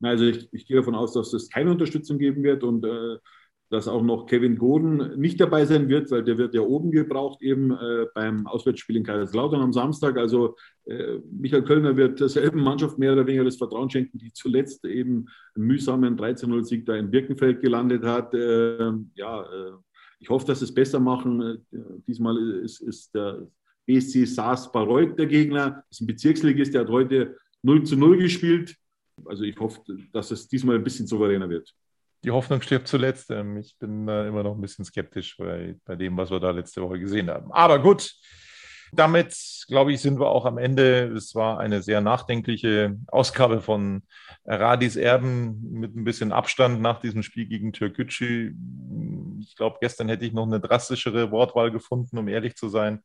Also 0.03 0.27
ich, 0.27 0.47
ich, 0.53 0.67
gehe 0.67 0.77
davon 0.77 0.95
aus, 0.95 1.15
dass 1.15 1.33
es 1.33 1.49
keine 1.49 1.71
Unterstützung 1.71 2.19
geben 2.19 2.43
wird 2.43 2.65
und 2.65 2.85
äh, 2.85 3.17
dass 3.75 3.89
auch 3.89 4.03
noch 4.03 4.27
Kevin 4.27 4.57
Goden 4.57 5.19
nicht 5.19 5.41
dabei 5.41 5.67
sein 5.67 5.89
wird, 5.89 6.09
weil 6.13 6.23
der 6.23 6.39
wird 6.39 6.55
ja 6.55 6.61
oben 6.61 6.93
gebraucht, 6.93 7.43
eben 7.43 7.73
äh, 7.73 8.07
beim 8.15 8.47
Auswärtsspiel 8.47 8.97
in 8.97 9.03
Kaiserslautern 9.03 9.61
am 9.61 9.73
Samstag. 9.73 10.17
Also 10.17 10.57
äh, 10.85 11.19
Michael 11.29 11.65
Kölner 11.65 11.97
wird 11.97 12.21
derselben 12.21 12.63
Mannschaft 12.63 12.99
mehr 12.99 13.13
oder 13.13 13.27
weniger 13.27 13.43
das 13.43 13.57
Vertrauen 13.57 13.91
schenken, 13.91 14.19
die 14.19 14.33
zuletzt 14.33 14.85
eben 14.85 15.27
einen 15.57 15.67
mühsamen 15.67 16.17
13-0-Sieg 16.17 16.87
da 16.87 16.95
in 16.95 17.11
Birkenfeld 17.11 17.61
gelandet 17.61 18.05
hat. 18.05 18.33
Äh, 18.33 18.93
ja, 19.17 19.45
ich 20.21 20.31
hoffe, 20.31 20.47
dass 20.47 20.61
sie 20.61 20.67
es 20.67 20.75
besser 20.75 21.01
machen. 21.01 21.41
Äh, 21.73 21.79
diesmal 22.07 22.39
ist, 22.61 22.81
ist 22.81 23.13
der 23.13 23.45
BSC 23.87 24.25
Saas 24.25 24.71
Bayreuth 24.71 25.19
der 25.19 25.27
Gegner. 25.27 25.83
Das 25.89 25.99
ist 25.99 26.01
ein 26.03 26.07
Bezirksligist, 26.07 26.75
der 26.75 26.83
hat 26.83 26.91
heute 26.91 27.37
0 27.63 27.83
zu 27.83 27.97
0 27.97 28.19
gespielt. 28.19 28.77
Also 29.25 29.43
ich 29.43 29.59
hoffe, 29.59 29.81
dass 30.13 30.31
es 30.31 30.47
diesmal 30.47 30.77
ein 30.77 30.85
bisschen 30.85 31.09
souveräner 31.09 31.51
wird 31.51 31.75
die 32.25 32.31
Hoffnung 32.31 32.63
stirbt 32.63 32.89
zuletzt. 32.89 33.31
Ähm, 33.31 33.59
ich 33.59 33.77
bin 33.79 34.09
äh, 34.09 34.27
immer 34.27 34.43
noch 34.43 34.55
ein 34.55 34.61
bisschen 34.61 34.85
skeptisch 34.85 35.37
bei, 35.37 35.77
bei 35.85 35.95
dem, 35.95 36.17
was 36.17 36.31
wir 36.31 36.41
da 36.41 36.51
letzte 36.51 36.83
Woche 36.83 36.99
gesehen 36.99 37.31
haben. 37.31 37.53
Aber 37.53 37.79
gut, 37.79 38.15
damit, 38.93 39.37
glaube 39.69 39.93
ich, 39.93 40.01
sind 40.01 40.19
wir 40.19 40.29
auch 40.29 40.47
am 40.47 40.59
Ende. 40.59 41.13
Es 41.17 41.35
war 41.35 41.59
eine 41.59 41.83
sehr 41.83 42.01
nachdenkliche 42.01 42.97
Ausgabe 43.09 43.61
von 43.61 44.03
Radis 44.45 44.97
Erben 44.97 45.61
mit 45.71 45.97
ein 45.97 46.05
bisschen 46.05 46.33
Abstand 46.33 46.81
nach 46.81 47.01
diesem 47.01 47.23
Spiel 47.23 47.47
gegen 47.47 47.73
Türkgücü. 47.73 48.55
Ich 49.41 49.57
glaube, 49.57 49.79
gestern 49.81 50.09
hätte 50.09 50.25
ich 50.25 50.33
noch 50.33 50.47
eine 50.47 50.61
drastischere 50.61 51.31
Wortwahl 51.31 51.71
gefunden, 51.71 52.19
um 52.19 52.29
ehrlich 52.29 52.55
zu 52.55 52.69
sein 52.69 53.03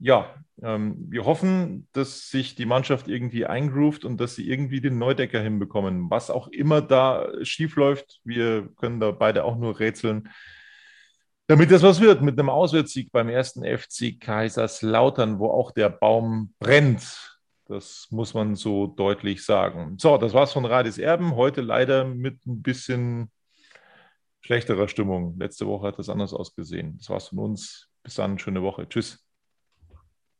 ja, 0.00 0.34
ähm, 0.62 1.06
wir 1.08 1.24
hoffen, 1.24 1.86
dass 1.92 2.30
sich 2.30 2.54
die 2.54 2.66
Mannschaft 2.66 3.08
irgendwie 3.08 3.46
eingroovt 3.46 4.04
und 4.04 4.20
dass 4.20 4.34
sie 4.34 4.48
irgendwie 4.48 4.80
den 4.80 4.98
Neudecker 4.98 5.40
hinbekommen. 5.40 6.10
Was 6.10 6.30
auch 6.30 6.48
immer 6.48 6.82
da 6.82 7.28
schiefläuft, 7.42 8.20
wir 8.24 8.68
können 8.76 9.00
da 9.00 9.10
beide 9.10 9.44
auch 9.44 9.56
nur 9.56 9.78
rätseln, 9.78 10.30
damit 11.46 11.70
das 11.70 11.82
was 11.82 12.00
wird 12.00 12.22
mit 12.22 12.38
einem 12.38 12.48
Auswärtssieg 12.48 13.12
beim 13.12 13.28
ersten 13.28 13.64
FC 13.64 14.20
Kaiserslautern, 14.20 15.38
wo 15.38 15.50
auch 15.50 15.72
der 15.72 15.90
Baum 15.90 16.54
brennt. 16.58 17.38
Das 17.66 18.08
muss 18.10 18.34
man 18.34 18.56
so 18.56 18.86
deutlich 18.86 19.44
sagen. 19.44 19.96
So, 19.98 20.16
das 20.16 20.32
war's 20.34 20.52
von 20.52 20.64
Radis 20.64 20.98
Erben. 20.98 21.36
Heute 21.36 21.60
leider 21.60 22.04
mit 22.04 22.44
ein 22.46 22.62
bisschen 22.62 23.30
schlechterer 24.40 24.88
Stimmung. 24.88 25.38
Letzte 25.38 25.66
Woche 25.66 25.88
hat 25.88 25.98
das 25.98 26.08
anders 26.08 26.34
ausgesehen. 26.34 26.98
Das 26.98 27.10
war's 27.10 27.28
von 27.28 27.38
uns. 27.38 27.88
Bis 28.02 28.14
dann, 28.14 28.38
schöne 28.38 28.62
Woche. 28.62 28.88
Tschüss. 28.88 29.29